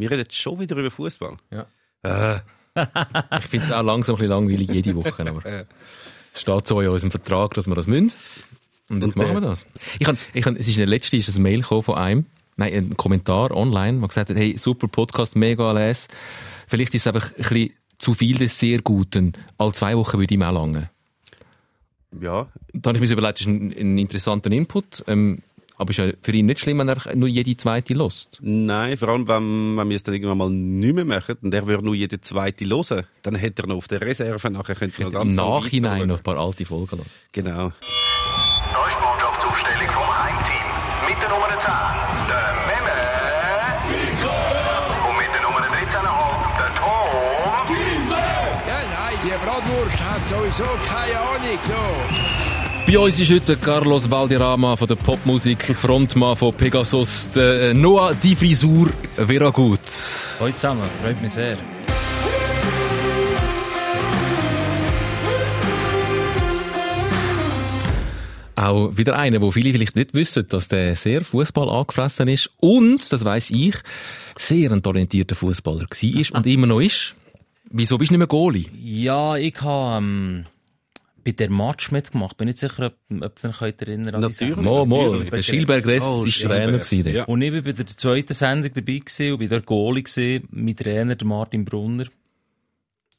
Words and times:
Wir 0.00 0.10
reden 0.10 0.26
schon 0.30 0.58
wieder 0.58 0.76
über 0.76 0.90
Fußball. 0.90 1.36
Ja. 1.50 1.66
Äh, 2.02 2.40
Ich 3.40 3.46
finde 3.46 3.66
es 3.66 3.72
auch 3.72 3.82
langsam 3.82 4.14
ein 4.14 4.18
bisschen 4.18 4.30
langweilig 4.30 4.70
jede 4.70 4.94
Woche, 4.94 5.28
aber 5.28 5.44
es 6.34 6.40
steht 6.40 6.68
so 6.68 6.80
in 6.80 6.88
unserem 6.88 7.10
Vertrag, 7.10 7.52
dass 7.54 7.66
wir 7.66 7.74
das 7.74 7.86
müssen. 7.88 8.12
Und 8.88 9.02
jetzt 9.02 9.16
machen 9.16 9.32
wir 9.34 9.40
der- 9.40 9.50
das. 9.50 9.66
Ich 9.98 10.06
hab, 10.06 10.16
ich 10.32 10.46
hab, 10.46 10.54
es 10.54 10.68
ist 10.68 10.76
in 10.76 10.80
der 10.82 10.86
letzten 10.86 11.16
ist 11.16 11.36
ein 11.36 11.42
Mail 11.42 11.62
von 11.64 11.94
einem, 11.96 12.26
nein, 12.56 12.72
ein 12.72 12.96
Kommentar 12.96 13.50
online, 13.50 13.98
der 13.98 14.08
gesagt 14.08 14.30
hat, 14.30 14.36
hey, 14.36 14.56
super 14.56 14.86
Podcast, 14.88 15.34
mega 15.36 15.72
les. 15.72 16.06
Vielleicht 16.68 16.94
ist 16.94 17.06
es 17.06 17.06
einfach 17.12 17.30
ein 17.32 17.36
bisschen 17.42 17.70
zu 17.98 18.14
viel 18.14 18.36
des 18.38 18.56
sehr 18.58 18.80
Guten. 18.82 19.32
Alle 19.58 19.72
zwei 19.72 19.96
Wochen 19.96 20.18
würde 20.18 20.32
ihm 20.32 20.42
auch 20.42 20.52
lange. 20.52 20.90
ja, 22.20 22.48
Da 22.72 22.88
habe 22.90 22.98
ich 22.98 23.02
mir 23.08 23.12
überlegt, 23.12 23.40
das 23.40 23.46
ist 23.46 23.46
ein, 23.48 23.72
ein 23.72 23.98
interessanter 23.98 24.50
Input. 24.52 25.04
Ähm, 25.06 25.42
aber 25.80 25.90
ist 25.90 25.96
ja 25.96 26.10
für 26.22 26.32
ihn 26.32 26.44
nicht 26.44 26.60
schlimm, 26.60 26.78
wenn 26.78 26.90
er 26.90 27.16
nur 27.16 27.26
jede 27.28 27.56
zweite 27.56 27.94
lost. 27.94 28.38
nein, 28.42 28.98
vor 28.98 29.08
allem, 29.08 29.26
wenn, 29.26 29.78
wenn 29.78 29.88
wir 29.88 29.96
es 29.96 30.02
dann 30.02 30.12
irgendwann 30.14 30.36
mal 30.36 30.50
nicht 30.50 30.94
mehr 30.94 31.06
machen 31.06 31.36
und 31.40 31.54
er 31.54 31.66
würde 31.66 31.82
nur 31.82 31.94
jede 31.94 32.20
zweite 32.20 32.66
hören, 32.66 33.06
dann 33.22 33.34
hätte 33.34 33.62
er 33.62 33.68
noch 33.68 33.76
auf 33.76 33.88
der 33.88 34.02
Reserve, 34.02 34.50
nachher 34.50 34.74
könnte 34.74 35.00
er 35.00 35.04
noch 35.06 35.12
ganz 35.12 35.30
Im 35.30 35.36
Nachhinein 35.36 36.06
noch 36.06 36.18
ein 36.18 36.22
paar 36.22 36.36
alte 36.36 36.66
Folgen 36.66 36.98
lassen. 36.98 37.10
Genau. 37.32 37.72
Da 37.72 38.86
ist 38.86 38.96
die 38.98 39.02
Mannschaftsaufstellung 39.02 39.88
vom 39.88 40.22
Heimteam. 40.22 40.68
Mit 41.08 41.16
der 41.22 41.28
Nummer 41.30 41.48
10, 41.48 41.72
der 42.28 42.48
Memme. 42.68 42.98
Und 45.08 45.16
mit 45.16 45.30
der 45.32 45.40
Nummer 45.40 45.60
13,5, 45.64 45.88
der 46.60 46.70
Tom. 46.76 47.08
Ja, 48.68 48.78
nein, 48.84 49.16
die 49.24 49.32
Bratwurst 49.44 49.98
hat 49.98 50.28
sowieso 50.28 50.64
keine 50.86 51.20
Ahnung. 51.20 51.58
So. 51.66 52.59
Bei 52.90 52.98
uns 52.98 53.20
ist 53.20 53.30
heute 53.30 53.56
Carlos 53.56 54.10
Valderrama 54.10 54.74
von 54.74 54.88
der 54.88 54.96
Popmusik, 54.96 55.76
Frontmann 55.76 56.34
von 56.34 56.52
Pegasus, 56.52 57.30
der 57.30 57.70
äh, 57.70 57.74
Noah 57.74 58.16
die 58.16 58.34
Frisur 58.34 58.90
wäre 59.16 59.52
gut. 59.52 59.78
Hallo 60.40 60.50
zusammen, 60.50 60.82
freut 61.00 61.22
mich 61.22 61.30
sehr. 61.30 61.56
Auch 68.56 68.96
wieder 68.96 69.16
einer, 69.16 69.40
wo 69.40 69.52
viele 69.52 69.70
vielleicht 69.70 69.94
nicht 69.94 70.12
wissen, 70.12 70.48
dass 70.48 70.66
der 70.66 70.96
sehr 70.96 71.22
Fußball 71.22 71.68
angefressen 71.68 72.26
ist 72.26 72.50
und, 72.58 73.12
das 73.12 73.24
weiß 73.24 73.50
ich, 73.50 73.76
sehr 74.36 74.72
ein 74.72 74.82
talentierter 74.82 75.36
Fußballer 75.36 75.86
war 75.88 76.36
und 76.38 76.46
immer 76.48 76.66
noch 76.66 76.80
ist. 76.80 77.14
Wieso 77.70 77.98
bist 77.98 78.10
du 78.10 78.14
nicht 78.14 78.18
mehr 78.18 78.26
Goalie? 78.26 78.66
Ja, 78.82 79.36
ich 79.36 79.60
habe 79.60 79.98
ähm, 79.98 80.44
bei 81.22 81.32
der 81.32 81.50
Match 81.50 81.90
mitgemacht. 81.90 82.36
Bin 82.36 82.48
nicht 82.48 82.58
sicher, 82.58 82.86
ob, 82.86 83.22
ob 83.22 83.44
ihr 83.44 83.50
euch 83.50 83.74
erinnern 83.80 84.14
an 84.14 84.22
die 84.22 84.28
Natürlich. 84.28 84.56
Mal, 84.56 84.86
mal. 84.86 85.24
Der 85.24 85.42
Schilberg 85.42 85.86
Ress 85.86 86.04
Oh, 86.06 86.24
ist 86.24 86.40
Trainer 86.42 86.78
gewesen. 86.78 87.14
Ja. 87.14 87.24
Und 87.24 87.42
ich 87.42 87.52
war 87.52 87.62
bei 87.62 87.72
der 87.72 87.86
zweiten 87.86 88.34
Sendung 88.34 88.72
dabei 88.72 88.98
gewesen 88.98 89.32
und 89.32 89.38
bei 89.38 89.46
der 89.46 89.60
Goalie 89.60 90.02
gewesen, 90.02 90.48
mein 90.50 90.76
Trainer, 90.76 91.16
der 91.16 91.26
Martin 91.26 91.64
Brunner. 91.64 92.06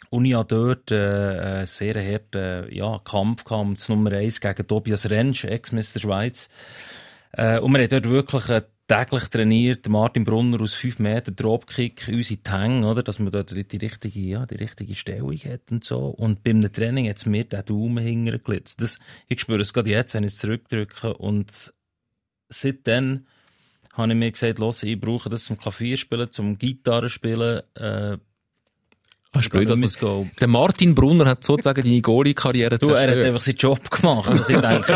Und 0.10 0.26
ich 0.26 0.36
hatte 0.36 0.56
dort 0.56 0.92
äh, 0.92 0.96
einen 0.96 1.68
sehr 1.68 1.96
harten 1.96 2.74
ja, 2.74 3.00
Kampf 3.04 3.44
gehabt, 3.44 3.90
um 3.90 3.96
Nummer 3.96 4.12
1 4.12 4.42
gegen 4.42 4.68
Tobias 4.68 5.10
Rentsch, 5.10 5.46
Ex-Mr. 5.46 6.00
Schweiz. 6.00 6.50
Äh, 7.34 7.60
und 7.60 7.72
wir 7.72 7.82
haben 7.82 7.90
dort 7.90 8.10
wirklich 8.10 8.50
äh, 8.50 8.62
täglich 8.92 9.30
trainiert, 9.30 9.88
Martin 9.88 10.26
Brunner 10.26 10.60
aus 10.60 10.74
5 10.74 11.00
Meter 11.00 11.32
Dropkick, 11.32 12.10
uns 12.10 12.30
in 12.30 12.44
die 12.46 12.52
Hänge, 12.52 12.86
oder, 12.86 13.04
dass 13.04 13.20
man 13.20 13.32
dort 13.32 13.52
die 13.52 13.78
richtige, 13.78 14.20
ja, 14.20 14.46
die 14.46 14.56
richtige 14.56 14.96
Stellung 14.96 15.34
hat 15.38 15.72
und 15.72 15.86
so. 15.86 16.08
Und 16.08 16.44
beim 16.44 16.60
Training 16.60 17.08
hat 17.08 17.16
es 17.16 17.26
mir 17.26 17.46
den 17.46 17.64
Daumen 17.64 18.04
hintergeglitzt. 18.04 18.82
Das, 18.82 19.00
ich 19.30 19.40
spüre 19.40 19.62
es 19.62 19.72
gerade 19.72 19.92
jetzt, 19.92 20.14
wenn 20.14 20.26
ich 20.26 20.34
es 20.34 20.40
zurückdrücke. 20.40 21.14
Und 21.14 21.74
seitdem 22.50 23.28
habe 23.94 24.12
ich 24.12 24.18
mir 24.18 24.30
gesagt, 24.30 24.60
los, 24.60 24.84
ich 24.84 25.00
brauche 25.00 25.30
das 25.30 25.46
zum 25.46 25.58
Klavierspielen, 25.58 26.30
zum 26.34 26.58
Gitarrespielen. 26.58 27.62
Äh, 27.76 28.18
Du 29.34 29.40
blöd, 29.50 29.70
dass 29.70 30.02
man-. 30.02 30.32
Der 30.42 30.48
Martin 30.50 30.94
Brunner 30.94 31.26
hat 31.26 31.44
sozusagen 31.44 31.82
deine 31.84 32.02
Goalie-Karriere 32.02 32.78
Du, 32.78 32.90
er 32.90 32.94
hat 32.94 33.00
zerstört. 33.08 33.28
einfach 33.28 33.42
seinen 33.42 33.56
Job 33.56 33.90
gemacht. 33.90 34.30
Also 34.30 34.54
ich 34.54 34.60
denke, 34.60 34.94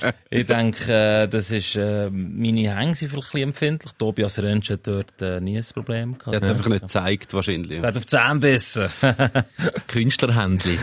äh, 0.00 0.12
ich 0.30 0.46
denke, 0.46 0.92
äh, 0.92 1.26
das 1.28 1.50
ist, 1.50 1.74
äh, 1.74 2.08
meine 2.10 2.76
Hänge 2.76 2.94
sind 2.94 3.08
vielleicht 3.08 3.28
ein 3.28 3.32
bisschen 3.32 3.48
empfindlich. 3.48 3.92
Tobias 3.98 4.38
Rentsch 4.38 4.70
hat 4.70 4.86
dort 4.86 5.20
äh, 5.20 5.40
nie 5.40 5.56
ein 5.58 5.64
Problem 5.74 6.16
gehabt. 6.18 6.34
Er 6.34 6.36
hat 6.36 6.42
es 6.44 6.50
einfach 6.50 6.70
nicht 6.70 6.82
gezeigt, 6.82 7.34
wahrscheinlich. 7.34 7.80
Er 7.80 7.88
hat 7.88 7.96
auf 7.96 8.04
die 8.04 8.10
Zähne 8.10 8.38
bissen. 8.40 8.88
Künstlerhändli. 9.88 10.78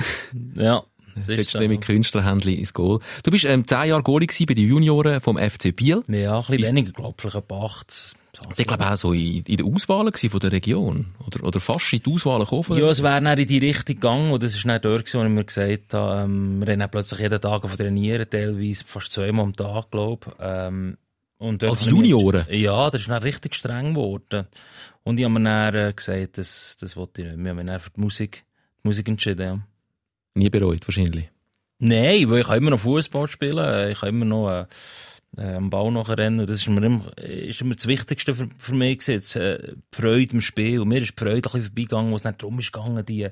ja. 0.57 0.83
Das 1.27 1.37
Jetzt 1.37 1.53
mit 1.59 1.81
Künstlerhändli 1.81 2.55
ins 2.55 2.73
Goal. 2.73 2.99
Du 3.23 3.29
bist 3.29 3.45
ähm, 3.45 3.67
zehn 3.67 3.89
Jahre 3.89 4.01
Goalie 4.01 4.25
gewesen 4.25 4.47
bei 4.47 4.55
den 4.55 4.67
Junioren 4.67 5.21
vom 5.21 5.37
FC 5.37 5.73
Biel. 5.75 6.01
Ja, 6.07 6.39
ein 6.39 6.45
bisschen 6.47 6.63
weniger, 6.63 6.91
glaube 6.91 7.13
ich, 7.15 7.21
vielleicht 7.21 7.35
etwa 7.37 7.65
acht. 7.65 8.15
Ich 8.57 8.67
glaube 8.67 8.89
auch 8.89 8.97
so 8.97 9.13
in, 9.13 9.43
in 9.43 9.57
der 9.57 9.65
Auswahl 9.65 10.11
von 10.11 10.39
der 10.39 10.51
Region. 10.51 11.13
Oder, 11.25 11.43
oder 11.43 11.59
fast 11.59 11.93
in 11.93 11.99
die 11.99 12.11
Auswahl 12.11 12.39
gekommen. 12.39 12.79
Ja, 12.79 12.89
es 12.89 13.03
wäre 13.03 13.21
dann 13.21 13.37
in 13.37 13.47
die 13.47 13.59
Richtung 13.59 13.95
gegangen 13.95 14.31
und 14.31 14.41
das 14.41 14.55
ist 14.55 14.65
dann 14.65 14.81
dort, 14.81 15.05
gewesen, 15.05 15.19
wo 15.19 15.25
ich 15.25 15.31
mir 15.31 15.43
gesagt 15.43 15.93
habe, 15.93 16.23
ähm, 16.23 16.65
wir 16.65 16.73
haben 16.73 16.91
plötzlich 16.91 17.19
jeden 17.19 17.39
Tag 17.39 17.61
von 17.61 17.77
trainieren, 17.77 18.27
teilweise 18.29 18.83
fast 18.85 19.11
zweimal 19.11 19.45
am 19.45 19.55
Tag, 19.55 19.91
glaube 19.91 20.27
ich. 20.27 20.33
Ähm, 20.39 20.97
und 21.37 21.61
dort 21.61 21.73
Als 21.73 21.81
ich 21.83 21.89
Junioren? 21.89 22.45
Ja, 22.49 22.89
das 22.89 23.01
ist 23.01 23.09
dann 23.09 23.21
richtig 23.21 23.53
streng 23.53 23.93
geworden. 23.93 24.47
Und 25.03 25.19
ich 25.19 25.25
habe 25.25 25.39
mir 25.39 25.43
dann 25.43 25.89
äh, 25.89 25.93
gesagt, 25.93 26.37
das, 26.37 26.77
das 26.79 26.95
wollte 26.95 27.21
ich 27.21 27.27
nicht 27.27 27.37
mehr. 27.37 27.53
Ich 27.53 27.57
habe 27.57 27.63
mich 27.63 27.71
dann 27.71 27.79
für 27.79 27.91
die 27.91 28.01
Musik, 28.01 28.45
die 28.83 28.87
Musik 28.87 29.07
entschieden, 29.09 29.45
ja. 29.45 29.59
Nie 30.35 30.49
bereut, 30.49 30.87
wahrscheinlich. 30.87 31.29
Nein, 31.79 32.29
weil 32.29 32.39
ich 32.39 32.47
kann 32.47 32.57
immer 32.57 32.71
noch 32.71 32.79
Fußball 32.79 33.27
spielen, 33.27 33.57
äh, 33.57 33.91
ich 33.91 33.99
kann 33.99 34.09
immer 34.09 34.25
noch 34.25 34.49
äh, 34.49 34.65
äh, 35.37 35.55
am 35.55 35.69
Ball 35.69 35.91
nachher 35.91 36.17
rennen. 36.17 36.45
Das 36.45 36.57
ist 36.57 36.69
mir 36.69 36.85
immer, 36.85 37.17
ist 37.17 37.61
immer 37.61 37.75
das 37.75 37.87
Wichtigste 37.87 38.33
für, 38.33 38.49
für 38.57 38.75
mich 38.75 38.99
gewesen, 38.99 39.41
äh, 39.41 39.73
die 39.75 40.01
Freude 40.01 40.33
im 40.33 40.41
Spiel. 40.41 40.81
Und 40.81 40.89
mir 40.89 41.01
ist 41.01 41.13
die 41.19 41.23
Freude 41.23 41.37
ein 41.37 41.41
bisschen 41.41 41.63
vorbeigegangen, 41.63 42.11
wo 42.11 42.15
es 42.15 42.23
nicht 42.23 42.41
darum 42.41 42.59
ist 42.59 42.71
gegangen, 42.71 43.05
die, 43.05 43.27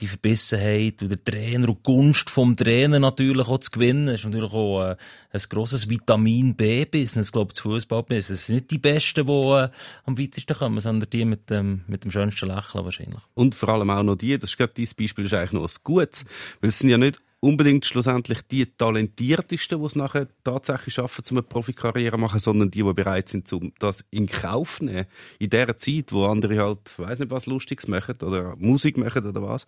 die 0.00 0.06
Verbissenheit 0.06 1.02
und 1.02 1.08
der 1.08 1.24
Trainer 1.24 1.68
und 1.68 1.78
die 1.78 1.82
Gunst 1.82 2.30
vom 2.30 2.56
Trainer 2.56 3.00
natürlich 3.00 3.48
auch 3.48 3.58
zu 3.58 3.70
gewinnen. 3.70 4.06
Das 4.06 4.20
ist 4.20 4.26
natürlich 4.26 4.52
auch 4.52 4.82
äh, 4.82 4.96
ein 5.32 5.40
grosses 5.48 5.88
Vitamin 5.88 6.54
B-Business, 6.54 7.32
glaube 7.32 7.52
ich, 7.54 7.60
Fußball-Business. 7.60 8.40
Es 8.40 8.46
sind 8.46 8.56
nicht 8.56 8.70
die 8.70 8.78
Besten, 8.78 9.26
die 9.26 9.32
äh, 9.32 9.68
am 10.04 10.18
weitesten 10.18 10.56
kommen, 10.56 10.80
sondern 10.80 11.10
die 11.10 11.24
mit 11.24 11.50
dem, 11.50 11.82
mit 11.86 12.04
dem 12.04 12.10
schönsten 12.10 12.48
Lächeln 12.48 12.84
wahrscheinlich. 12.84 13.22
Und 13.34 13.54
vor 13.54 13.70
allem 13.70 13.90
auch 13.90 14.02
noch 14.02 14.16
die, 14.16 14.38
das 14.38 14.50
ist 14.50 14.58
gerade 14.58 14.72
dieses 14.76 14.94
Beispiel, 14.94 15.24
ist 15.24 15.34
eigentlich 15.34 15.52
noch 15.52 15.68
ein 15.68 15.76
Gutes. 15.82 16.24
Weil 16.60 16.70
sind 16.70 16.90
ja 16.90 16.98
nicht 16.98 17.20
unbedingt 17.40 17.86
schlussendlich 17.86 18.42
die 18.42 18.66
Talentiertesten, 18.66 19.78
die 19.78 19.86
es 19.86 19.94
nachher 19.94 20.28
tatsächlich 20.42 20.94
schaffen, 20.94 21.24
um 21.30 21.36
eine 21.36 21.42
Profikarriere 21.42 22.16
zu 22.16 22.20
machen, 22.20 22.40
sondern 22.40 22.70
die, 22.70 22.82
die 22.82 22.92
bereit 22.92 23.28
sind, 23.28 23.52
um 23.52 23.72
das 23.78 24.04
in 24.10 24.26
Kauf 24.26 24.78
zu 24.78 24.86
nehmen. 24.86 25.06
In 25.38 25.50
der 25.50 25.76
Zeit, 25.76 26.12
wo 26.12 26.26
andere 26.26 26.58
halt, 26.58 26.98
weiß 26.98 27.20
nicht 27.20 27.30
was 27.30 27.46
Lustiges 27.46 27.86
machen 27.86 28.16
oder 28.22 28.56
Musik 28.56 28.96
machen 28.96 29.24
oder 29.24 29.42
was. 29.42 29.66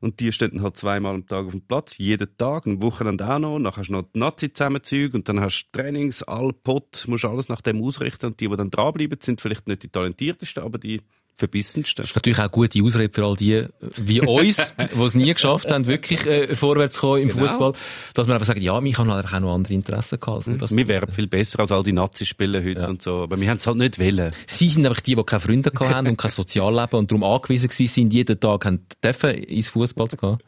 Und 0.00 0.18
die 0.20 0.32
stehen 0.32 0.62
halt 0.62 0.76
zweimal 0.76 1.14
am 1.14 1.26
Tag 1.26 1.46
auf 1.46 1.52
dem 1.52 1.62
Platz, 1.62 1.98
jeden 1.98 2.36
Tag, 2.36 2.66
ein 2.66 2.82
Wochenende 2.82 3.28
auch 3.28 3.38
noch. 3.38 3.58
Dann 3.58 3.76
hast 3.76 3.88
du 3.88 3.92
noch 3.92 4.02
die 4.02 4.18
Nazi-Zusammenzüge 4.18 5.16
und 5.16 5.28
dann 5.28 5.40
hast 5.40 5.68
du 5.72 5.80
Trainings, 5.80 6.22
all 6.24 6.52
Pott, 6.52 7.04
musst 7.06 7.24
alles 7.24 7.48
nach 7.48 7.60
dem 7.60 7.82
ausrichten. 7.82 8.26
Und 8.26 8.40
die, 8.40 8.48
die 8.48 8.56
dann 8.56 8.70
dranbleiben, 8.70 9.18
sind 9.20 9.40
vielleicht 9.40 9.68
nicht 9.68 9.84
die 9.84 9.88
talentiertesten, 9.88 10.62
aber 10.62 10.78
die 10.78 11.00
verbissensten. 11.36 12.02
Das 12.02 12.10
ist 12.10 12.16
natürlich 12.16 12.38
auch 12.38 12.42
eine 12.44 12.50
gute 12.50 12.82
Ausrede 12.82 13.12
für 13.12 13.24
all 13.24 13.36
die, 13.36 13.52
äh, 13.54 13.68
wie 13.96 14.20
uns, 14.20 14.72
die 14.94 15.02
es 15.02 15.14
nie 15.14 15.32
geschafft 15.34 15.70
haben, 15.70 15.86
wirklich 15.86 16.24
äh, 16.26 16.54
vorwärts 16.54 16.94
zu 16.94 17.00
kommen 17.02 17.22
im 17.22 17.28
Genau. 17.30 17.46
Fußball, 17.46 17.72
dass 18.14 18.26
man 18.26 18.34
einfach 18.34 18.46
sagt, 18.46 18.60
ja, 18.60 18.80
mich 18.80 18.96
haben 18.98 19.10
halt 19.12 19.26
auch 19.26 19.40
noch 19.40 19.54
andere 19.54 19.74
Interessen 19.74 20.20
gehabt. 20.20 20.36
als 20.38 20.46
nur 20.46 20.58
das. 20.58 20.76
Wir 20.76 20.86
wären 20.88 21.10
viel 21.12 21.26
besser 21.26 21.60
als 21.60 21.72
all 21.72 21.82
die 21.82 21.92
Nazi-Spieler 21.92 22.60
heute 22.62 22.80
Ja. 22.80 22.88
und 22.88 23.02
so. 23.02 23.22
Aber 23.24 23.40
wir 23.40 23.48
haben 23.50 23.58
es 23.58 23.66
halt 23.66 23.76
nicht 23.78 23.98
wollen. 23.98 24.32
Sie 24.46 24.68
sind 24.68 24.86
einfach 24.86 25.00
die, 25.00 25.14
die 25.16 25.22
keine 25.24 25.40
Freunde 25.40 25.70
gehabt 25.70 25.94
haben 25.94 26.06
und 26.08 26.16
kein 26.16 26.30
Sozialleben 26.30 26.98
und 27.00 27.10
darum 27.10 27.24
angewiesen 27.24 27.68
gewesen 27.68 27.92
sind, 27.92 28.12
jeden 28.12 28.38
Tag 28.38 28.64
haben 28.66 28.86
dürfen, 29.02 29.30
ins 29.30 29.68
Fußball 29.68 30.08
zu 30.08 30.16
gehen. 30.16 30.38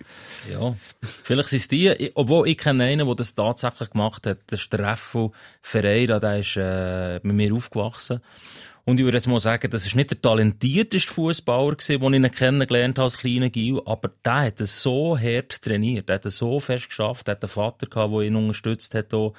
Ja, 0.52 0.74
vielleicht 1.00 1.48
sind 1.48 1.58
es 1.60 1.68
die, 1.68 2.10
obwohl 2.14 2.48
ich 2.48 2.58
kenne 2.58 2.84
einen, 2.84 3.06
der 3.06 3.14
das 3.16 3.34
tatsächlich 3.34 3.90
gemacht 3.90 4.26
hat, 4.26 4.38
das 4.46 4.60
ist 4.60 4.72
der 4.72 4.80
Reffo 4.80 5.32
Ferreira, 5.62 6.20
der 6.20 6.38
ist 6.38 6.56
äh, 6.56 7.14
mit 7.24 7.34
mir 7.36 7.52
aufgewachsen. 7.54 8.20
Und 8.88 9.00
ich 9.00 9.04
würde 9.04 9.16
jetzt 9.16 9.26
mal 9.26 9.40
sagen, 9.40 9.68
das 9.68 9.84
ist 9.84 9.96
nicht 9.96 10.12
der 10.12 10.22
talentierteste 10.22 11.12
Fußballer 11.12 11.74
gewesen, 11.74 12.00
den 12.00 12.24
ich 12.24 12.30
ihn 12.30 12.30
kennengelernt 12.30 12.98
habe 12.98 13.06
als 13.06 13.18
kleiner 13.18 13.50
Gil, 13.50 13.80
aber 13.84 14.12
der 14.24 14.42
hat 14.42 14.60
es 14.60 14.80
so 14.80 15.18
hart 15.18 15.60
trainiert, 15.60 16.08
der 16.08 16.14
hat 16.14 16.26
es 16.26 16.36
so 16.36 16.60
fest 16.60 16.88
geschafft, 16.88 17.26
der 17.26 17.34
hat 17.34 17.42
einen 17.42 17.50
Vater 17.50 17.88
gehabt, 17.88 18.14
der 18.14 18.20
ihn 18.20 18.36
unterstützt 18.36 18.94
hat, 18.94 19.12
auch, 19.12 19.34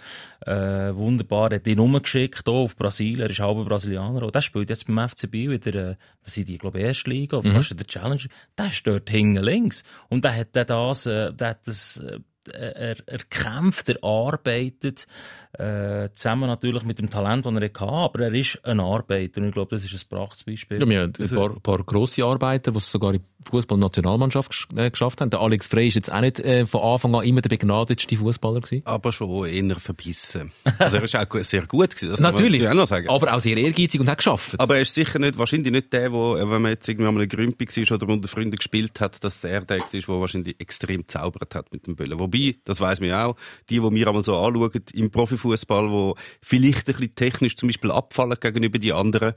äh, 0.45 0.93
wunderbar, 0.93 1.51
hat 1.51 1.65
ihn 1.65 1.79
umgeschickt, 1.79 2.45
auch 2.49 2.65
auf 2.65 2.75
Brasilien, 2.75 3.21
er 3.21 3.29
ist 3.29 3.39
halber 3.39 3.63
Brasilianer, 3.63 4.23
und 4.23 4.35
der 4.35 4.41
spielt 4.41 4.69
jetzt 4.69 4.85
beim 4.85 5.07
FC 5.07 5.31
Biel 5.31 5.53
in 5.53 5.61
der, 5.61 5.75
äh, 5.75 5.95
was 6.25 6.33
sind 6.33 6.49
die, 6.49 6.55
ich 6.55 6.59
glaube, 6.59 6.79
erste 6.79 7.09
Liga, 7.09 7.37
oder 7.37 7.49
fast 7.53 7.71
in 7.71 7.77
der 7.77 7.87
Challenge, 7.87 8.23
der 8.57 8.67
ist 8.67 8.85
dort 8.85 9.09
hinten 9.09 9.41
links. 9.41 9.85
Und 10.09 10.25
der 10.25 10.35
hat 10.35 10.49
das, 10.53 11.05
äh, 11.05 11.31
der 11.31 11.49
hat 11.51 11.65
das, 11.65 11.97
äh, 11.97 12.19
er, 12.53 12.97
er 13.05 13.19
kämpft, 13.29 13.89
er 13.89 14.03
arbeitet, 14.03 15.07
äh, 15.53 16.09
zusammen 16.13 16.47
natürlich 16.47 16.83
mit 16.83 16.99
dem 16.99 17.09
Talent, 17.09 17.45
das 17.45 17.53
er 17.53 17.61
hatte, 17.61 17.81
aber 17.83 18.19
er 18.21 18.33
ist 18.33 18.59
ein 18.63 18.79
Arbeiter 18.79 19.41
und 19.41 19.47
ich 19.47 19.53
glaube, 19.53 19.75
das 19.75 19.83
ist 19.83 19.93
ein 19.93 20.09
Prachtbeispiel. 20.09 20.79
Ja, 20.79 20.87
wir 20.89 21.01
haben 21.01 21.13
ein 21.19 21.29
paar, 21.29 21.59
paar 21.59 21.83
grosse 21.83 22.23
Arbeiter, 22.23 22.71
die 22.71 22.77
es 22.77 22.91
sogar 22.91 23.13
in 23.13 23.19
der 23.19 23.51
Fußball-Nationalmannschaft 23.51 24.51
gesch- 24.51 24.77
äh, 24.77 24.89
geschafft 24.89 25.21
haben. 25.21 25.29
Der 25.29 25.39
Alex 25.39 25.67
Frey 25.67 25.87
ist 25.87 25.95
jetzt 25.95 26.11
auch 26.11 26.21
nicht 26.21 26.39
äh, 26.39 26.65
von 26.65 26.81
Anfang 26.81 27.15
an 27.15 27.23
immer 27.23 27.41
der 27.41 27.49
begnadetste 27.49 28.15
Fußballer 28.17 28.61
gewesen. 28.61 28.81
Aber 28.85 29.11
schon 29.11 29.45
eher 29.45 29.75
verbissen. 29.77 30.51
Also 30.79 30.97
er 30.97 31.03
ist 31.03 31.15
auch 31.15 31.33
sehr 31.43 31.65
gut 31.65 31.91
gewesen. 31.95 32.09
das 32.11 32.19
Natürlich. 32.19 32.67
auch 32.67 32.73
noch 32.73 32.85
sagen. 32.87 33.09
Aber 33.09 33.33
auch 33.33 33.39
sehr 33.39 33.57
ehrgeizig 33.57 33.99
und 34.01 34.09
hat 34.09 34.17
geschafft. 34.17 34.59
Aber 34.59 34.75
er 34.75 34.81
ist 34.81 34.93
sicher 34.93 35.19
nicht, 35.19 35.37
wahrscheinlich 35.37 35.71
nicht 35.71 35.93
der, 35.93 36.11
wo, 36.11 36.35
äh, 36.35 36.41
wenn 36.49 36.61
man 36.61 36.71
jetzt 36.71 36.87
irgendwie 36.87 37.07
einmal 37.07 37.21
eine 37.23 37.27
Grümpi 37.27 37.67
war 37.67 37.95
oder 37.95 38.07
unter 38.13 38.27
Freunden 38.27 38.55
gespielt 38.55 38.99
hat, 38.99 39.23
dass 39.23 39.41
der 39.41 39.61
der 39.61 39.77
ist, 39.77 39.93
der 39.93 40.07
wahrscheinlich 40.07 40.59
extrem 40.59 41.07
zaubert 41.07 41.55
hat 41.55 41.71
mit 41.71 41.87
dem 41.87 41.95
Böllen. 41.95 42.19
Wobei, 42.19 42.36
das 42.63 42.79
weiß 42.79 42.99
man 42.99 43.11
auch, 43.13 43.35
die, 43.69 43.79
die 43.79 43.91
wir 43.91 44.07
einmal 44.07 44.23
so 44.23 44.37
anschauen 44.37 44.71
im 44.93 45.11
Profifußball, 45.11 45.89
wo 45.89 46.15
vielleicht 46.41 46.87
ein 46.89 46.93
bisschen 46.93 47.15
technisch 47.15 47.55
zum 47.55 47.69
Beispiel 47.69 47.91
abfallen 47.91 48.37
gegenüber 48.39 48.79
die 48.79 48.93
anderen, 48.93 49.33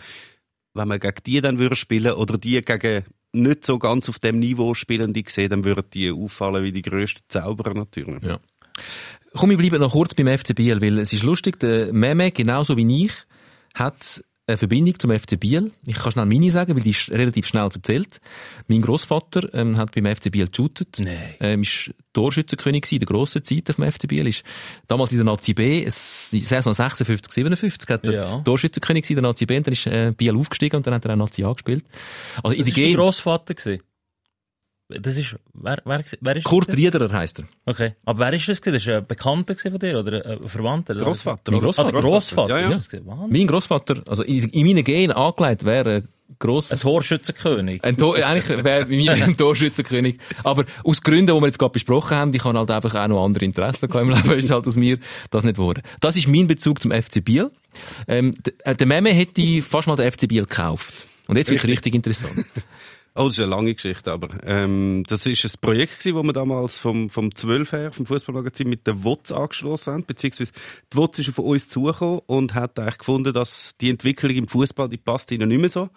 wenn 0.75 0.88
man 0.88 1.00
gegen 1.00 1.23
die 1.26 1.41
dann 1.41 1.58
würde 1.58 1.76
spielen 1.76 2.12
oder 2.14 2.38
die 2.38 2.61
gegen 2.62 3.05
nicht 3.32 3.64
so 3.64 3.79
ganz 3.79 4.08
auf 4.08 4.19
dem 4.19 4.38
Niveau 4.38 4.75
spielen, 4.75 5.12
die 5.12 5.25
sehen, 5.29 5.50
dann 5.50 5.64
würden 5.64 5.85
die 5.94 6.11
auffallen 6.11 6.64
wie 6.64 6.73
die 6.73 6.82
grössten 6.82 7.23
Zauberer 7.29 7.75
natürlich. 7.75 8.23
Ja. 8.23 8.41
Komm, 9.35 9.50
wir 9.50 9.58
bleiben 9.58 9.81
noch 9.81 9.93
kurz 9.93 10.14
beim 10.14 10.26
FC 10.26 10.55
Biel, 10.55 10.81
weil 10.81 10.99
es 10.99 11.12
ist 11.12 11.23
lustig, 11.23 11.61
der 11.61 11.93
Meme, 11.93 12.32
genauso 12.32 12.76
wie 12.76 13.05
ich, 13.05 13.12
hat 13.75 14.23
eine 14.50 14.58
Verbindung 14.58 14.99
zum 14.99 15.11
FC 15.11 15.38
Biel. 15.38 15.70
Ich 15.87 15.97
kann 15.97 16.12
schnell 16.12 16.26
meine 16.26 16.50
sagen, 16.50 16.75
weil 16.76 16.82
die 16.82 16.91
ist 16.91 17.11
relativ 17.11 17.47
schnell 17.47 17.64
erzählt. 17.73 18.20
Mein 18.69 18.82
Großvater 18.82 19.52
ähm, 19.55 19.76
hat 19.76 19.93
beim 19.94 20.05
FC 20.06 20.31
Biel 20.31 20.47
geshootet. 20.49 20.99
Nein. 20.99 21.17
Ähm, 21.41 21.62
ist 21.62 21.93
Torschützenkönig 22.12 22.91
in 22.93 22.99
der 22.99 23.06
grossen 23.06 23.44
Zeit 23.44 23.70
auf 23.70 23.76
dem 23.76 23.91
FC 23.91 24.08
Biel. 24.08 24.26
Ist 24.26 24.43
damals 24.88 25.12
in 25.12 25.19
der 25.19 25.25
Nazi 25.25 25.55
B, 25.55 25.85
Saison 25.88 26.73
56, 26.73 27.32
57, 27.32 27.88
hat 27.88 28.05
er 28.05 28.12
Ja. 28.12 28.38
Torschützenkönig 28.41 29.08
in 29.11 29.17
der 29.17 29.23
Nazi 29.23 29.47
B 29.47 29.56
und 29.56 29.67
dann 29.67 29.73
ist 29.73 29.87
äh, 29.87 30.12
Biel 30.17 30.37
aufgestiegen 30.37 30.76
und 30.76 30.87
dann 30.87 30.94
hat 30.94 31.05
er 31.05 31.12
auch 31.12 31.17
Nazi 31.17 31.44
A 31.44 31.52
gespielt. 31.52 31.85
Also 32.43 32.56
in 32.56 32.64
Das 32.64 32.75
der 32.75 32.76
war 32.76 32.82
dein 32.82 32.91
G 32.91 32.94
Grossvater. 32.94 33.55
gewesen? 33.55 33.82
Das 35.00 35.16
ist, 35.16 35.37
wer, 35.54 35.78
wer, 35.84 36.04
wer 36.20 36.37
ist 36.37 36.44
Kurt 36.44 36.69
das? 36.69 36.76
Riederer 36.76 37.12
heisst 37.12 37.40
er. 37.40 37.46
Okay. 37.66 37.94
Aber 38.04 38.19
wer 38.19 38.32
ist 38.32 38.48
das? 38.48 38.60
gewesen? 38.60 38.75
Das 38.75 38.82
ist 38.82 38.88
ein 38.88 39.06
Bekannter 39.06 39.56
von 39.56 39.78
dir 39.78 39.98
oder 39.98 40.25
ein 40.25 40.48
Verwandter? 40.48 40.94
Grossvater. 40.94 41.52
Mein? 41.52 41.60
Grossvater. 41.60 41.96
Ah, 41.96 42.00
Grossvater. 42.00 42.60
Ja, 42.60 42.70
ja. 42.70 42.70
Wahnsinn. 42.70 43.04
Mein 43.28 43.46
Großvater, 43.46 44.02
also 44.06 44.22
in, 44.22 44.48
in 44.48 44.66
meinen 44.66 44.84
Genen 44.84 45.12
angelegt, 45.12 45.64
wäre 45.64 45.96
ein 45.96 46.08
grosses... 46.38 46.72
Ein 46.72 46.81
Torschützenkönig. 46.81 47.84
Ein 47.84 47.96
Tor, 47.96 48.16
eigentlich 48.16 48.48
wäre 48.64 48.87
bei 48.87 48.96
mir 48.96 49.12
ein 49.12 49.37
Torschützenkönig. 49.37 50.19
Aber 50.42 50.64
aus 50.84 51.02
Gründen, 51.02 51.34
die 51.34 51.40
wir 51.40 51.46
jetzt 51.46 51.58
gerade 51.58 51.72
besprochen 51.72 52.16
haben, 52.16 52.34
ich 52.34 52.44
habe 52.44 52.58
halt 52.58 52.70
einfach 52.70 52.94
auch 52.94 53.08
noch 53.08 53.25
andere 53.25 53.44
Interessen 53.44 53.88
gehabt 53.88 54.06
im 54.06 54.14
Leben, 54.14 54.32
ist 54.38 54.50
halt 54.50 54.66
aus 54.66 54.76
mir 54.76 54.98
das 55.31 55.44
nicht 55.44 55.56
geworden. 55.56 55.82
Das 56.00 56.16
ist 56.16 56.28
mein 56.28 56.46
Bezug 56.46 56.82
zum 56.82 56.90
FC 56.90 57.25
Biel. 57.25 57.50
Ähm, 58.08 58.34
äh, 58.64 58.75
der 58.75 58.87
Meme 58.87 59.10
hätte 59.10 59.62
fast 59.62 59.88
mal 59.88 59.96
den 59.96 60.10
FC 60.10 60.28
Biel 60.28 60.42
gekauft. 60.42 61.08
Und 61.28 61.37
jetzt 61.37 61.50
wird 61.50 61.62
es 61.62 61.69
richtig 61.69 61.94
interessant. 61.94 62.44
Oh, 63.17 63.25
das 63.25 63.35
ist 63.35 63.41
eine 63.41 63.51
lange 63.51 63.75
Geschichte, 63.75 64.12
aber 64.12 64.29
ähm, 64.45 65.03
das 65.09 65.27
ist 65.27 65.45
ein 65.45 65.51
Projekt 65.61 65.99
gewesen, 65.99 66.17
wo 66.17 66.23
wir 66.23 66.33
damals 66.33 66.79
vom, 66.79 67.11
vom 67.11 67.35
12 67.35 67.73
her, 67.73 67.93
vom 67.93 68.07
Fußballmagazin 68.07 68.69
mit 68.69 68.87
der 68.87 69.03
WOTS 69.03 69.33
angeschlossen 69.33 69.95
haben, 69.95 70.05
beziehungsweise 70.05 70.53
die 70.93 70.97
WOTS 70.97 71.19
ist 71.19 71.29
auf 71.31 71.39
uns 71.41 71.69
zugekommen 71.69 72.21
und 72.27 72.55
hat 72.55 72.79
eigentlich 72.79 72.99
gefunden, 72.99 73.33
dass 73.33 73.75
die 73.81 73.91
Entwicklung 73.91 74.37
im 74.37 74.47
Fußball, 74.47 74.89
die 74.89 74.97
passt 74.97 75.33
ihnen 75.33 75.49
nicht 75.49 75.61
mehr 75.61 75.71
so. 75.71 75.91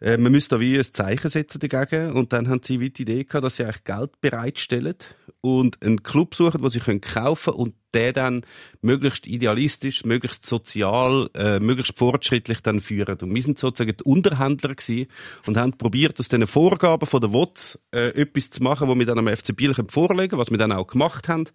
Äh, 0.00 0.16
man 0.16 0.30
müsste 0.30 0.54
da 0.54 0.60
wie 0.60 0.78
ein 0.78 0.84
Zeichen 0.84 1.28
setzen 1.28 1.58
dagegen 1.58 2.12
und 2.12 2.32
dann 2.32 2.48
haben 2.48 2.60
sie 2.62 2.78
die 2.78 3.02
Idee 3.02 3.24
gehabt, 3.24 3.44
dass 3.44 3.56
sie 3.56 3.64
eigentlich 3.64 3.82
Geld 3.82 4.20
bereitstellen 4.20 4.94
und 5.40 5.82
einen 5.82 6.04
Club 6.04 6.36
suchen, 6.36 6.62
wo 6.62 6.68
sie 6.68 6.78
können 6.78 7.00
kaufen 7.00 7.54
und 7.54 7.74
der 7.94 8.12
dann 8.12 8.42
möglichst 8.84 9.26
idealistisch, 9.26 10.04
möglichst 10.04 10.46
sozial, 10.46 11.30
äh, 11.34 11.58
möglichst 11.58 11.98
fortschrittlich 11.98 12.60
dann 12.60 12.80
führen. 12.80 13.18
Und 13.20 13.34
wir 13.34 13.42
sind 13.42 13.58
sozusagen 13.58 13.96
die 13.96 14.04
Unterhändler 14.04 14.74
gewesen 14.74 15.06
und 15.46 15.56
haben 15.56 15.72
probiert, 15.72 16.20
aus 16.20 16.28
diesen 16.28 16.46
Vorgaben 16.46 17.06
von 17.06 17.20
der 17.20 17.32
WOTS 17.32 17.78
äh, 17.92 18.08
etwas 18.10 18.50
zu 18.50 18.62
machen, 18.62 18.88
was 18.88 18.98
wir 18.98 19.06
dann 19.06 19.18
am 19.18 19.28
FC 19.28 19.56
Biel 19.56 19.74
vorlegen 19.88 20.30
können, 20.30 20.40
was 20.40 20.50
wir 20.50 20.58
dann 20.58 20.72
auch 20.72 20.86
gemacht 20.86 21.28
haben. 21.28 21.46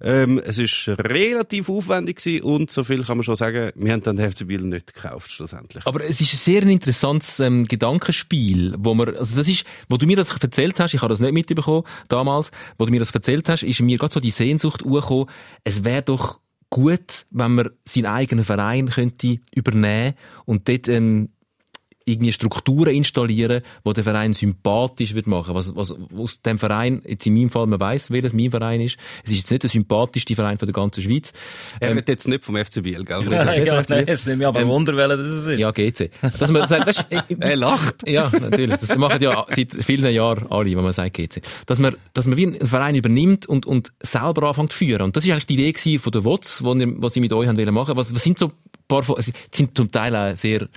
Ähm, 0.00 0.38
es 0.38 0.58
ist 0.58 0.88
relativ 0.88 1.68
aufwendig 1.68 2.18
gewesen 2.18 2.42
und 2.44 2.70
so 2.70 2.84
viel 2.84 3.02
kann 3.04 3.16
man 3.16 3.24
schon 3.24 3.36
sagen, 3.36 3.72
wir 3.74 3.92
haben 3.92 4.02
dann 4.02 4.16
den 4.16 4.30
FC 4.30 4.46
Biel 4.46 4.62
nicht 4.62 4.94
gekauft 4.94 5.32
schlussendlich. 5.32 5.86
Aber 5.86 6.02
es 6.04 6.20
ist 6.20 6.32
ein 6.32 6.36
sehr 6.36 6.62
interessantes 6.62 7.40
ähm, 7.40 7.66
Gedankenspiel, 7.66 8.74
wo 8.78 8.94
man, 8.94 9.16
also 9.16 9.34
das 9.36 9.48
ist, 9.48 9.66
wo 9.88 9.96
du 9.96 10.06
mir 10.06 10.16
das 10.16 10.34
erzählt 10.36 10.78
hast, 10.78 10.94
ich 10.94 11.02
habe 11.02 11.12
das 11.12 11.20
nicht 11.20 11.32
mitbekommen 11.32 11.82
damals, 12.08 12.52
wo 12.78 12.86
du 12.86 12.92
mir 12.92 13.00
das 13.00 13.10
erzählt 13.10 13.48
hast, 13.48 13.64
ist 13.64 13.80
mir 13.80 13.98
gerade 13.98 14.12
so 14.12 14.20
die 14.20 14.30
Sehnsucht 14.30 14.84
hochgekommen, 14.84 15.26
es 15.64 15.84
wäre 15.84 16.02
doch 16.02 16.40
gut, 16.72 17.26
wenn 17.30 17.54
man 17.54 17.70
seinen 17.84 18.06
eigenen 18.06 18.46
Verein 18.46 18.88
könnte 18.88 19.36
übernehmen 19.54 20.14
und 20.46 20.68
dort 20.70 20.88
ähm, 20.88 21.28
irgendwie 22.04 22.32
Strukturen 22.32 22.94
installieren, 22.94 23.62
wo 23.84 23.92
der 23.92 24.04
Verein 24.04 24.34
sympathisch 24.34 25.14
wird 25.14 25.26
machen. 25.26 25.54
Was, 25.54 25.74
was 25.76 25.94
aus 26.18 26.42
dem 26.42 26.58
Verein, 26.58 27.02
jetzt 27.06 27.26
in 27.26 27.34
meinem 27.34 27.50
Fall, 27.50 27.66
man 27.66 27.78
weiß, 27.80 28.10
welches 28.10 28.32
mein 28.32 28.50
Verein 28.50 28.80
ist. 28.80 28.98
Es 29.24 29.30
ist 29.30 29.38
jetzt 29.38 29.50
nicht 29.50 29.62
der 29.62 29.70
sympathischste 29.70 30.34
Verein 30.34 30.58
von 30.58 30.66
der 30.66 30.72
ganzen 30.72 31.02
Schweiz. 31.02 31.32
Er 31.80 31.90
Ähm, 31.90 31.96
wird 31.96 32.08
jetzt 32.08 32.26
nicht 32.28 32.44
vom 32.44 32.56
FC 32.56 32.82
Biel, 32.82 33.04
gell? 33.04 33.22
Nein, 33.28 33.64
ja, 33.66 33.82
nein, 33.88 34.04
jetzt 34.06 34.26
nehme 34.26 34.42
ich 34.42 34.46
aber 34.48 34.60
Ähm, 34.60 34.68
Wunder, 34.68 34.96
welcher 34.96 35.16
das 35.16 35.28
ist. 35.46 35.58
ja, 35.58 35.70
GC. 35.70 36.10
Dass 36.38 36.50
man 36.50 36.68
sagt, 36.68 36.86
weißt, 36.86 37.04
äh, 37.10 37.22
Er 37.38 37.56
lacht. 37.56 38.08
ja, 38.08 38.30
natürlich. 38.40 38.76
Das 38.80 38.96
machen 38.96 39.22
ja 39.22 39.44
seit 39.50 39.72
vielen 39.84 40.12
Jahren 40.12 40.46
alle, 40.50 40.70
wenn 40.76 40.82
man 40.82 40.92
sagt 40.92 41.14
GC. 41.16 41.40
Dass 41.66 41.78
man, 41.78 41.94
dass 42.14 42.26
man 42.26 42.36
wie 42.36 42.46
einen 42.46 42.66
Verein 42.66 42.94
übernimmt 42.94 43.46
und, 43.46 43.66
und 43.66 43.92
selber 44.00 44.48
anfängt 44.48 44.72
zu 44.72 44.78
führen. 44.78 45.02
Und 45.02 45.16
das 45.16 45.24
ist 45.24 45.30
eigentlich 45.30 45.46
die 45.46 45.54
Idee 45.54 45.72
gewesen 45.72 45.98
von 46.00 46.12
der 46.12 46.24
WOTS, 46.24 46.62
was 46.64 47.12
sie 47.14 47.20
mit 47.20 47.32
euch 47.32 47.46
haben 47.48 47.56
wollen 47.58 47.74
machen. 47.74 47.96
Was, 47.96 48.14
was 48.14 48.22
sind 48.22 48.38
so 48.38 48.46
ein 48.46 48.52
paar, 48.88 49.02
von- 49.02 49.16
es 49.18 49.30
sind 49.52 49.76
zum 49.76 49.90
Teil 49.90 50.14
auch 50.16 50.36
sehr 50.36 50.68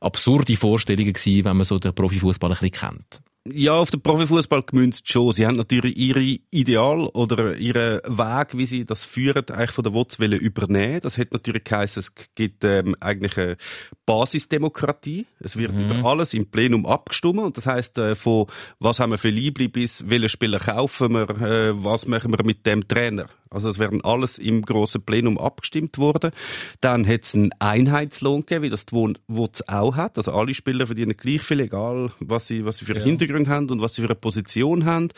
absurde 0.00 0.56
Vorstellungen 0.56 1.12
gewesen, 1.12 1.44
wenn 1.44 1.56
man 1.56 1.64
so 1.64 1.78
den 1.78 1.94
Profifußball 1.94 2.50
ein 2.50 2.58
bisschen 2.58 2.90
kennt. 2.90 3.22
Ja, 3.50 3.74
auf 3.74 3.90
den 3.90 4.02
Profifußball 4.02 4.62
gemünzt 4.62 5.10
schon. 5.10 5.32
Sie 5.32 5.46
haben 5.46 5.56
natürlich 5.56 5.96
ihre 5.96 6.20
Ideal 6.50 7.06
oder 7.06 7.56
ihren 7.56 8.00
Weg, 8.04 8.58
wie 8.58 8.66
sie 8.66 8.84
das 8.84 9.04
führen, 9.04 9.44
eigentlich 9.50 9.70
von 9.70 9.84
der 9.84 9.94
WOTS 9.94 10.18
übernehmen. 10.18 11.00
Das 11.00 11.16
hat 11.16 11.32
natürlich 11.32 11.64
geheißen, 11.64 12.00
es 12.00 12.12
gibt 12.34 12.64
ähm, 12.64 12.94
eigentlich 13.00 13.38
eine 13.38 13.56
Basisdemokratie. 14.04 15.26
Es 15.40 15.56
wird 15.56 15.72
über 15.72 16.04
alles 16.08 16.34
im 16.34 16.50
Plenum 16.50 16.84
abgestimmt. 16.84 17.38
Und 17.38 17.56
das 17.56 17.66
heißt 17.66 17.98
äh, 17.98 18.14
von 18.14 18.46
was 18.80 19.00
haben 19.00 19.12
wir 19.12 19.18
für 19.18 19.30
Liebli 19.30 19.68
bis 19.68 20.08
welchen 20.08 20.28
Spieler 20.28 20.58
kaufen 20.58 21.12
wir, 21.12 21.30
äh, 21.30 21.84
was 21.84 22.06
machen 22.06 22.32
wir 22.32 22.44
mit 22.44 22.66
dem 22.66 22.86
Trainer. 22.86 23.28
Also 23.50 23.68
es 23.68 23.78
werden 23.78 24.02
alles 24.04 24.38
im 24.38 24.62
grossen 24.62 25.02
Plenum 25.02 25.38
abgestimmt 25.38 25.98
worden. 25.98 26.30
Dann 26.80 27.06
hat 27.06 27.22
es 27.24 27.34
einen 27.34 27.50
Einheitslohn 27.58 28.40
gegeben, 28.42 28.64
wie 28.64 28.70
das 28.70 28.86
die 28.86 28.94
WOTS 29.28 29.68
auch 29.68 29.96
hat. 29.96 30.16
Also 30.18 30.32
alle 30.32 30.54
Spieler 30.54 30.86
verdienen 30.86 31.16
gleich 31.16 31.42
viel, 31.42 31.60
egal 31.60 32.12
was 32.20 32.46
sie, 32.46 32.64
was 32.64 32.78
sie 32.78 32.84
für 32.84 32.94
einen 32.94 33.04
Hintergrund 33.04 33.48
haben 33.48 33.68
und 33.70 33.80
was 33.80 33.94
sie 33.94 34.02
für 34.02 34.08
eine 34.08 34.14
Position 34.14 34.84
haben. 34.84 35.08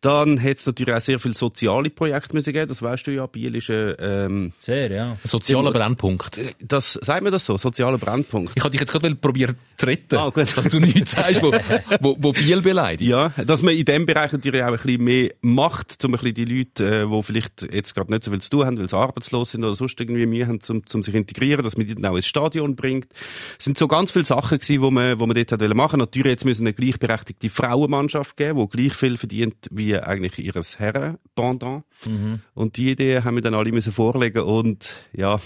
Dann 0.00 0.42
hat 0.42 0.58
es 0.58 0.66
natürlich 0.66 0.94
auch 0.94 1.00
sehr 1.00 1.18
viele 1.18 1.34
soziale 1.34 1.90
Projekte 1.90 2.34
müssen 2.34 2.52
geben. 2.52 2.68
Das 2.68 2.82
weißt 2.82 3.06
du 3.06 3.10
ja, 3.12 3.26
Biel 3.26 3.54
ist 3.56 3.70
ein, 3.70 3.94
ähm, 3.98 4.52
Sehr, 4.58 4.90
ja. 4.90 5.16
Sozialer 5.24 5.72
Brennpunkt. 5.72 6.38
das, 6.60 6.94
sagt 7.02 7.22
man 7.22 7.32
das 7.32 7.44
so, 7.46 7.56
sozialer 7.56 7.98
Brennpunkt. 7.98 8.52
Ich 8.56 8.62
hatte 8.62 8.72
dich 8.72 8.80
jetzt 8.80 8.92
gerade 8.92 9.14
probieren 9.14 9.56
zu 9.76 9.86
retten, 9.86 10.16
Ah, 10.16 10.30
gut. 10.30 10.56
dass 10.56 10.68
du 10.68 10.78
nichts 10.80 11.12
sagst, 11.12 11.42
wo, 11.42 11.52
wo, 12.00 12.16
wo 12.18 12.32
Biel 12.32 12.60
beleidigt. 12.62 13.10
Ja, 13.10 13.28
dass 13.44 13.62
man 13.62 13.74
in 13.74 13.84
dem 13.84 14.06
Bereich 14.06 14.32
natürlich 14.32 14.62
auch 14.62 14.68
ein 14.68 14.74
bisschen 14.76 15.04
mehr 15.04 15.30
macht, 15.42 16.04
um 16.04 16.14
ein 16.14 16.18
bisschen 16.20 16.34
die 16.34 16.44
Leute, 16.44 17.02
äh, 17.02 17.06
die 17.08 17.22
vielleicht 17.22 17.62
jetzt 17.74 17.94
gerade 17.94 18.12
nicht 18.12 18.24
so 18.24 18.30
viel 18.30 18.40
zu 18.40 18.50
tun 18.50 18.66
haben, 18.66 18.78
weil 18.78 18.88
sie 18.88 18.96
arbeitslos 18.96 19.52
sind 19.52 19.64
oder 19.64 19.74
sonst 19.74 20.00
irgendwie 20.00 20.26
Mühe 20.26 20.46
haben, 20.46 20.60
zum, 20.60 20.86
zum 20.86 21.02
sich 21.02 21.14
integrieren, 21.14 21.62
dass 21.62 21.76
man 21.76 21.86
die 21.86 21.94
dann 21.94 22.06
auch 22.06 22.16
ins 22.16 22.26
Stadion 22.26 22.76
bringt. 22.76 23.08
Es 23.58 23.64
sind 23.64 23.78
so 23.78 23.88
ganz 23.88 24.10
viele 24.10 24.24
Sachen 24.24 24.58
gewesen, 24.58 24.82
wo 24.82 24.90
man, 24.90 25.20
wo 25.20 25.26
man 25.26 25.36
dort 25.36 25.52
hat 25.52 25.60
wollen 25.60 25.76
machen. 25.76 25.98
Natürlich 25.98 26.30
jetzt 26.30 26.44
müssen 26.44 26.62
eine 26.62 26.74
gleichberechtigte 26.74 27.48
Frauenmannschaft 27.48 28.36
geben, 28.36 28.58
die 28.60 28.76
gleich 28.76 28.94
viel 28.94 29.16
verdient 29.16 29.56
wie 29.70 29.96
eigentlich 29.96 30.38
ihres 30.38 30.78
Herren-Pendant. 30.78 31.84
Und 32.54 32.76
die 32.76 32.90
Idee 32.90 33.22
haben 33.22 33.36
wir 33.36 33.42
dann 33.42 33.54
alle 33.54 33.72
müssen 33.72 33.92
vorlegen 33.92 34.42
und 34.42 34.94
ja, 35.12 35.40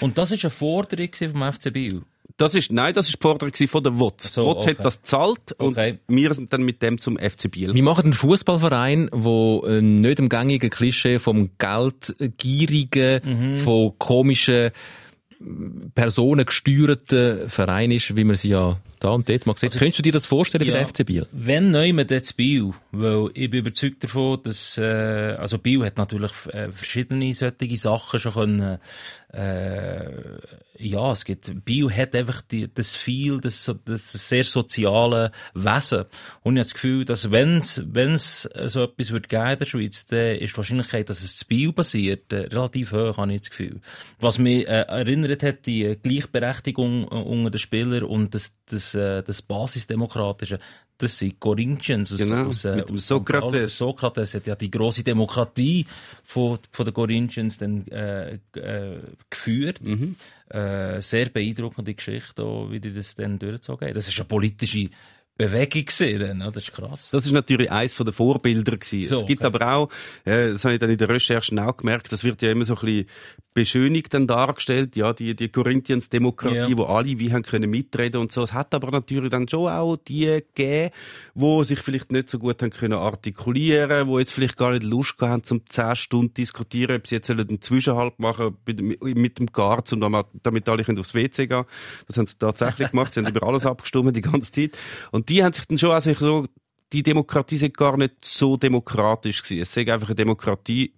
Und 0.00 0.18
das 0.18 0.30
war 0.30 0.38
eine 0.40 0.50
Forderung 0.50 1.08
vom 1.14 1.52
FC 1.52 1.72
Biel. 1.72 2.02
Das 2.38 2.54
ist, 2.54 2.72
nein, 2.72 2.94
das 2.94 3.06
ist 3.08 3.16
die 3.16 3.20
Forderung 3.20 3.52
von 3.54 3.82
der 3.82 3.98
WOTS. 3.98 4.32
So, 4.32 4.42
die 4.42 4.46
WOTS 4.48 4.64
okay. 4.64 4.76
hat 4.78 4.84
das 4.86 4.98
gezahlt 5.02 5.52
und 5.58 5.76
Okay. 5.76 5.98
wir 6.08 6.32
sind 6.32 6.50
dann 6.52 6.62
mit 6.62 6.80
dem 6.82 6.98
zum 6.98 7.18
FC 7.18 7.50
Biel. 7.50 7.74
Wir 7.74 7.82
machen 7.82 8.04
einen 8.04 8.12
Fußballverein, 8.14 9.10
wo 9.12 9.64
äh, 9.66 9.82
nicht 9.82 10.18
im 10.18 10.30
gängigen 10.30 10.70
Klischee 10.70 11.18
vom 11.18 11.50
geldgierigen, 11.58 13.58
von 13.64 13.92
komischen 13.98 14.70
mm, 15.40 15.88
Personen 15.94 16.46
gesteuerten 16.46 17.48
Verein 17.48 17.90
ist, 17.90 18.16
wie 18.16 18.24
man 18.24 18.36
sie 18.36 18.50
ja 18.50 18.78
da 19.00 19.10
und 19.10 19.28
dort 19.28 19.46
mal 19.46 19.56
sieht. 19.56 19.72
Könntest 19.72 19.98
du 19.98 20.02
dir 20.02 20.12
das 20.12 20.26
vorstellen 20.26 20.64
für 20.64 20.70
Ja. 20.72 20.78
den 20.78 20.86
FC 20.86 21.04
Biel? 21.06 21.26
Wenn 21.32 21.70
neu 21.70 21.92
man 21.92 22.06
jetzt 22.08 22.36
Biel, 22.36 22.72
weil 22.92 23.30
ich 23.34 23.50
bin 23.50 23.60
überzeugt 23.60 24.02
davon, 24.02 24.40
dass, 24.42 24.76
äh, 24.78 24.82
also 25.38 25.58
Biel 25.58 25.84
hat 25.84 25.98
natürlich 25.98 26.32
äh, 26.52 26.70
verschiedene 26.72 27.32
solche 27.32 27.76
Sachen 27.76 28.18
schon 28.20 28.32
können, 28.32 28.78
äh, 29.32 30.38
ja, 30.78 31.12
es 31.12 31.24
gibt, 31.24 31.64
Bio 31.64 31.90
hat 31.90 32.14
einfach 32.14 32.40
die, 32.40 32.72
das 32.72 32.96
viel, 32.96 33.40
das, 33.40 33.70
das 33.84 34.12
sehr 34.12 34.44
soziale 34.44 35.32
Wesen. 35.54 36.04
Und 36.42 36.56
ich 36.56 36.60
habe 36.60 36.64
das 36.64 36.74
Gefühl, 36.74 37.04
dass 37.04 37.30
wenn's, 37.30 37.82
wenn's 37.84 38.48
so 38.64 38.84
etwas 38.84 39.10
wird 39.10 39.28
geben 39.28 39.50
in 39.50 39.58
der 39.58 39.64
Schweiz, 39.66 40.06
dann 40.06 40.36
ist 40.36 40.52
die 40.52 40.56
Wahrscheinlichkeit, 40.56 41.08
dass 41.10 41.22
es 41.22 41.36
zu 41.36 41.46
Bio 41.46 41.72
basiert, 41.72 42.32
äh, 42.32 42.46
relativ 42.46 42.92
hoch, 42.92 43.18
habe 43.18 43.32
ich 43.32 43.40
das 43.42 43.50
Gefühl. 43.50 43.80
Was 44.18 44.38
mich 44.38 44.66
äh, 44.66 44.82
erinnert 44.82 45.42
hat, 45.42 45.66
die 45.66 45.84
äh, 45.84 45.96
Gleichberechtigung 45.96 47.04
äh, 47.04 47.14
unter 47.14 47.50
den 47.50 47.58
Spielern 47.58 48.04
und 48.04 48.34
das, 48.34 48.54
das, 48.66 48.94
äh, 48.94 49.22
das 49.22 49.42
Basisdemokratische, 49.42 50.58
das 50.98 51.16
sind 51.18 51.38
Corinthians 51.38 52.12
aus, 52.12 52.18
Genau, 52.18 52.46
aus, 52.48 52.64
äh, 52.64 52.84
aus. 52.92 53.06
Sokrates. 53.06 53.78
Sokrates 53.78 54.34
hat 54.34 54.46
ja 54.48 54.56
die 54.56 54.70
große 54.70 55.04
Demokratie 55.04 55.86
von, 56.24 56.58
von 56.72 56.84
den 56.84 56.92
Corinthians 56.92 57.56
dann 57.56 57.86
äh, 57.86 58.34
äh, 58.54 58.98
geführt. 59.30 59.80
Mhm. 59.82 60.16
Äh, 60.48 61.00
sehr 61.00 61.26
beeindruckende 61.26 61.94
Geschichte, 61.94 62.42
auch, 62.42 62.70
wie 62.70 62.80
die 62.80 62.92
das 62.92 63.14
dann 63.14 63.38
durchgezogen 63.38 63.88
haben. 63.88 63.94
Das 63.94 64.08
ist 64.08 64.18
eine 64.18 64.26
politische 64.26 64.90
Bewegung 65.38 65.84
gewesen, 65.84 66.18
dann, 66.18 66.52
das 66.52 66.64
ist 66.64 66.72
krass. 66.72 67.10
Das 67.12 67.24
ist 67.24 67.30
natürlich 67.32 67.70
eins 67.70 67.94
von 67.94 68.04
den 68.04 68.12
Vorbilder 68.12 68.76
gewesen. 68.76 69.06
So, 69.06 69.20
es 69.20 69.26
gibt 69.26 69.44
okay. 69.44 69.54
aber 69.54 69.72
auch, 69.72 69.88
äh, 70.24 70.50
das 70.50 70.64
habe 70.64 70.74
ich 70.74 70.80
dann 70.80 70.90
in 70.90 70.98
der 70.98 71.08
Recherche 71.08 71.54
auch 71.64 71.76
gemerkt, 71.76 72.12
das 72.12 72.24
wird 72.24 72.42
ja 72.42 72.50
immer 72.50 72.64
so 72.64 72.74
ein 72.74 72.80
bisschen 72.80 73.06
beschönigt 73.54 74.14
dann 74.14 74.26
dargestellt, 74.28 74.94
ja, 74.94 75.12
die, 75.12 75.34
die 75.34 75.48
Corinthians-Demokratie, 75.48 76.70
Ja. 76.70 76.76
wo 76.76 76.84
alle 76.84 77.18
wie 77.18 77.32
haben 77.32 77.42
können 77.42 77.68
mitreden 77.70 78.20
und 78.20 78.30
so. 78.30 78.42
Es 78.42 78.52
hat 78.52 78.72
aber 78.72 78.90
natürlich 78.92 79.30
dann 79.30 79.48
schon 79.48 79.70
auch 79.70 79.96
die 79.96 80.26
gegeben, 80.26 80.90
wo 81.34 81.64
sich 81.64 81.80
vielleicht 81.80 82.12
nicht 82.12 82.30
so 82.30 82.38
gut 82.38 82.62
haben 82.62 82.70
können 82.70 82.98
artikulieren, 82.98 84.06
wo 84.06 84.18
jetzt 84.20 84.32
vielleicht 84.32 84.56
gar 84.56 84.70
nicht 84.72 84.84
Lust 84.84 85.18
gehabt 85.18 85.32
haben, 85.32 85.44
zum 85.44 85.66
10 85.68 85.96
Stunden 85.96 86.34
diskutieren, 86.34 86.96
ob 86.96 87.06
sie 87.06 87.16
jetzt 87.16 87.30
einen 87.30 87.60
Zwischenhalt 87.60 88.18
machen 88.18 88.56
mit 88.64 89.38
dem 89.38 89.46
Garz 89.46 89.92
und 89.92 90.02
damit, 90.02 90.26
damit 90.42 90.68
alle 90.68 90.84
können 90.84 90.98
aufs 90.98 91.14
WC 91.14 91.46
gehen. 91.48 91.64
Das 92.06 92.16
haben 92.16 92.26
sie 92.26 92.38
tatsächlich 92.38 92.90
gemacht. 92.90 93.14
Sie 93.14 93.20
haben 93.20 93.28
über 93.28 93.46
alles 93.46 93.66
abgestimmt 93.66 94.14
die 94.14 94.20
ganze 94.20 94.52
Zeit. 94.52 94.78
Und 95.10 95.27
die 95.28 95.42
haben 95.42 95.52
sich 95.52 95.66
dann 95.66 95.78
schon 95.78 95.90
also 95.90 96.12
so 96.14 96.46
die 96.92 97.02
Demokratie 97.02 97.58
sei 97.58 97.68
gar 97.68 97.96
nicht 97.96 98.24
so 98.24 98.56
demokratisch 98.56 99.42
gewesen. 99.42 99.62
Es 99.62 99.74
sei 99.74 99.92
einfach 99.92 100.08
eine 100.08 100.14
Demokratie 100.14 100.94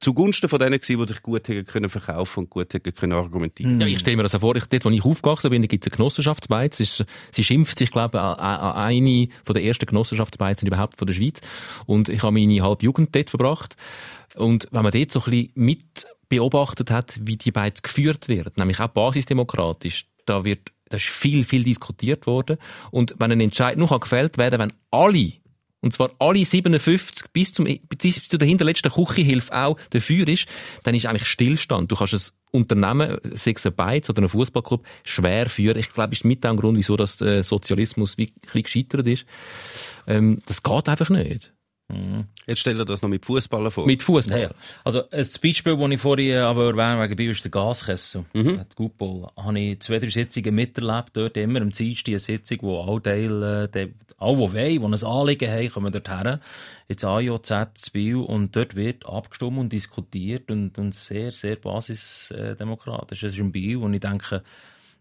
zugunsten 0.00 0.48
von 0.48 0.58
denen 0.58 0.80
gewesen, 0.80 1.00
die 1.00 1.08
sich 1.08 1.22
gut 1.22 1.48
hätten 1.48 1.64
können 1.64 1.88
verkaufen 1.88 2.40
und 2.40 2.50
gut 2.50 2.72
hätten 2.72 2.92
können 2.92 3.12
argumentieren. 3.12 3.80
Ja, 3.80 3.86
ich 3.86 3.98
stelle 3.98 4.16
mir 4.16 4.22
das 4.22 4.36
vor, 4.36 4.54
ich, 4.54 4.64
dort, 4.66 4.84
wo 4.84 4.90
ich 4.90 5.04
aufgewachsen 5.04 5.50
bin, 5.50 5.66
gibt 5.66 5.84
es 5.84 5.92
eine 5.92 5.96
Genossenschaftsbeiz. 5.96 6.80
Ist, 6.80 7.04
sie 7.32 7.44
schimpft 7.44 7.78
sich, 7.78 7.90
glaube 7.90 8.18
ich, 8.18 8.22
an, 8.22 8.38
eine 8.38 9.28
von 9.44 9.54
der 9.54 9.64
ersten 9.64 9.86
Genossenschaftsbeizen 9.86 10.68
überhaupt 10.68 10.98
von 10.98 11.06
der 11.06 11.14
Schweiz. 11.14 11.40
Und 11.86 12.08
ich 12.08 12.22
habe 12.22 12.32
meine 12.32 12.62
halbe 12.62 12.84
Jugend 12.84 13.14
dort 13.14 13.30
verbracht. 13.30 13.76
Und 14.36 14.68
wenn 14.70 14.82
man 14.82 14.92
dort 14.92 15.10
so 15.10 15.20
ein 15.20 15.30
bisschen 15.30 15.50
mit 15.54 16.06
beobachtet 16.28 16.90
hat, 16.90 17.18
wie 17.22 17.36
die 17.36 17.50
Beiz 17.50 17.82
geführt 17.82 18.28
wird, 18.28 18.56
nämlich 18.58 18.78
auch 18.80 18.88
basisdemokratisch, 18.88 20.06
da 20.26 20.44
wird, 20.44 20.72
da 20.88 20.96
ist 20.96 21.06
viel, 21.06 21.44
viel 21.44 21.64
diskutiert 21.64 22.26
worden. 22.26 22.58
Und 22.90 23.14
wenn 23.18 23.32
ein 23.32 23.40
Entscheid 23.40 23.78
kann 23.78 24.00
gefällt 24.00 24.38
werden, 24.38 24.58
wenn 24.58 24.72
alle 24.90 25.32
und 25.80 25.92
zwar 25.92 26.10
alle 26.18 26.44
57 26.44 27.30
bis, 27.32 27.52
zum, 27.52 27.68
bis 27.88 28.28
zu 28.28 28.36
der 28.36 28.48
hinterletzten 28.48 28.90
Küchenhilfe 28.90 29.54
auch 29.56 29.78
dafür 29.90 30.26
ist, 30.26 30.48
dann 30.82 30.94
ist 30.94 31.06
eigentlich 31.06 31.28
Stillstand. 31.28 31.90
Du 31.90 31.96
kannst 31.96 32.14
ein 32.14 32.20
Unternehmen, 32.50 33.18
sei 33.34 33.52
es 33.52 33.64
ein 33.64 34.02
oder 34.08 34.22
ein 34.22 34.28
Fußballclub, 34.28 34.84
schwer 35.04 35.48
führen. 35.48 35.78
Ich 35.78 35.92
glaube, 35.92 36.10
das 36.10 36.20
ist 36.20 36.24
mit 36.24 36.44
ein 36.44 36.56
Grund, 36.56 36.76
wieso 36.76 36.96
das 36.96 37.18
der 37.18 37.44
Sozialismus 37.44 38.18
wie 38.18 38.26
ein 38.26 38.40
bisschen 38.40 38.62
gescheitert 38.62 39.06
ist. 39.06 39.26
Ähm, 40.08 40.42
das 40.46 40.62
geht 40.62 40.88
einfach 40.88 41.10
nicht. 41.10 41.52
Jetzt 42.46 42.58
stell 42.60 42.74
dir 42.74 42.84
das 42.84 43.00
noch 43.00 43.08
mit 43.08 43.24
Fußballen 43.24 43.70
vor. 43.70 43.86
Mit 43.86 44.02
Fußball. 44.02 44.40
Ja, 44.42 44.50
also 44.84 45.08
ein 45.10 45.26
Beispiel, 45.42 45.76
das 45.76 45.90
ich 45.90 46.00
vorhin 46.00 46.36
aber 46.38 46.66
erwähnen 46.66 47.00
wegen 47.02 47.16
Bio, 47.16 47.30
ist 47.30 47.44
der 47.44 47.50
Gaskessel. 47.50 48.26
Mhm. 48.34 48.60
Die 48.70 48.76
Gutball. 48.76 49.30
Habe 49.36 49.58
ich 49.58 49.80
zwei, 49.80 49.98
drei 49.98 50.10
Sitzungen 50.10 50.54
miterlebt. 50.54 51.10
Dort 51.14 51.36
immer 51.38 51.62
am 51.62 51.70
Dienstag 51.70 52.08
eine 52.12 52.18
Sitzung, 52.18 52.58
wo 52.62 52.82
alle 52.82 53.02
Teile, 53.02 53.64
äh, 53.64 53.68
die- 53.86 53.94
alle, 54.18 54.36
die 54.36 54.52
wollen, 54.82 54.92
die 54.92 55.04
ein 55.06 55.10
Anliegen 55.10 55.50
haben, 55.50 55.70
kommen 55.70 55.92
dort 55.92 56.08
her. 56.10 56.40
Ins 56.88 57.04
AJZ 57.04 57.90
Bio. 57.92 58.22
Und 58.22 58.54
dort 58.54 58.74
wird 58.76 59.06
abgestimmt 59.06 59.58
und 59.58 59.72
diskutiert 59.72 60.50
und, 60.50 60.76
und 60.78 60.94
sehr, 60.94 61.30
sehr 61.32 61.56
basisdemokratisch. 61.56 63.20
Das 63.20 63.32
ist 63.34 63.40
ein 63.40 63.52
Bio, 63.52 63.82
und 63.82 63.94
ich 63.94 64.00
denke, 64.00 64.42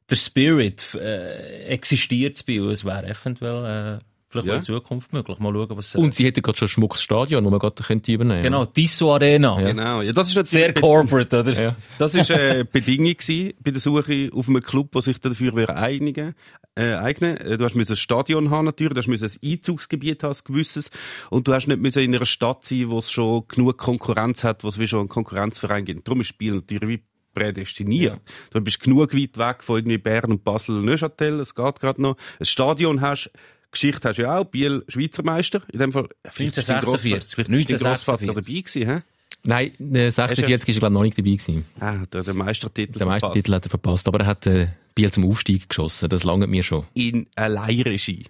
der 0.10 0.15
Spirit 0.15 0.94
äh, 0.96 1.65
existiert 1.65 2.46
Bio. 2.46 2.70
Es 2.70 2.86
wäre 2.86 3.08
eventuell 3.08 4.00
äh, 4.00 4.03
vielleicht 4.29 4.48
Ja. 4.48 4.55
in 4.57 4.63
Zukunft 4.63 5.13
möglich. 5.13 5.39
Mal 5.39 5.53
schauen, 5.53 5.77
was... 5.77 5.96
äh, 5.96 5.98
Und 6.00 6.13
sie 6.15 6.25
hätten 6.25 6.41
gerade 6.41 6.57
schon 6.57 6.65
ein 6.65 6.69
schmuckes 6.69 7.01
Stadion, 7.01 7.43
das 7.43 7.51
man 7.51 7.60
gerade 7.60 7.81
könnte 7.84 8.12
übernehmen 8.12 8.43
Genau, 8.43 8.65
Disso 8.65 9.13
Arena. 9.13 9.60
Genau. 9.62 10.01
Ja, 10.01 10.12
das 10.12 10.29
ist 10.29 10.36
natürlich 10.36 10.51
Sehr 10.65 10.74
corporate, 10.74 11.39
oder? 11.39 11.51
Ja. 11.53 11.75
Das 11.98 12.13
ist 12.15 12.29
eine 12.31 12.65
Bedingung 12.65 13.15
gewesen 13.15 13.53
bei 13.63 13.72
der 13.72 13.79
Suche 13.81 14.29
auf 14.34 14.48
einem 14.50 14.62
Club, 14.62 14.91
der 14.91 15.01
sich 15.01 15.19
dafür 15.19 15.69
einigen, 15.75 16.34
äh, 16.75 16.93
eignen. 16.93 17.38
Äh, 17.38 17.57
Du 17.57 17.65
hast 17.65 17.75
ein 17.75 17.96
Stadion 17.96 18.50
haben 18.51 18.65
natürlich, 18.65 18.93
du 18.93 19.13
hast 19.13 19.24
ein 19.24 19.39
Einzugsgebiet 19.51 20.24
haben, 20.24 20.34
ein 20.34 20.39
gewisses, 20.46 20.89
und 21.29 21.48
du 21.48 21.53
hast 21.53 21.67
nicht 21.67 21.79
müssen 21.81 22.03
in 22.03 22.15
einer 22.15 22.25
Stadt 22.25 22.63
sein, 22.65 22.89
wo 22.89 23.00
es 23.00 23.10
schon 23.12 23.48
genug 23.48 23.77
Konkurrenz 23.77 24.43
hat, 24.43 24.63
wo 24.63 24.67
es 24.67 24.77
wie 24.79 24.88
schon 24.88 25.00
einen 25.01 25.10
Konkurrenzverein 25.10 25.86
gibt. 25.86 26.07
Darum 26.07 26.22
ist 26.22 26.27
Spiel 26.27 26.53
natürlich 26.55 26.88
wie 26.89 27.03
prädestiniert. 27.34 28.19
Du 28.51 28.60
bist 28.62 28.79
genug 28.81 29.13
weit 29.13 29.38
weg 29.38 29.63
von 29.63 29.77
irgendwie 29.77 29.98
Bern 29.98 30.31
und 30.31 30.43
Basel, 30.43 30.81
Neuchâtel, 30.81 31.39
es 31.39 31.53
geht 31.55 31.79
gerade 31.79 32.01
noch. 32.01 32.17
Ein 32.39 32.46
Stadion 32.46 33.01
hast, 33.01 33.31
Geschichte 33.79 34.10
hast 34.10 34.17
du 34.17 34.24
ja 34.24 34.38
auch, 34.39 34.46
Biel 34.46 34.84
Schweizer 34.88 35.24
Meister, 35.24 35.62
in 35.72 35.79
dem 35.79 35.91
Fall. 35.91 36.07
vielleicht 36.29 36.57
ist 36.57 36.69
dein 36.69 36.77
1946. 36.77 37.36
Grossvater- 37.36 37.46
vielleicht 37.46 37.69
ist 37.69 37.84
dein 37.84 37.91
Grossvater 37.93 38.22
1946. 38.24 38.74
dabei 38.84 38.91
gewesen, 38.91 39.03
hä? 39.03 39.13
Nein, 39.43 39.96
äh, 39.96 40.10
46 40.12 40.69
ist 40.69 40.75
er, 40.77 40.79
glaube 40.79 40.93
ich, 40.93 40.98
noch 40.98 41.03
nicht 41.03 41.17
dabei 41.17 41.29
gewesen. 41.31 41.65
Ah, 41.79 42.05
der, 42.12 42.24
der 42.24 42.34
Meistertitel. 42.34 42.91
Der 42.93 43.00
verpasst. 43.07 43.22
Meistertitel 43.24 43.53
hat 43.53 43.65
er 43.65 43.69
verpasst, 43.69 44.07
aber 44.07 44.19
er 44.22 44.25
hat 44.25 44.46
äh, 44.48 44.67
Biel 44.96 45.12
zum 45.12 45.25
Aufstieg 45.29 45.69
geschossen. 45.69 46.10
Das 46.10 46.24
langt 46.24 46.48
mir 46.50 46.63
schon. 46.63 46.86
in 46.93 47.27
Alleinregie. 47.36 48.25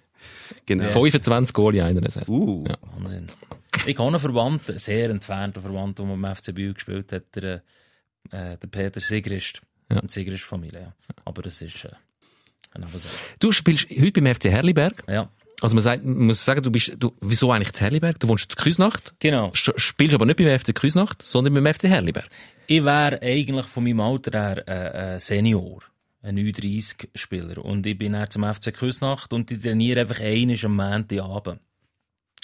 Genau. 0.66 0.88
25 0.88 1.54
Goal 1.54 1.74
in 1.76 1.80
einer 1.82 2.08
Saison. 2.10 2.24
Uh, 2.28 2.64
Ja. 2.68 2.76
Wahnsinn. 2.98 3.26
Ich 3.86 3.96
habe 3.98 4.08
einen 4.08 4.20
Verwandten, 4.20 4.70
einen 4.72 4.78
sehr 4.78 5.10
entfernten 5.10 5.62
Verwandten, 5.62 6.06
der 6.08 6.16
beim 6.16 6.34
FC 6.36 6.54
Bühl 6.54 6.74
gespielt 6.74 7.10
hat, 7.12 7.24
der, 7.34 7.62
äh, 8.30 8.56
der 8.58 8.68
Peter 8.70 9.00
Sigrist. 9.00 9.60
Ja. 9.90 10.00
Und 10.00 10.10
Sigrist 10.10 10.44
Familie, 10.44 10.80
ja. 10.80 10.92
Aber 11.24 11.42
das 11.42 11.62
ist 11.62 11.84
äh, 11.84 11.90
eine. 12.74 12.86
Du 13.40 13.50
spielst 13.52 13.88
heute 13.90 14.20
beim 14.20 14.34
FC 14.34 14.46
Herliberg. 14.46 15.02
Ja. 15.08 15.30
Also 15.60 15.74
man, 15.74 15.82
sagt, 15.82 16.04
man 16.04 16.26
muss 16.28 16.44
sagen, 16.44 16.62
du 16.62 16.70
bist, 16.70 16.94
du, 16.98 17.12
wieso 17.20 17.50
eigentlich 17.50 17.72
zu 17.72 17.82
Herliberg? 17.82 18.20
Du 18.20 18.28
wohnst 18.28 18.52
zu 18.52 18.56
Küsnacht, 18.56 19.14
Genau. 19.18 19.50
spielst 19.52 20.14
aber 20.14 20.24
nicht 20.24 20.36
beim 20.36 20.56
FC 20.58 20.74
Küsnacht, 20.74 21.22
sondern 21.22 21.54
beim 21.54 21.66
FC 21.74 21.84
Herliberg. 21.84 22.28
Ich 22.68 22.84
wäre 22.84 23.20
eigentlich 23.22 23.66
von 23.66 23.82
meinem 23.84 24.00
Alter 24.00 24.38
her 24.38 24.68
äh, 24.68 25.14
äh, 25.16 25.18
Senior. 25.20 25.80
Ein 26.22 26.36
39-Spieler. 26.36 27.64
Und 27.64 27.86
ich 27.86 27.96
bin 27.96 28.12
dann 28.12 28.30
zum 28.30 28.42
FC 28.44 28.72
Küsnacht 28.74 29.32
und 29.32 29.50
ich 29.50 29.60
trainiere 29.62 30.00
einfach 30.02 30.20
einmal 30.20 30.56
am 30.64 30.76
Montagabend. 30.76 31.60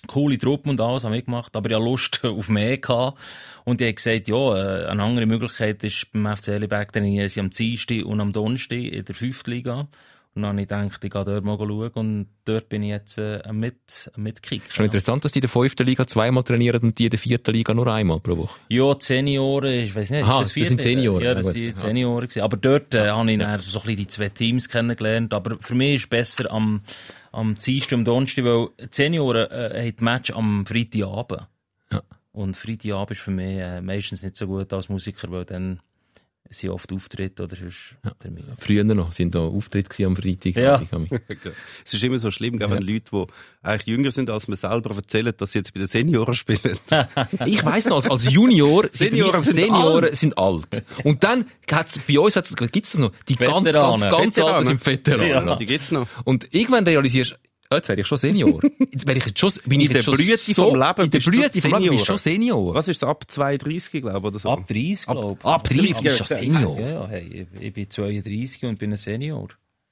Coole 0.06 0.38
Truppe 0.38 0.71
und 0.71 0.80
alles 0.80 1.04
habe 1.04 1.16
ich 1.16 1.25
gemacht, 1.25 1.54
aber 1.56 1.71
ich 1.71 1.76
hatte 1.76 1.85
Lust 1.85 2.21
auf 2.25 2.49
mehr 2.49 2.78
gehabt. 2.78 3.18
Und 3.64 3.80
ich 3.80 3.87
habe 3.87 3.94
gesagt, 3.94 4.28
ja, 4.28 4.37
äh, 4.56 4.87
eine 4.87 5.02
andere 5.02 5.26
Möglichkeit 5.26 5.83
ist 5.85 6.11
beim 6.12 6.37
FC 6.37 6.49
Elliberg 6.49 6.92
trainieren 6.92 7.28
sie 7.28 7.40
am 7.40 7.50
Dienstag 7.50 8.04
und 8.04 8.21
am 8.21 8.33
Donnerstag 8.33 8.78
in 8.78 9.04
der 9.04 9.14
5. 9.14 9.47
Liga. 9.47 9.88
Und 10.36 10.42
dann 10.42 10.50
habe 10.50 10.62
ich 10.62 10.68
gedacht, 10.68 11.04
ich 11.04 11.10
gehe 11.10 11.24
dort 11.24 11.44
mal 11.44 11.56
schauen 11.56 11.90
und 11.94 12.26
dort 12.44 12.68
bin 12.68 12.82
ich 12.82 12.88
jetzt 12.88 13.18
äh, 13.18 13.40
mit, 13.52 14.10
am 14.14 14.24
mitkicken. 14.24 14.68
Schon 14.68 14.86
interessant, 14.86 15.24
dass 15.24 15.30
die 15.30 15.38
in 15.38 15.42
der 15.42 15.50
fünften 15.50 15.86
Liga 15.86 16.08
zweimal 16.08 16.42
trainieren 16.42 16.82
und 16.82 16.98
die 16.98 17.04
in 17.04 17.10
der 17.10 17.20
vierten 17.20 17.52
Liga 17.52 17.72
nur 17.72 17.86
einmal 17.86 18.18
pro 18.18 18.36
Woche. 18.36 18.58
Ja, 18.68 18.96
Senioren, 18.98 19.72
ich 19.72 19.94
weiß 19.94 20.10
nicht. 20.10 20.24
Aha, 20.24 20.40
das 20.40 20.50
vierte? 20.50 20.70
sind 20.70 20.80
Senioren. 20.82 21.22
Ja, 21.22 21.34
das 21.34 21.46
Ja, 21.46 21.52
sind 21.52 21.78
Senioren. 21.78 22.28
Aber 22.40 22.56
dort 22.56 22.96
äh, 22.96 23.10
habe 23.10 23.30
ich 23.30 23.38
dann 23.38 23.60
so 23.60 23.78
ein 23.78 23.82
bisschen 23.84 23.96
die 23.96 24.06
zwei 24.08 24.28
Teams 24.28 24.68
kennengelernt. 24.68 25.32
Aber 25.32 25.56
für 25.60 25.76
mich 25.76 25.94
ist 25.94 26.00
es 26.02 26.06
besser 26.08 26.50
am, 26.50 26.82
am 27.30 27.54
Dienstag 27.54 27.98
und 27.98 28.04
Donnerstag, 28.04 28.44
weil 28.44 28.70
die 28.80 28.88
Senioren 28.90 29.48
äh, 29.52 29.78
haben 29.78 29.92
das 29.94 30.00
Match 30.02 30.30
am 30.32 30.66
Freitagabend. 30.66 31.46
Ja. 31.92 32.02
Und 32.32 32.56
Freitagabend 32.56 33.12
ist 33.12 33.20
für 33.20 33.30
mich 33.30 33.58
äh, 33.58 33.80
meistens 33.80 34.24
nicht 34.24 34.36
so 34.36 34.48
gut 34.48 34.72
als 34.72 34.88
Musiker, 34.88 35.30
weil 35.30 35.44
dann 35.44 35.78
sind 36.50 36.70
oft 36.70 36.92
Auftritte 36.92 37.44
oder 37.44 37.56
sonst 37.56 37.96
Termine. 38.18 38.54
Früher 38.58 38.84
noch, 38.84 39.12
sind 39.12 39.34
da 39.34 39.40
Auftritte 39.40 40.06
am 40.06 40.14
Freitag. 40.14 40.56
Ja. 40.56 40.82
es 41.84 41.94
ist 41.94 42.04
immer 42.04 42.18
so 42.18 42.30
schlimm, 42.30 42.58
gell, 42.58 42.70
wenn 42.70 42.82
Leute, 42.82 43.10
die 43.10 43.26
eigentlich 43.62 43.86
jünger 43.86 44.10
sind 44.10 44.30
als 44.30 44.46
man 44.46 44.56
selber, 44.56 44.94
erzählen, 44.94 45.32
dass 45.36 45.52
sie 45.52 45.58
jetzt 45.58 45.72
bei 45.72 45.80
den 45.80 45.86
Senioren 45.86 46.34
spielen. 46.34 46.78
Ich 47.46 47.64
weiss 47.64 47.86
noch, 47.86 47.96
als, 47.96 48.08
als 48.08 48.30
Junior, 48.30 48.86
Senioren 48.92 49.40
sind, 49.40 49.54
sind 49.54 49.64
Senioren 49.64 50.04
alt. 50.04 50.16
sind 50.16 50.38
alt. 50.38 50.84
Und 51.02 51.24
dann 51.24 51.46
hat's, 51.70 51.98
bei 51.98 52.18
uns 52.18 52.34
gibt's 52.72 52.92
das 52.92 53.00
noch, 53.00 53.12
die 53.28 53.36
ganz, 53.36 53.50
ganz, 53.50 53.64
Veteranen. 53.66 54.10
ganz 54.10 54.36
Veteranen. 54.36 54.54
Alten 54.54 54.68
sind 54.68 54.86
Veteranen. 54.86 55.48
Ja. 55.48 55.56
Die 55.56 55.66
gibt's 55.66 55.90
noch. 55.90 56.06
Und 56.24 56.52
irgendwann 56.54 56.84
realisierst 56.84 57.32
du, 57.32 57.36
jetzt 57.76 57.88
werde 57.88 58.02
ich 58.02 58.07
schon 58.07 58.19
Senior. 58.19 58.61
Jetzt 58.90 59.07
werde 59.07 59.19
ich 59.19 59.26
jetzt 59.26 59.38
schon, 59.38 59.50
bin 59.66 59.81
ich 59.81 59.87
In 59.87 59.93
der 59.93 59.97
jetzt 59.97 60.04
schon 60.04 60.14
Blüte 60.16 60.37
so, 60.37 60.71
vom 60.71 60.81
Leben 60.81 61.02
in 61.04 61.11
der 61.11 61.21
Blüte 61.21 61.61
vom 61.61 61.71
Leben 61.71 61.83
du 61.85 61.88
Senior. 61.88 62.04
schon 62.07 62.19
Senior. 62.19 62.75
Was 62.75 62.88
ist 62.88 62.97
es, 62.99 63.04
ab 63.04 63.25
32, 63.28 64.02
glaube 64.02 64.19
ich, 64.19 64.25
oder 64.25 64.38
so? 64.38 64.50
Ab 64.50 64.66
30, 64.66 65.07
glaube 65.07 65.37
ich. 65.38 65.45
ab 65.45 65.64
30 65.64 66.00
bist 66.02 66.19
schon 66.19 66.26
Senior. 66.26 66.81
Ja, 66.81 66.88
ja, 66.88 67.07
hey, 67.09 67.47
ich, 67.52 67.61
ich 67.62 67.73
bin 67.73 67.90
32 67.90 68.64
und 68.64 68.78
bin 68.78 68.90
ein 68.93 68.97
Senior. 68.97 69.49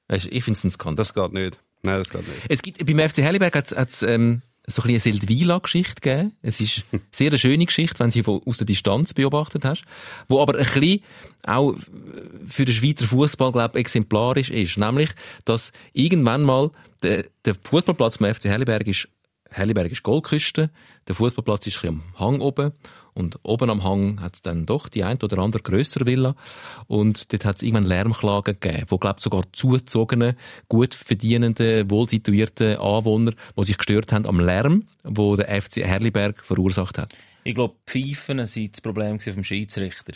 Ich 0.09 0.45
finde 0.45 0.59
es 0.59 0.65
ein 0.65 0.71
Skandal. 0.71 0.97
Das 0.97 1.15
geht 1.15 1.33
nicht. 1.33 1.59
Nein, 1.83 1.99
das 1.99 2.11
geht 2.11 2.27
nicht. 2.27 2.47
Es 2.49 2.63
gibt, 2.63 2.85
beim 2.85 2.99
FC 3.09 3.19
Helliberg 3.19 3.55
hat's, 3.57 3.75
hat's, 3.75 4.03
ähm, 4.03 4.43
so 4.67 4.83
ein 4.83 4.93
bisschen 4.93 5.13
eine 5.13 5.19
Seldwyla-Geschichte 5.19 6.01
gegeben. 6.01 6.33
Es 6.43 6.61
ist 6.61 6.85
eine 6.93 7.03
sehr 7.11 7.37
schöne 7.37 7.67
Geschichte, 7.67 7.99
wenn 7.99 8.11
sie 8.11 8.23
von, 8.23 8.41
aus 8.47 8.59
der 8.59 8.67
Distanz 8.67 9.15
beobachtet 9.15 9.65
hast, 9.65 9.85
wo 10.29 10.41
aber 10.41 10.55
ein 10.55 10.65
bisschen 10.65 11.03
auch 11.45 11.75
für 12.47 12.65
den 12.65 12.75
Schweizer 12.75 13.07
Fußball 13.07 13.53
glaube 13.53 13.79
exemplarisch 13.79 14.51
ist. 14.51 14.79
Nämlich, 14.79 15.11
dass 15.45 15.73
irgendwann 15.93 16.43
mal 16.43 16.71
der, 17.03 17.27
der 17.45 17.57
Fußballplatz 17.63 18.19
vom 18.19 18.33
FC 18.33 18.45
Helliberg 18.45 18.87
ist 18.87 19.09
Helliberg 19.51 19.93
ist 19.93 20.03
Goldküste, 20.03 20.71
der 21.09 21.15
Fußballplatz 21.15 21.67
ist 21.67 21.77
ein 21.79 21.81
bisschen 21.81 22.03
am 22.15 22.19
Hang 22.19 22.41
oben 22.41 22.73
und 23.15 23.39
oben 23.43 23.71
am 23.71 23.85
Hang 23.85 24.21
hat 24.21 24.35
es 24.35 24.43
dann 24.43 24.67
doch 24.67 24.89
die 24.89 25.05
ein 25.05 25.19
oder 25.23 25.39
andere 25.39 25.63
grössere 25.63 26.07
Villa 26.07 26.35
und 26.87 27.33
dort 27.33 27.45
hat 27.45 27.57
es 27.57 27.63
irgendwann 27.63 27.87
Lärmklagen 27.87 28.59
gegeben, 28.59 28.87
wo 28.89 28.99
glaube 28.99 29.21
sogar 29.21 29.45
zugezogene, 29.53 30.37
gut 30.69 30.95
verdienende, 30.95 31.91
wohlsituierte 31.91 32.81
Anwohner, 32.81 33.33
die 33.57 33.65
sich 33.65 33.79
gestört 33.79 34.13
haben 34.13 34.27
am 34.27 34.41
Lärm, 34.41 34.85
wo 35.05 35.37
der 35.37 35.63
FC 35.63 35.79
Herliberg 35.79 36.45
verursacht 36.45 36.99
hat. 36.99 37.15
Ich 37.45 37.55
glaube, 37.55 37.75
Pfeifen 37.87 38.39
waren 38.39 38.71
das 38.71 38.81
Problem 38.81 39.21
vom 39.21 39.45
Schiedsrichter. 39.45 40.15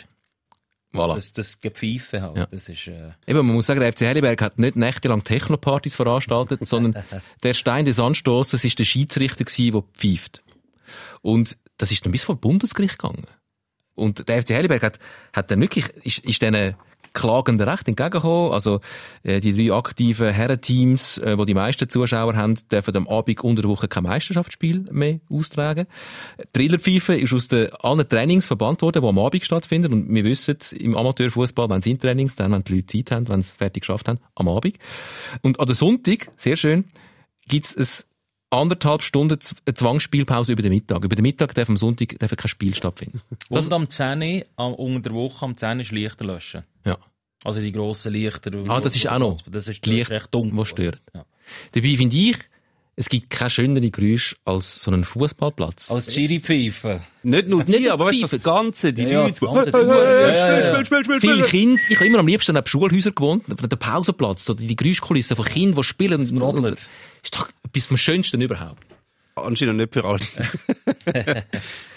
Voilà. 0.93 1.15
Das, 1.15 1.33
das 1.33 1.59
Gepfeife 1.59 2.21
halt. 2.21 2.37
Ja. 2.37 2.45
Das 2.47 2.69
ist, 2.69 2.87
äh, 2.87 3.11
Eben, 3.27 3.45
man 3.45 3.55
muss 3.55 3.67
sagen, 3.67 3.79
der 3.79 3.91
FC 3.91 4.01
Helliberg 4.01 4.41
hat 4.41 4.57
nicht 4.57 4.75
nächtelang 4.75 5.23
Technopartys 5.23 5.95
veranstaltet, 5.95 6.65
sondern 6.67 7.03
der 7.43 7.53
Stein 7.53 7.85
des 7.85 7.99
Anstoßes 7.99 8.63
ist 8.63 8.79
der 8.79 8.85
Schiedsrichter 8.85 9.43
gewesen, 9.43 9.71
der 9.73 9.83
pfeift. 9.93 10.43
Und 11.21 11.57
das 11.77 11.91
ist 11.91 12.05
dann 12.05 12.11
bis 12.11 12.23
vor 12.23 12.35
Bundesgericht 12.35 12.99
gegangen. 12.99 13.25
Und 13.95 14.29
der 14.29 14.41
FC 14.41 14.51
Helliberg 14.51 14.83
hat, 14.83 14.99
hat 15.33 15.49
dann 15.49 15.59
wirklich, 15.59 15.89
ist, 16.03 16.19
ist 16.19 16.41
diesen 16.41 16.75
klagenden 17.13 17.67
Recht 17.67 17.87
entgegengekommen. 17.87 18.51
Also, 18.51 18.79
äh, 19.23 19.39
die 19.39 19.53
drei 19.55 19.75
aktiven 19.75 20.31
Herrenteams, 20.31 21.17
äh, 21.17 21.35
wo 21.37 21.45
die 21.45 21.55
meisten 21.55 21.89
Zuschauer 21.89 22.35
haben, 22.35 22.55
dürfen 22.71 22.95
am 22.95 23.07
Abend 23.07 23.41
unter 23.41 23.63
der 23.63 23.71
Woche 23.71 23.87
kein 23.87 24.03
Meisterschaftsspiel 24.03 24.85
mehr 24.91 25.19
austragen. 25.29 25.87
Trillerpfeife 26.53 27.15
ist 27.15 27.33
aus 27.33 27.47
den 27.47 27.73
allen 27.73 28.07
Trainings 28.07 28.45
verbannt 28.45 28.83
worden, 28.83 29.01
die 29.01 29.07
am 29.07 29.17
Abend 29.17 29.43
stattfinden. 29.43 29.93
Und 29.93 30.13
wir 30.13 30.23
wissen, 30.25 30.57
im 30.77 30.95
Amateurfußball, 30.95 31.69
wenn 31.69 31.81
sie 31.81 31.97
Trainings, 31.97 32.35
dann, 32.35 32.51
wenn 32.51 32.63
die 32.63 32.75
Leute 32.75 32.85
Zeit 32.85 33.11
haben, 33.11 33.27
wenn 33.29 33.41
sie 33.41 33.49
es 33.49 33.55
fertig 33.55 33.81
geschafft 33.81 34.07
haben, 34.07 34.19
am 34.35 34.47
Abend. 34.47 34.77
Und 35.41 35.59
an 35.59 35.65
der 35.65 35.75
Sonntag, 35.75 36.29
sehr 36.37 36.55
schön, 36.55 36.85
gibt's 37.47 37.75
es 37.75 38.07
anderthalb 38.49 39.01
Stunden 39.01 39.37
eine 39.65 39.73
Zwangsspielpause 39.73 40.51
über 40.53 40.61
den 40.61 40.73
Mittag. 40.73 41.03
Über 41.03 41.15
den 41.15 41.23
Mittag 41.23 41.53
darf 41.53 41.69
am 41.69 41.77
Sonntag 41.77 42.17
darf 42.19 42.31
kein 42.35 42.47
Spiel 42.47 42.73
stattfinden. 42.75 43.21
und 43.49 43.73
am 43.73 43.89
10 43.89 44.43
am, 44.55 44.73
unter 44.73 45.09
der 45.09 45.13
Woche 45.13 45.45
am 45.45 45.57
10 45.57 45.79
ist 45.81 45.91
Lichter 45.91 46.25
löschen. 46.25 46.63
Ja. 46.85 46.97
Also 47.43 47.61
die 47.61 47.71
grossen 47.71 48.13
Lichter. 48.13 48.51
Ah, 48.67 48.81
das 48.81 48.95
ist 48.95 49.07
auch 49.07 49.19
noch. 49.19 49.41
Das 49.49 49.67
ist 49.67 49.85
Licht, 49.85 50.09
recht 50.09 50.33
dunkel. 50.33 50.57
was 50.57 50.69
stört. 50.69 51.01
Ja. 51.13 51.25
Dabei 51.73 51.95
finde 51.95 52.15
ich, 52.15 52.37
es 52.99 53.09
gibt 53.09 53.29
keine 53.29 53.51
schönere 53.51 53.91
Geräusche 53.91 54.35
als 54.43 54.81
so 54.81 54.89
einen 54.89 55.05
Fußballplatz. 55.05 55.91
Als 55.91 56.09
Chiri-Pfeife. 56.09 57.01
Nicht 57.21 57.47
nur 57.47 57.63
die, 57.63 57.91
aber 57.91 58.07
weißt 58.07 58.23
das 58.23 58.41
Ganze, 58.41 58.91
die 58.91 59.03
Ja, 59.03 59.09
ja, 59.09 59.21
Leute. 59.21 59.39
das 59.39 59.81
Ja, 59.81 60.03
ja, 60.03 60.57
ja. 60.57 60.63
Spiel, 60.65 60.85
spiel, 60.85 61.03
spiel, 61.03 61.03
spiel, 61.03 61.19
Viele 61.19 61.47
spiel. 61.47 61.61
Kinder, 61.61 61.81
ich 61.89 61.95
habe 61.95 62.07
immer 62.07 62.19
am 62.19 62.27
liebsten 62.27 62.55
neben 62.55 62.65
Schulhäusern 62.65 63.13
gewohnt, 63.13 63.43
auf 63.51 63.69
dem 63.69 63.79
Pausenplatz, 63.79 64.49
oder 64.49 64.63
die 64.63 64.75
Geräuschkulisse 64.75 65.35
von 65.35 65.45
Kindern, 65.45 65.75
die 65.75 65.83
spielen. 65.83 66.19
Und, 66.21 66.31
und, 66.31 66.39
Brodelt. 66.39 66.89
ist 67.23 67.35
doch 67.35 67.47
etwas 67.63 67.85
vom 67.85 67.97
Schönsten 67.97 68.41
überhaupt. 68.41 68.83
Anscheinend 69.35 69.77
nicht 69.77 69.93
für 69.93 70.03
alle. 70.03 70.19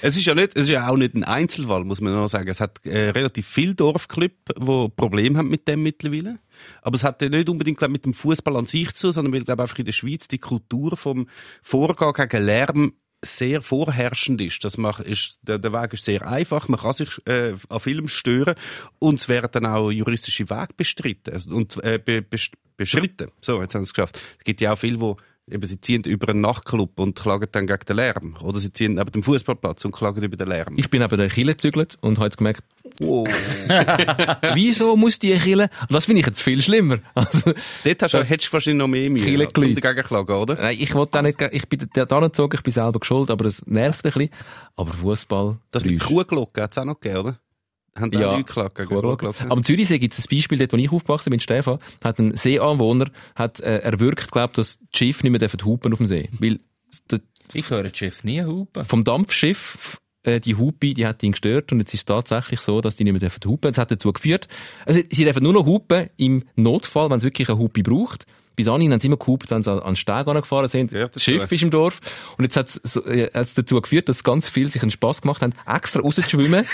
es 0.03 0.19
ist 0.19 0.27
ja 0.27 0.35
nicht, 0.35 0.55
es 0.55 0.65
ist 0.65 0.69
ja 0.69 0.87
auch 0.87 0.99
nicht 0.99 1.15
ein 1.15 1.25
Einzelfall, 1.25 1.85
muss 1.85 2.03
man 2.03 2.13
noch 2.13 2.29
sagen. 2.29 2.51
Es 2.51 2.61
hat 2.61 2.85
äh, 2.85 3.09
relativ 3.09 3.47
viele 3.47 3.75
Dorfclubs, 3.75 4.35
die 4.55 4.89
Probleme 4.97 5.39
haben 5.39 5.49
mit 5.49 5.67
dem 5.67 5.83
mittlerweile. 5.83 6.41
Aber 6.83 6.97
es 6.97 7.05
hat 7.05 7.21
nicht 7.21 7.49
unbedingt 7.49 7.79
glaub, 7.79 7.91
mit 7.91 8.05
dem 8.05 8.15
Fußball 8.15 8.57
an 8.57 8.67
sich 8.67 8.93
zu, 8.95 9.13
sondern 9.13 9.33
weil, 9.33 9.43
glaube 9.43 9.63
einfach 9.63 9.79
in 9.79 9.85
der 9.85 9.93
Schweiz 9.93 10.29
die 10.29 10.39
Kultur 10.39 10.97
vom 10.97 11.29
Vorgehen 11.63 12.13
gegen 12.29 12.45
Lärm 12.45 12.93
sehr 13.23 13.61
vorherrschend 13.61 14.41
ist. 14.41 14.65
Das 14.65 14.79
macht, 14.79 15.05
ist 15.05 15.39
der, 15.43 15.59
der 15.59 15.75
Weg 15.75 15.93
ist 15.93 16.05
sehr 16.07 16.27
einfach. 16.27 16.69
Man 16.69 16.81
kann 16.81 16.95
sich 16.95 17.11
äh, 17.27 17.53
an 17.69 17.81
Film 17.81 18.09
stören 18.09 18.55
und 18.99 19.21
es 19.21 19.29
werden 19.29 19.51
dann 19.53 19.67
auch 19.67 19.91
juristische 19.91 20.49
Wege 20.49 20.73
bestritten 20.77 21.53
und 21.53 21.83
äh, 21.85 21.99
be, 22.03 22.23
best- 22.23 22.55
beschritten. 22.79 23.31
So, 23.43 23.61
jetzt 23.61 23.75
haben 23.75 23.85
sie 23.85 23.91
es 23.91 23.95
geschafft. 23.95 24.19
Es 24.39 24.45
gibt 24.45 24.63
ja 24.63 24.73
auch 24.73 24.79
viele, 24.79 25.01
wo 25.01 25.19
Eben, 25.53 25.67
sie 25.67 25.81
ziehen 25.81 26.03
über 26.05 26.29
einen 26.31 26.41
Nachtclub 26.41 26.99
und 27.01 27.19
klagen 27.19 27.49
dann 27.53 27.67
gegen 27.67 27.85
den 27.87 27.97
Lärm. 27.97 28.37
Oder 28.43 28.61
sie 28.61 28.73
ziehen 28.73 28.95
neben 28.95 29.11
dem 29.13 29.23
Fußballplatz 29.23 29.85
und 29.85 29.93
klagen 29.93 30.23
über 30.23 30.37
den 30.37 30.49
Lärm. 30.49 30.75
Ich 30.77 30.91
bin 30.91 31.03
eben 31.03 31.17
der 31.17 31.29
Kille 31.29 31.53
gezügelt 31.53 31.97
und 32.01 32.19
habe 32.19 32.27
jetzt 32.27 32.39
gemerkt, 32.39 32.63
Wow. 33.01 33.27
wieso 34.55 34.97
muss 34.97 35.19
die 35.19 35.33
Kille? 35.37 35.71
Und 35.83 35.93
das 35.93 36.05
finde 36.07 36.21
ich 36.21 36.27
jetzt 36.27 36.43
viel 36.43 36.63
schlimmer. 36.63 36.99
Also, 37.15 37.53
Dort 37.85 38.03
hast 38.03 38.15
du, 38.15 38.19
hättest 38.25 38.49
du 38.49 38.53
wahrscheinlich 38.53 38.79
noch 38.79 38.89
mehr 38.89 39.11
Mühe, 39.11 39.23
Viele 39.23 39.47
um 39.49 39.75
dagegen 39.75 40.03
klagen, 40.07 40.33
oder? 40.33 40.55
nein, 40.55 40.77
ich 40.79 40.95
wollte 40.95 41.19
auch 41.19 41.23
nicht, 41.23 41.41
ich 41.53 41.69
bin 41.69 41.89
da 41.93 42.05
da 42.07 42.21
gezogen, 42.21 42.57
ich 42.57 42.63
bin 42.63 42.73
selber 42.73 42.99
geschuld, 43.01 43.31
aber 43.31 43.45
es 43.47 43.67
nervt 43.67 44.05
ein 44.05 44.13
bisschen. 44.13 44.31
Aber 44.77 44.93
Fußball, 44.93 45.59
Das 45.71 45.85
mit. 45.85 46.01
Kuhglocken 46.01 46.63
hat 46.63 46.73
es 46.73 46.79
auch 46.79 46.85
noch 46.85 46.99
gegeben, 47.01 47.21
oder? 47.21 47.39
Haben 48.01 48.13
Ja, 48.13 48.33
Leute 48.33 48.45
geklagt 48.45 48.75
gegen? 48.77 48.95
Aber 48.95 49.57
im 49.57 49.65
Zürichsee 49.65 49.99
gibt 49.99 50.15
es 50.15 50.21
ein 50.27 50.37
Beispiel, 50.37 50.59
dort, 50.59 50.73
wo 50.73 50.77
ich 50.77 50.91
aufgewachsen 50.93 51.31
bin, 51.31 51.41
Stefan, 51.41 51.79
hat 52.03 52.19
ein 52.19 52.35
Seeanwohner, 52.37 53.11
hat, 53.35 53.61
äh, 53.61 53.79
erwirkt, 53.79 54.31
glaubt, 54.31 54.59
dass 54.59 54.79
die 54.79 54.99
Schiffe 54.99 55.29
nicht 55.29 55.41
mehr 55.41 55.65
hupen 55.65 55.93
auf 55.93 55.99
dem 55.99 56.07
See. 56.07 56.29
Weil, 56.39 56.61
Ich 57.53 57.71
höre 57.71 57.83
das 57.85 57.97
Schiff 57.97 58.25
nie 58.25 58.43
hupen. 58.43 58.85
vom 58.85 59.05
Dampfschiff, 59.05 59.99
äh, 60.23 60.41
die 60.41 60.57
Hupe, 60.57 60.95
die 60.95 61.07
hat 61.07 61.23
ihn 61.23 61.33
gestört 61.33 61.73
und 61.73 61.79
jetzt 61.79 61.95
ist 61.95 62.01
es 62.01 62.05
tatsächlich 62.05 62.61
so, 62.61 62.81
dass 62.81 62.97
die 62.97 63.05
nicht 63.05 63.13
mehr 63.13 63.21
dürfen 63.21 63.41
hupen. 63.47 63.71
Das 63.71 63.79
hat 63.79 63.91
dazu 63.91 64.13
geführt, 64.13 64.49
also 64.85 65.01
sie 65.11 65.25
dürfen 65.25 65.43
nur 65.43 65.53
noch 65.53 65.67
hupen 65.67 66.11
im 66.17 66.45
Notfall, 66.57 67.11
wenn 67.11 67.19
es 67.19 67.25
wirklich 67.25 67.49
eine 67.49 67.59
Hupe 67.59 67.83
braucht. 67.83 68.27
Bis 68.61 68.69
anhin 68.69 68.93
haben 68.93 69.01
sie 69.01 69.07
immer 69.07 69.17
gehupt, 69.17 69.51
wenn 69.51 69.63
sie 69.63 69.73
an 69.73 69.81
den 69.95 69.97
Steg 69.97 70.27
gefahren 70.27 70.69
sind. 70.69 70.93
Ja, 70.93 71.05
das 71.05 71.13
das 71.13 71.23
Schiff 71.23 71.51
ist 71.51 71.63
im 71.63 71.71
Dorf. 71.71 71.99
Und 72.37 72.45
jetzt 72.45 72.59
hat 72.59 72.69
es 72.69 72.75
so, 72.83 73.03
äh, 73.07 73.31
dazu 73.33 73.81
geführt, 73.81 74.11
dass 74.11 74.23
ganz 74.23 74.51
viele 74.51 74.69
sich 74.69 74.83
einen 74.83 74.91
Spass 74.91 75.23
gemacht 75.23 75.41
haben, 75.41 75.55
extra 75.67 76.03
rauszuschwimmen. 76.03 76.67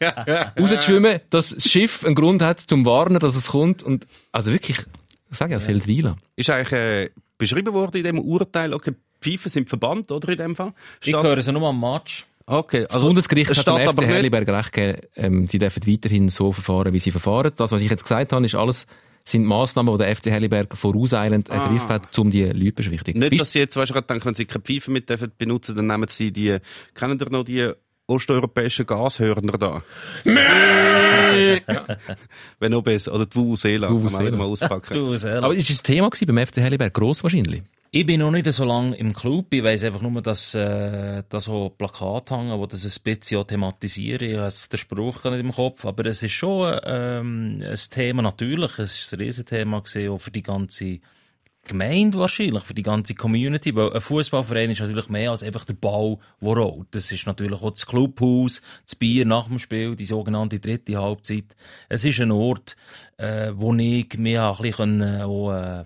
rauszuschwimmen, 0.58 1.20
dass 1.28 1.50
das 1.50 1.64
Schiff 1.70 2.06
einen 2.06 2.14
Grund 2.14 2.40
hat 2.40 2.60
zum 2.60 2.86
Warnen, 2.86 3.18
dass 3.18 3.36
es 3.36 3.48
kommt. 3.48 3.82
Und, 3.82 4.06
also 4.32 4.50
wirklich, 4.50 4.78
ich 5.30 5.36
sage 5.36 5.52
ja, 5.52 5.60
Seldwyla. 5.60 6.16
Ist 6.36 6.48
eigentlich 6.48 6.72
äh, 6.72 7.10
beschrieben 7.36 7.74
worden 7.74 7.98
in 7.98 8.04
dem 8.04 8.18
Urteil, 8.18 8.72
okay, 8.72 8.94
Pfeifen 9.20 9.50
sind 9.50 9.68
verbannt, 9.68 10.10
oder 10.10 10.30
in 10.30 10.38
dem 10.38 10.56
Fall? 10.56 10.72
Ich 11.02 11.08
Steht- 11.08 11.22
höre 11.22 11.42
sie 11.42 11.52
nur 11.52 11.68
am 11.68 11.78
Match. 11.78 12.24
Okay, 12.46 12.86
Das 12.90 13.02
Bundesgericht 13.02 13.50
es 13.50 13.58
hat 13.58 13.66
dem 13.68 13.86
FC 13.94 14.06
Herliberg 14.06 14.48
recht 14.48 14.72
gegeben, 14.72 14.98
ähm, 15.14 15.46
die 15.46 15.58
dürfen 15.58 15.86
weiterhin 15.86 16.30
so 16.30 16.50
verfahren, 16.50 16.92
wie 16.92 16.98
sie 16.98 17.12
verfahren. 17.12 17.52
Das, 17.54 17.70
was 17.70 17.82
ich 17.82 17.90
jetzt 17.90 18.02
gesagt 18.02 18.32
habe, 18.32 18.44
ist 18.44 18.54
alles, 18.56 18.86
sind 19.30 19.44
Massnahmen, 19.44 19.92
die 19.96 19.98
der 20.04 20.14
FC 20.16 20.26
Herliberg 20.26 20.76
vorauseilend 20.76 21.48
ergriffen 21.48 21.88
hat, 21.88 22.18
um 22.18 22.30
die 22.30 22.44
Leute 22.44 22.66
zu 22.66 22.72
beschwichtigen. 22.74 23.18
nicht, 23.20 23.30
Bist- 23.30 23.42
dass 23.42 23.52
sie 23.52 23.58
jetzt, 23.60 23.76
weißt 23.76 23.90
du, 23.90 23.94
gerade 23.94 24.06
denken, 24.06 24.24
wenn 24.26 24.34
sie 24.34 24.44
keine 24.44 24.62
Pfeifen 24.62 24.92
mit 24.92 25.08
dürfen 25.08 25.32
benutzen, 25.36 25.76
dann 25.76 25.86
nehmen 25.86 26.08
sie 26.08 26.32
die, 26.32 26.58
kennen 26.94 27.18
ihr 27.20 27.30
noch 27.30 27.44
die 27.44 27.70
osteuropäischen 28.06 28.86
Gashörner 28.86 29.56
da? 29.58 29.82
Wenn 32.58 32.72
noch 32.72 32.82
besser. 32.82 33.14
Oder 33.14 33.26
die 33.26 33.36
Vuvuzela, 33.36 33.86
kann 33.88 34.02
man 34.02 34.36
mal 34.38 34.44
auspacken. 34.46 35.16
Aber 35.42 35.54
ist 35.54 35.70
ein 35.70 35.82
Thema 35.84 36.10
gewesen 36.10 36.26
beim 36.34 36.44
FC 36.46 36.56
Herliberg? 36.58 36.92
Gross 36.92 37.22
wahrscheinlich. 37.22 37.62
Ich 37.92 38.06
bin 38.06 38.20
noch 38.20 38.30
nicht 38.30 38.46
so 38.52 38.64
lange 38.64 38.96
im 38.98 39.12
Club. 39.12 39.52
Ich 39.52 39.64
weiss 39.64 39.82
einfach 39.82 40.00
nur, 40.00 40.22
dass 40.22 40.54
äh, 40.54 41.24
da 41.28 41.40
so 41.40 41.70
Plakate 41.70 42.36
hängen, 42.36 42.56
wo 42.56 42.64
das 42.66 42.84
ein 42.84 43.02
bisschen 43.02 43.44
thematisieren. 43.44 44.30
Ich 44.30 44.36
habe 44.36 44.52
den 44.70 44.78
Spruch 44.78 45.20
gar 45.22 45.30
nicht 45.32 45.40
im 45.40 45.50
Kopf. 45.50 45.84
Aber 45.84 46.06
es 46.06 46.22
ist 46.22 46.30
schon 46.30 46.78
ähm, 46.84 47.58
ein 47.60 47.78
Thema 47.90 48.22
natürlich. 48.22 48.78
Es 48.78 48.96
ist 48.96 49.12
ein 49.12 49.18
Riesenthema 49.18 49.80
gewesen, 49.80 50.08
auch 50.08 50.20
für 50.20 50.30
die 50.30 50.44
ganze 50.44 51.00
Gemeinde 51.66 52.20
wahrscheinlich, 52.20 52.62
für 52.62 52.74
die 52.74 52.84
ganze 52.84 53.16
Community. 53.16 53.74
Weil 53.74 53.92
ein 53.92 54.00
Fußballverein 54.00 54.70
ist 54.70 54.78
natürlich 54.82 55.08
mehr 55.08 55.32
als 55.32 55.42
einfach 55.42 55.64
der 55.64 55.74
Ball, 55.74 56.16
der 56.40 56.48
rollt. 56.48 56.86
Das 56.92 57.10
ist 57.10 57.26
natürlich 57.26 57.60
auch 57.60 57.72
das 57.72 57.86
Clubhaus, 57.86 58.62
das 58.86 58.94
Bier 58.94 59.26
nach 59.26 59.48
dem 59.48 59.58
Spiel, 59.58 59.96
die 59.96 60.04
sogenannte 60.04 60.60
dritte 60.60 60.96
Halbzeit. 60.96 61.56
Es 61.88 62.04
ist 62.04 62.20
ein 62.20 62.30
Ort, 62.30 62.76
äh, 63.16 63.50
wo 63.52 63.74
ich 63.74 64.16
mich 64.16 64.38
auch 64.38 64.60
ein 64.60 64.70
bisschen 64.70 65.00
äh, 65.00 65.22
auch, 65.24 65.52
äh, 65.52 65.84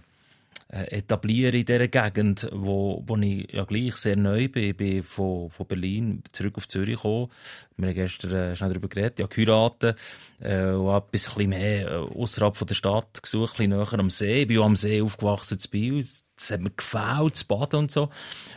etablieren 0.74 1.54
in 1.54 1.64
dieser 1.64 1.88
Gegend, 1.88 2.48
wo, 2.52 3.02
wo 3.06 3.16
ich 3.16 3.52
ja 3.52 3.64
gleich 3.64 3.96
sehr 3.96 4.16
neu 4.16 4.48
bin. 4.48 4.70
Ich 4.70 4.76
bin 4.76 5.02
von, 5.02 5.50
von 5.50 5.66
Berlin 5.66 6.22
zurück 6.32 6.56
auf 6.56 6.66
Zürich 6.66 6.96
gekommen. 6.96 7.28
Wir 7.76 7.88
haben 7.88 7.94
gestern 7.94 8.32
äh, 8.32 8.56
schnell 8.56 8.70
darüber 8.70 8.88
geredet, 8.88 9.20
ja, 9.20 9.26
geheiratet, 9.26 9.98
äh, 10.40 10.70
und 10.70 10.96
etwas 10.96 11.36
mehr 11.36 11.88
äh, 11.88 11.94
außerhalb 11.94 12.66
der 12.66 12.74
Stadt 12.74 13.22
gesucht, 13.22 13.60
ein 13.60 13.70
bisschen 13.70 13.78
näher 13.78 13.98
am 14.00 14.10
See. 14.10 14.42
Ich 14.42 14.48
bin 14.48 14.58
auch 14.58 14.64
am 14.64 14.76
See 14.76 15.00
aufgewachsen, 15.00 15.58
zu 15.58 15.70
Biel. 15.70 16.04
Das 16.36 16.50
hat 16.50 16.60
mir 16.60 16.70
gefällt, 16.70 17.34
das 17.34 17.44
Baden 17.44 17.80
und 17.80 17.90
so. 17.90 18.08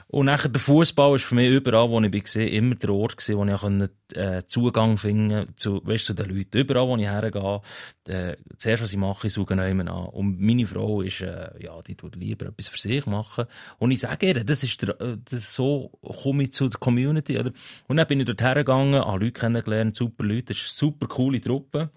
Und 0.07 0.25
nachher 0.25 0.49
der 0.49 0.59
Fußball 0.59 1.15
ist 1.15 1.25
für 1.25 1.35
mich 1.35 1.49
überall, 1.49 1.89
wo 1.89 2.01
ich 2.01 2.23
gesehen, 2.23 2.47
immer 2.49 2.75
der 2.75 2.89
Ort 2.89 3.17
wo 3.29 3.45
ich 3.45 4.17
äh, 4.17 4.43
Zugang 4.47 4.97
finden 4.97 5.55
zu, 5.55 5.81
weißt, 5.85 6.05
zu 6.05 6.13
den 6.13 6.29
Leuten. 6.29 6.57
Überall, 6.57 6.87
wo 6.87 6.97
ich 6.97 7.05
hergehe, 7.05 7.61
äh, 8.07 8.35
zuerst, 8.57 8.83
was 8.83 8.91
ich 8.91 8.97
mache, 8.97 9.27
ich 9.27 9.33
suche 9.33 9.53
an. 9.53 9.87
Und 9.89 10.39
meine 10.39 10.65
Frau 10.65 11.01
ist, 11.01 11.21
äh, 11.21 11.51
ja, 11.59 11.81
die 11.81 11.95
tut 11.95 12.15
lieber 12.15 12.47
etwas 12.47 12.67
für 12.67 12.79
sich 12.79 13.05
machen. 13.05 13.45
Und 13.77 13.91
ich 13.91 13.99
sage 13.99 14.27
ihr, 14.27 14.43
das 14.43 14.63
ist 14.63 14.81
der, 14.81 14.99
äh, 14.99 15.17
das, 15.29 15.53
so 15.53 15.91
komme 16.23 16.43
ich 16.43 16.53
zu 16.53 16.69
der 16.69 16.79
Community, 16.79 17.37
oder? 17.37 17.51
Und 17.87 17.97
dann 17.97 18.07
bin 18.07 18.19
ich 18.19 18.25
dort 18.25 18.41
hergegangen, 18.41 18.95
habe 18.95 19.19
Leute 19.19 19.39
kennengelernt, 19.39 19.95
super 19.95 20.25
Leute, 20.25 20.53
das 20.53 20.57
ist 20.57 20.81
eine 20.81 20.89
super 20.89 21.07
coole 21.07 21.41
Truppe. 21.41 21.91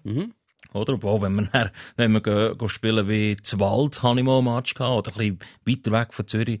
Oder? 0.73 0.93
Obwohl, 0.93 1.21
wenn 1.23 1.35
wir, 1.35 1.47
dann, 1.51 1.69
wenn 1.97 2.11
wir 2.13 2.21
gehen, 2.21 2.57
gehen 2.57 2.69
spielen 2.69 3.07
wie 3.07 3.35
Zwald, 3.43 4.01
habe 4.03 4.19
ich 4.19 4.25
mal 4.25 4.41
Match 4.41 4.73
gehabt, 4.73 5.07
oder 5.07 5.19
ein 5.19 5.37
bisschen 5.37 5.39
weiter 5.65 5.91
weg 5.99 6.13
von 6.13 6.27
Zürich, 6.27 6.59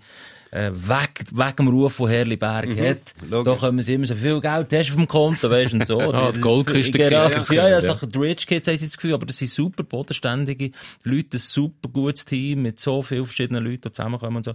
äh, 0.51 0.69
weg, 0.73 1.23
weg 1.31 1.55
dem 1.55 1.69
Ruf, 1.69 1.93
von 1.93 2.09
Herliberg 2.09 2.77
hat, 2.77 3.13
da 3.21 3.37
logisch. 3.37 3.59
können 3.61 3.81
sie 3.81 3.93
immer 3.93 4.05
so 4.05 4.15
viel 4.15 4.41
Geld 4.41 4.73
hast 4.73 4.89
auf 4.89 4.95
dem 4.97 5.07
Konto, 5.07 5.49
weißt 5.49 5.71
du, 5.73 5.77
und 5.77 5.87
so. 5.87 5.99
Ah, 6.13 6.31
die 6.31 6.41
Goldkiste 6.41 6.97
Genau, 6.97 7.29
ja, 7.29 7.69
ja, 7.69 7.79
Ja. 7.79 7.79
ja, 7.79 7.95
die 8.05 8.19
Rich 8.19 8.45
Kids 8.47 8.67
haben 8.67 8.77
sie 8.77 8.85
das 8.85 8.97
Gefühl, 8.97 9.13
aber 9.13 9.25
das 9.25 9.37
sind 9.37 9.49
super 9.49 9.83
bodenständige 9.83 10.71
Leute, 11.03 11.37
ein 11.37 11.39
super 11.39 11.87
gutes 11.87 12.25
Team 12.25 12.63
mit 12.63 12.79
so 12.79 13.01
vielen 13.01 13.25
verschiedenen 13.25 13.63
Leuten, 13.63 13.83
die 13.83 13.91
zusammenkommen 13.93 14.37
und 14.37 14.45
so. 14.45 14.53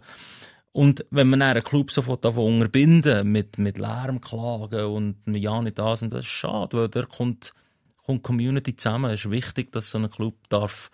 Und 0.73 1.07
wenn 1.11 1.31
man 1.31 1.41
einen 1.41 1.65
Club 1.65 1.91
sofort 1.91 2.23
davon 2.27 2.57
unterbinden 2.61 3.33
mit, 3.33 3.57
mit 3.57 3.79
Lärmklagen 3.79 4.85
und 4.85 5.17
ja 5.27 5.63
nicht 5.63 5.79
das 5.79 6.03
und 6.03 6.13
das 6.13 6.25
ist 6.27 6.31
schade, 6.31 6.77
weil 6.77 6.89
da 6.91 7.03
kommt, 7.07 7.55
kommt 8.07 8.23
Community 8.23 8.77
zusammen. 8.77 9.11
Es 9.11 9.25
ist 9.25 9.31
wichtig, 9.31 9.73
dass 9.73 9.91
so 9.91 9.99
ein 9.99 10.09
Club 10.09 10.37
darf 10.49 10.91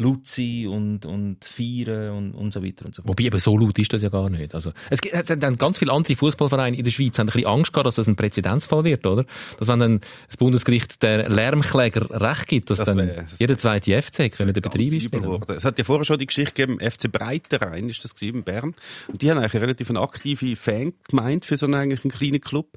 laut 0.00 0.26
sein 0.26 0.66
und, 0.68 1.06
und 1.06 1.44
feiern 1.44 2.10
und, 2.16 2.32
und 2.34 2.52
so 2.52 2.64
weiter 2.64 2.86
und 2.86 2.94
so 2.94 3.02
fort. 3.02 3.10
Wobei 3.10 3.24
eben 3.24 3.38
so 3.38 3.56
laut 3.56 3.78
ist 3.78 3.92
das 3.92 4.02
ja 4.02 4.08
gar 4.08 4.30
nicht. 4.30 4.54
Also, 4.54 4.72
es 4.90 5.00
gibt 5.00 5.14
es 5.14 5.24
dann 5.26 5.56
ganz 5.58 5.78
viele 5.78 5.92
andere 5.92 6.16
Fußballvereine 6.16 6.76
in 6.76 6.84
der 6.84 6.90
Schweiz 6.90 7.18
haben 7.18 7.28
ein 7.28 7.32
bisschen 7.32 7.46
Angst 7.48 7.72
gehabt, 7.72 7.86
dass 7.86 7.96
das 7.96 8.08
ein 8.08 8.16
Präzedenzfall 8.16 8.84
wird, 8.84 9.06
oder? 9.06 9.24
Dass 9.58 9.68
wenn 9.68 9.78
dann 9.78 10.00
das 10.26 10.36
Bundesgericht 10.36 11.02
der 11.02 11.28
Lärmkläger 11.28 12.08
Recht 12.20 12.46
gibt, 12.48 12.70
dass 12.70 12.78
Das 12.78 12.86
dann 12.86 12.98
wär- 12.98 13.24
das 13.30 13.38
jeder 13.38 13.58
zweite 13.58 14.00
FC 14.02 14.30
können 14.34 14.52
den 14.54 14.62
Betrieb 14.62 14.92
einstellen. 14.92 15.22
geworden. 15.22 15.54
Es 15.56 15.64
hat 15.64 15.78
ja 15.78 15.84
vorher 15.84 16.04
schon 16.04 16.18
die 16.18 16.26
Geschichte 16.26 16.54
gegeben, 16.54 16.80
FC 16.80 17.10
Breiterein 17.12 17.88
ist 17.88 18.02
das 18.04 18.14
gewesen, 18.14 18.36
in 18.38 18.42
Bern. 18.44 18.74
Und 19.08 19.20
die 19.22 19.30
haben 19.30 19.38
eigentlich 19.38 19.54
eine 19.54 19.62
relativ 19.62 19.90
eine 19.90 20.00
aktive 20.00 20.56
Fan 20.56 20.92
gemeint 21.08 21.44
für 21.44 21.56
so 21.56 21.66
einen, 21.66 21.74
eigentlich 21.74 22.04
einen 22.04 22.10
kleinen 22.12 22.40
Club. 22.40 22.68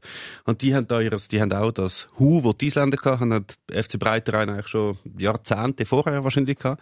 Und 0.45 0.61
die 0.61 0.75
haben 0.75 0.87
da 0.87 0.99
ihres, 0.99 1.27
die 1.29 1.39
haben 1.41 1.51
auch 1.53 1.71
das 1.71 2.09
Hu, 2.19 2.43
wo 2.43 2.53
die 2.53 2.67
Isländer 2.67 2.97
hatten, 3.03 3.33
hat 3.33 3.57
FC 3.71 3.97
Breiterein 3.97 4.49
eigentlich 4.49 4.67
schon 4.67 4.97
Jahrzehnte 5.17 5.85
vorher 5.85 6.23
wahrscheinlich 6.23 6.57
gehabt. 6.57 6.81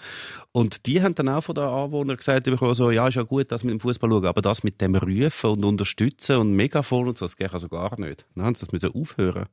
Und 0.51 0.85
die 0.85 1.01
haben 1.01 1.15
dann 1.15 1.29
auch 1.29 1.41
von 1.41 1.55
den 1.55 1.63
Anwohnern 1.63 2.17
gesagt, 2.17 2.45
bekommen, 2.45 2.75
so, 2.75 2.91
ja, 2.91 3.07
ist 3.07 3.15
ja 3.15 3.23
gut, 3.23 3.51
dass 3.51 3.63
mit 3.63 3.73
dem 3.73 3.79
Fußball 3.79 4.09
schauen, 4.09 4.25
aber 4.25 4.41
das 4.41 4.63
mit 4.63 4.81
dem 4.81 4.95
Rufen 4.95 5.49
und 5.49 5.65
Unterstützen 5.65 6.37
und 6.37 6.53
Megafon 6.53 7.07
und 7.07 7.17
so, 7.17 7.25
das 7.25 7.37
geht 7.37 7.53
also 7.53 7.67
gar 7.67 7.99
nicht. 7.99 8.25
Dann 8.35 8.45
haben 8.45 8.55
sie 8.55 8.65
das 8.65 8.71
müssen 8.71 8.93
aufhören. 8.93 9.45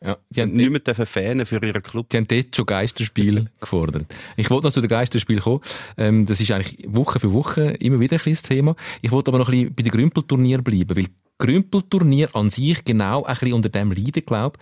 Ja, 0.00 0.16
die 0.30 0.42
haben 0.42 0.52
nicht 0.52 0.70
mehr 0.70 0.78
dürfen 0.78 1.06
für 1.06 1.66
ihren 1.66 1.82
Club. 1.82 2.06
Sie 2.12 2.18
haben 2.18 2.28
dort 2.28 2.54
schon 2.54 2.66
Geisterspiel 2.66 3.50
gefordert. 3.60 4.06
Ich 4.36 4.48
wollte 4.48 4.68
noch 4.68 4.72
zu 4.72 4.80
den 4.80 4.88
Geisterspiel 4.88 5.40
kommen. 5.40 5.60
Ähm, 5.96 6.24
das 6.24 6.40
ist 6.40 6.52
eigentlich 6.52 6.86
Woche 6.86 7.18
für 7.18 7.32
Woche 7.32 7.62
immer 7.80 7.98
wieder 7.98 8.14
ein 8.14 8.20
kleines 8.20 8.42
Thema. 8.42 8.76
Ich 9.02 9.10
wollte 9.10 9.30
aber 9.30 9.38
noch 9.38 9.48
ein 9.48 9.58
bisschen 9.58 9.74
bei 9.74 9.82
den 9.82 9.92
Grümpelturnier 9.92 10.62
bleiben, 10.62 10.96
weil 10.96 11.06
Grümpelturnier 11.38 12.34
an 12.34 12.50
sich 12.50 12.84
genau 12.84 13.24
ein 13.24 13.32
bisschen 13.34 13.52
unter 13.52 13.68
dem 13.68 13.92
leiden, 13.92 14.24
glaube 14.26 14.58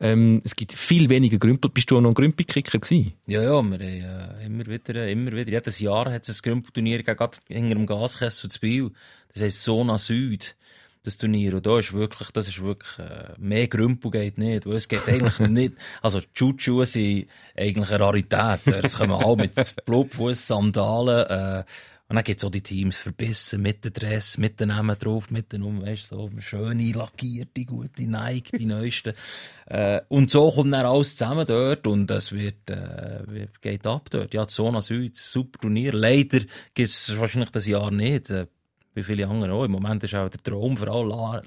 ähm, 0.00 0.40
Es 0.44 0.54
gibt 0.54 0.72
viel 0.72 1.08
weniger 1.08 1.38
Grümpel. 1.38 1.70
Bist 1.70 1.90
du 1.90 1.98
auch 1.98 2.00
noch 2.00 2.10
ein 2.10 2.14
Grümpelkicker 2.14 2.78
gewesen? 2.78 3.12
Ja, 3.26 3.42
ja, 3.42 3.50
wir 3.50 3.56
haben 3.56 3.80
äh, 3.80 4.46
immer 4.46 4.66
wieder, 4.66 4.94
äh, 4.94 5.12
immer 5.12 5.32
wieder, 5.32 5.50
jedes 5.50 5.80
Jahr 5.80 6.10
hat 6.12 6.28
es 6.28 6.38
ein 6.38 6.42
Grümpelturnier 6.42 6.98
gegeben, 6.98 7.16
gerade 7.16 7.36
hinter 7.48 7.74
dem 7.74 7.86
Gaskessel 7.86 8.48
zu 8.48 8.60
Biel. 8.60 8.90
Das 9.32 9.42
heisst 9.42 9.64
Zona 9.64 9.98
Süd, 9.98 10.56
das 11.02 11.16
Turnier. 11.16 11.54
Und 11.54 11.66
da 11.66 11.78
ist 11.78 11.92
wirklich, 11.92 12.30
das 12.30 12.46
ist 12.46 12.62
wirklich, 12.62 12.98
äh, 12.98 13.32
mehr 13.38 13.66
Grümpel 13.66 14.10
geht 14.10 14.38
nicht, 14.38 14.66
weil 14.66 14.76
es 14.76 14.86
geht 14.86 15.08
eigentlich 15.08 15.38
nicht, 15.48 15.74
also 16.02 16.20
Schutzschuhe 16.34 16.86
sind 16.86 17.26
eigentlich 17.56 17.90
eine 17.90 18.00
Rarität. 18.00 18.60
Das 18.82 18.98
kommen 18.98 19.12
alle 19.12 19.36
mit 19.36 19.54
Blutfuß, 19.84 20.46
Sandalen, 20.46 21.26
äh, 21.26 21.64
und 22.10 22.16
dann 22.16 22.24
gibt's 22.24 22.42
auch 22.42 22.50
die 22.50 22.60
Teams 22.60 22.96
verbissen, 22.96 23.62
mit 23.62 23.84
dem 23.84 23.92
Dress, 23.92 24.36
mit 24.36 24.58
den 24.58 24.70
Namen 24.70 24.98
drauf, 24.98 25.30
mit 25.30 25.52
den 25.52 25.62
um, 25.62 25.80
weißt, 25.80 26.08
so 26.08 26.28
schöne, 26.38 26.90
lackierte, 26.90 27.64
gute 27.64 28.10
Nike, 28.10 28.58
die 28.58 28.66
neuesten. 28.66 29.14
Äh, 29.66 30.00
und 30.08 30.32
so 30.32 30.50
kommt 30.50 30.72
dann 30.72 30.84
alles 30.84 31.14
zusammen 31.16 31.46
dort 31.46 31.86
und 31.86 32.10
es 32.10 32.32
wird, 32.32 32.68
äh, 32.70 33.46
geht 33.60 33.86
ab 33.86 34.10
dort. 34.10 34.34
Ja, 34.34 34.48
Zona 34.48 34.80
Süd, 34.80 35.14
super 35.14 35.60
Turnier. 35.60 35.92
Leider 35.92 36.40
gibt's 36.74 37.16
wahrscheinlich 37.16 37.50
das 37.50 37.68
Jahr 37.68 37.92
nicht. 37.92 38.30
Äh, 38.30 38.48
wie 38.94 39.02
viele 39.02 39.28
andere 39.28 39.52
auch. 39.52 39.64
Im 39.64 39.70
Moment 39.72 40.02
ist 40.04 40.14
auch 40.14 40.28
der 40.28 40.42
Traum 40.42 40.76
für 40.76 40.90
alle 40.90 41.08
La- 41.08 41.42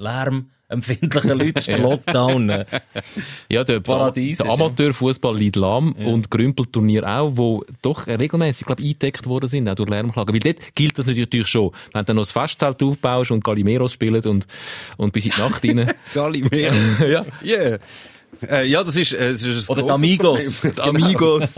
lärmempfindlichen 0.69 1.37
Leute 1.37 1.59
ist 1.59 1.67
der 1.67 1.77
Lockdown. 1.89 2.49
Äh, 2.49 2.65
Ja, 3.49 3.63
der, 3.63 3.79
Paradies 3.81 4.37
der 4.37 4.45
ist, 4.45 4.49
ja. 4.49 4.53
Amateurfußball 4.65 5.35
liegt 5.37 5.57
lahm 5.57 5.91
und 5.93 6.31
Grümpelturnier 6.31 7.03
auch, 7.07 7.31
wo 7.35 7.63
doch 7.81 8.07
regelmäßig, 8.07 8.65
glaube 8.65 8.81
eingedeckt 8.81 9.25
worden 9.27 9.49
sind, 9.49 9.67
auch 9.69 9.75
durch 9.75 9.89
Lärmklagen. 9.89 10.33
Weil 10.33 10.39
dort 10.39 10.75
gilt 10.75 10.97
das 10.97 11.05
natürlich 11.05 11.47
schon. 11.47 11.71
Wenn 11.91 12.01
du 12.01 12.05
dann 12.05 12.15
noch 12.15 12.23
das 12.23 12.31
Festzelt 12.31 12.81
aufbaust 12.81 13.31
und 13.31 13.43
Galimeros 13.43 13.91
spielt 13.93 14.25
und, 14.25 14.47
und 14.97 15.11
bis 15.11 15.25
in 15.25 15.31
die 15.35 15.41
Nacht 15.41 15.63
rein. 15.65 15.91
Gallimero. 16.13 16.73
ja. 17.07 17.25
Yeah. 17.43 17.79
Äh, 18.49 18.67
ja, 18.67 18.83
das 18.83 18.95
ist, 18.95 19.13
äh, 19.13 19.31
das 19.31 19.43
ist 19.43 19.69
ein 19.69 19.79
Oder 19.83 19.93
Amigos. 19.93 20.55
Problem. 20.61 20.75
Die 20.75 20.81
Amigos. 21.03 21.55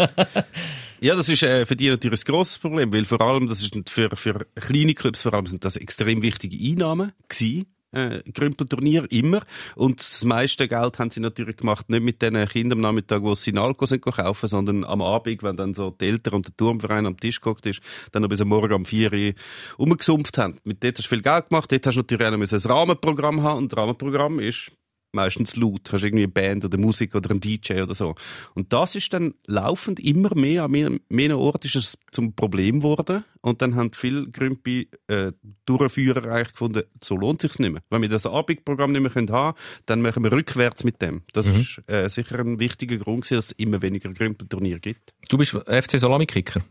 Ja, 1.05 1.15
das 1.15 1.29
ist 1.29 1.43
äh, 1.43 1.67
für 1.67 1.75
die 1.75 1.89
natürlich 1.89 2.21
ein 2.21 2.31
grosses 2.31 2.57
Problem, 2.57 2.91
weil 2.91 3.05
vor 3.05 3.21
allem, 3.21 3.47
das 3.47 3.61
ist 3.61 3.75
für, 3.89 4.09
für 4.15 4.47
kleine 4.55 4.95
Clubs 4.95 5.21
vor 5.21 5.35
allem, 5.35 5.45
sind 5.45 5.63
das 5.63 5.75
extrem 5.75 6.23
wichtige 6.23 6.57
Einnahmen 6.57 7.11
gewesen. 7.29 7.67
Äh, 7.91 8.23
Grümpelturnier 8.33 9.05
immer. 9.11 9.43
Und 9.75 9.99
das 9.99 10.25
meiste 10.25 10.67
Geld 10.67 10.97
haben 10.97 11.11
sie 11.11 11.19
natürlich 11.19 11.57
gemacht, 11.57 11.89
nicht 11.91 12.03
mit 12.03 12.23
den 12.23 12.47
Kindern 12.47 12.79
am 12.79 12.81
Nachmittag, 12.81 13.21
wo 13.21 13.35
sie 13.35 13.55
Alkohol 13.55 13.87
sind 13.87 14.01
kaufen, 14.01 14.49
sondern 14.49 14.83
am 14.83 15.03
Abend, 15.03 15.43
wenn 15.43 15.55
dann 15.55 15.75
so 15.75 15.91
die 15.91 16.07
Eltern 16.07 16.33
und 16.33 16.47
der 16.47 16.57
Turmverein 16.57 17.05
am 17.05 17.19
Tisch 17.19 17.39
gehockt 17.39 17.67
ist, 17.67 17.81
dann 18.11 18.23
noch 18.23 18.29
bis 18.29 18.41
am 18.41 18.47
Morgen 18.47 18.73
um 18.73 18.83
4 18.83 19.13
Uhr 19.13 19.33
umgesumpft 19.77 20.39
haben. 20.39 20.57
Mit 20.63 20.83
dort 20.83 20.97
hast 20.97 21.05
du 21.05 21.09
viel 21.09 21.21
Geld 21.21 21.49
gemacht, 21.49 21.71
dort 21.71 21.85
hast 21.85 21.95
du 21.95 21.99
natürlich 21.99 22.27
auch 22.27 22.33
ein 22.33 22.71
Rahmenprogramm 22.71 23.43
haben 23.43 23.59
und 23.59 23.71
das 23.71 23.77
Rahmenprogramm 23.77 24.39
ist 24.39 24.71
meistens 25.15 25.55
laut. 25.55 25.91
Hast 25.91 26.03
irgendwie 26.03 26.23
eine 26.23 26.31
Band 26.31 26.65
oder 26.65 26.77
Musik 26.77 27.15
oder 27.15 27.31
einen 27.31 27.39
DJ 27.39 27.81
oder 27.81 27.95
so. 27.95 28.15
Und 28.53 28.71
das 28.71 28.95
ist 28.95 29.11
dann 29.13 29.33
laufend 29.47 29.99
immer 29.99 30.35
mehr, 30.35 30.63
an 30.65 30.71
mehr, 30.71 30.91
mehr 31.09 31.37
Orten 31.37 31.67
ist 31.67 31.75
es 31.75 31.97
zum 32.11 32.33
Problem 32.33 32.81
geworden. 32.81 33.23
Und 33.45 33.61
dann 33.61 33.75
haben 33.75 33.91
viele 33.93 34.27
Grümpi 34.27 34.89
äh, 35.07 35.31
Durchführer 35.65 36.31
eigentlich 36.31 36.53
gefunden, 36.53 36.81
so 37.03 37.15
lohnt 37.15 37.41
sich's 37.43 37.59
nicht 37.59 37.71
mehr. 37.73 37.81
Wenn 37.91 38.01
wir 38.01 38.09
das 38.09 38.25
Abendprogramm 38.25 38.91
nicht 38.91 39.01
mehr 39.01 39.11
können 39.11 39.29
haben, 39.29 39.55
dann 39.85 40.01
machen 40.01 40.23
wir 40.23 40.31
rückwärts 40.31 40.83
mit 40.83 40.99
dem. 40.99 41.21
Das 41.31 41.45
ist 41.47 41.79
äh, 41.87 42.09
sicher 42.09 42.39
ein 42.39 42.59
wichtiger 42.59 42.97
Grund, 42.97 43.21
gewesen, 43.21 43.35
dass 43.35 43.45
es 43.45 43.51
immer 43.53 43.83
weniger 43.83 44.11
Grümpelturniere 44.11 44.79
gibt. 44.79 45.13
Du 45.29 45.37
bist 45.37 45.51
FC 45.53 45.99
Salami-Kicker. 45.99 46.61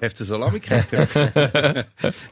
FC 0.00 0.16
Salami-Kicker. 0.16 1.06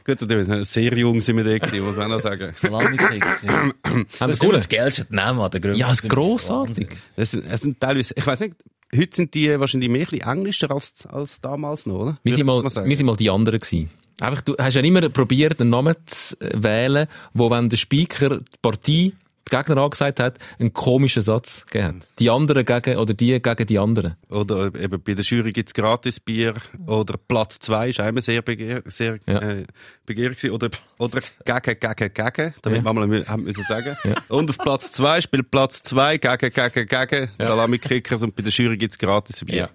Gut, 0.05 0.21
natürlich, 0.21 0.67
sehr 0.67 0.97
jung 0.97 1.21
sind 1.21 1.37
wir 1.37 1.43
da 1.43 1.57
gewesen, 1.57 1.85
muss 1.85 1.95
man 1.95 2.05
auch 2.11 2.15
noch 2.15 2.21
sagen. 2.21 2.51
Salami-Kick. 2.55 3.23
Ja. 3.43 3.69
Haben 3.85 4.05
Das 4.19 4.41
wir 4.41 4.53
ist 4.53 4.57
das 4.57 4.69
geilste 4.69 5.05
Namen 5.09 5.39
an 5.39 5.51
der 5.51 5.59
Grümpel. 5.61 5.79
Ja, 5.79 5.91
es 5.91 6.01
ist 6.01 6.09
grossartig. 6.09 6.89
Es, 7.15 7.29
sind- 7.31 7.45
es 7.47 7.61
sind 7.61 7.79
teilweise, 7.79 8.13
ich 8.17 8.25
weiß 8.25 8.39
nicht, 8.39 8.55
heute 8.95 9.15
sind 9.15 9.33
die 9.33 9.59
wahrscheinlich 9.59 9.89
mehr 9.89 10.01
ein 10.01 10.09
bisschen 10.09 10.29
englischer 10.29 10.71
als, 10.71 11.05
als 11.07 11.41
damals 11.41 11.85
noch, 11.85 11.99
oder? 11.99 12.19
Wir 12.23 12.35
sind, 12.35 12.45
mal, 12.45 12.63
wir 12.63 12.97
sind 12.97 13.05
mal 13.05 13.15
die 13.15 13.29
anderen 13.29 13.59
gewesen. 13.59 13.89
Einfach, 14.19 14.41
du 14.41 14.55
hast 14.57 14.75
ja 14.75 14.81
immer 14.81 15.07
probiert, 15.09 15.59
einen 15.59 15.71
Namen 15.71 15.95
zu 16.05 16.35
wählen, 16.39 17.07
wo, 17.33 17.49
wenn 17.49 17.69
der 17.69 17.77
Speaker 17.77 18.39
die 18.39 18.43
Partie, 18.61 19.09
die 19.09 19.22
Gegner 19.57 19.77
angesagt 19.77 20.19
hat, 20.19 20.39
einen 20.59 20.73
komischen 20.73 21.21
Satz 21.21 21.65
gegeben 21.65 22.01
hat. 22.01 22.07
Die 22.19 22.29
anderen 22.29 22.65
gegen, 22.65 22.97
oder 22.97 23.13
die 23.13 23.41
gegen 23.41 23.65
die 23.67 23.79
anderen. 23.79 24.15
Oder 24.29 24.73
eben 24.75 25.01
bei 25.01 25.13
der 25.13 25.23
Jury 25.23 25.51
gibt's 25.51 25.73
gratis 25.73 26.19
Bier. 26.19 26.53
Oder 26.87 27.15
Platz 27.27 27.59
zwei 27.59 27.89
ist 27.89 27.99
einmal 27.99 28.21
sehr, 28.21 28.41
begehr, 28.41 28.81
sehr 28.85 29.19
Ja. 29.27 29.39
äh, 29.41 29.65
begehrt. 30.05 30.43
Oder, 30.45 30.69
oder 30.97 31.19
gegen, 31.45 31.79
gegen, 31.79 32.13
gegen, 32.13 32.53
damit 32.61 32.79
Ja. 32.79 32.83
wir 32.83 32.93
mal 32.93 33.27
haben 33.27 33.43
müssen 33.43 33.63
sagen. 33.63 33.95
Ja. 34.03 34.15
Und 34.29 34.49
auf 34.49 34.57
Platz 34.57 34.91
zwei 34.91 35.21
spielt 35.21 35.51
Platz 35.51 35.81
zwei 35.81 36.17
gegen, 36.17 36.37
gegen, 36.37 36.87
gegen 36.87 37.29
Salami-Kickers 37.39 38.23
und 38.23 38.35
bei 38.35 38.43
der 38.43 38.51
Jury 38.51 38.77
gibt's 38.77 38.97
gratis 38.97 39.43
Bier. 39.45 39.69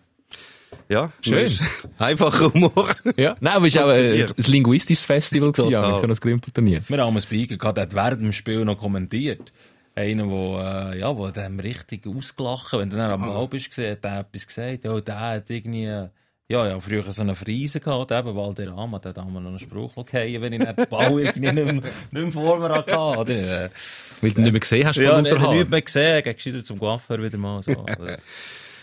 Ja, 0.88 1.12
Schön. 1.20 1.38
ist 1.38 1.61
Einfacher 1.98 2.53
Humor. 2.53 2.94
Ja. 3.16 3.37
Nein, 3.40 3.53
aber 3.55 3.66
es 3.66 3.74
war 3.77 3.85
auch 3.85 3.90
ein, 3.90 4.01
Bier. 4.12 4.27
ein 4.27 4.44
linguistisches 4.51 5.05
Festival 5.05 5.53
gewesen, 5.53 5.70
Total. 5.72 5.90
ja, 5.90 5.98
für 5.98 6.07
das 6.07 6.20
Grimpelturnier. 6.20 6.81
Wir 6.88 6.98
haben 6.98 7.09
einen 7.09 7.20
Speaker 7.20 7.57
gehabt, 7.57 7.77
der 7.77 7.83
hat 7.83 7.94
während 7.94 8.22
dem 8.22 8.33
Spiel 8.33 8.64
noch 8.64 8.79
kommentiert. 8.79 9.53
Einer, 9.94 10.27
der, 10.27 10.92
äh, 10.94 10.98
ja, 11.01 11.16
wo 11.16 11.29
dem 11.29 11.61
richtig 11.61 12.07
ausgelacht 12.07 12.72
wenn 12.72 12.88
du 12.88 12.96
dann 12.96 13.11
am 13.11 13.22
Ball 13.22 13.48
bist, 13.48 13.77
hat 13.77 14.05
der 14.05 14.20
etwas 14.20 14.46
gesagt. 14.46 14.85
Ja, 14.85 15.01
der 15.01 15.20
hat 15.20 15.51
irgendwie, 15.51 15.85
äh, 15.85 16.09
ja, 16.51 16.66
ja, 16.66 16.81
früher 16.81 17.03
so 17.12 17.20
eine 17.20 17.35
Friese 17.35 17.81
gehabt, 17.81 18.11
eben, 18.11 18.35
weil 18.35 18.55
der 18.55 18.74
hat 18.74 19.18
einmal 19.18 19.42
noch 19.42 19.51
einen 19.51 19.59
Spruch 19.59 19.94
gefallen, 19.94 20.40
wenn 20.40 20.53
ich 20.55 20.59
nicht 20.61 20.79
den 20.79 20.88
Ball 20.88 21.11
irgendwie 21.20 21.53
nicht 21.53 21.55
mehr, 21.55 21.72
nicht 21.74 21.85
mehr 22.12 22.33
vor 22.33 22.59
mir 22.59 22.70
hatte, 22.70 22.96
oder? 22.96 23.29
Äh, 23.64 23.68
Weil 24.22 24.31
du 24.31 24.40
nicht 24.40 24.53
mehr 24.53 24.61
gesehen 24.61 24.87
hast 24.87 24.96
von 24.96 25.05
Ja, 25.05 25.20
ja, 25.20 25.53
nicht, 25.53 25.70
mehr 25.70 25.83
gesehen, 25.83 26.22
gehst 26.22 26.46
wieder 26.46 26.64
zum 26.64 26.79
Coiffeur 26.79 27.22
wieder 27.22 27.37
mal, 27.37 27.62
so. 27.62 27.72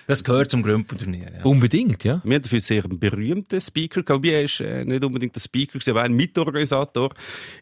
Das, 0.07 0.23
gehört 0.23 0.51
zum 0.51 0.61
Grümpelturnier, 0.61 1.25
ja. 1.39 1.43
Unbedingt, 1.43 2.03
ja. 2.03 2.21
Wir 2.23 2.35
haben 2.35 2.43
dafür 2.43 2.59
sehr 2.59 2.83
berühmten 2.83 3.59
Speaker 3.59 4.03
gehabt. 4.03 4.23
Wir 4.23 4.43
ist 4.43 4.59
äh, 4.61 4.85
nicht 4.85 5.03
unbedingt 5.03 5.35
der 5.35 5.39
Speaker, 5.41 5.73
gewesen, 5.79 5.89
aber 5.91 6.03
ein 6.03 6.13
Mitorganisator. 6.13 7.09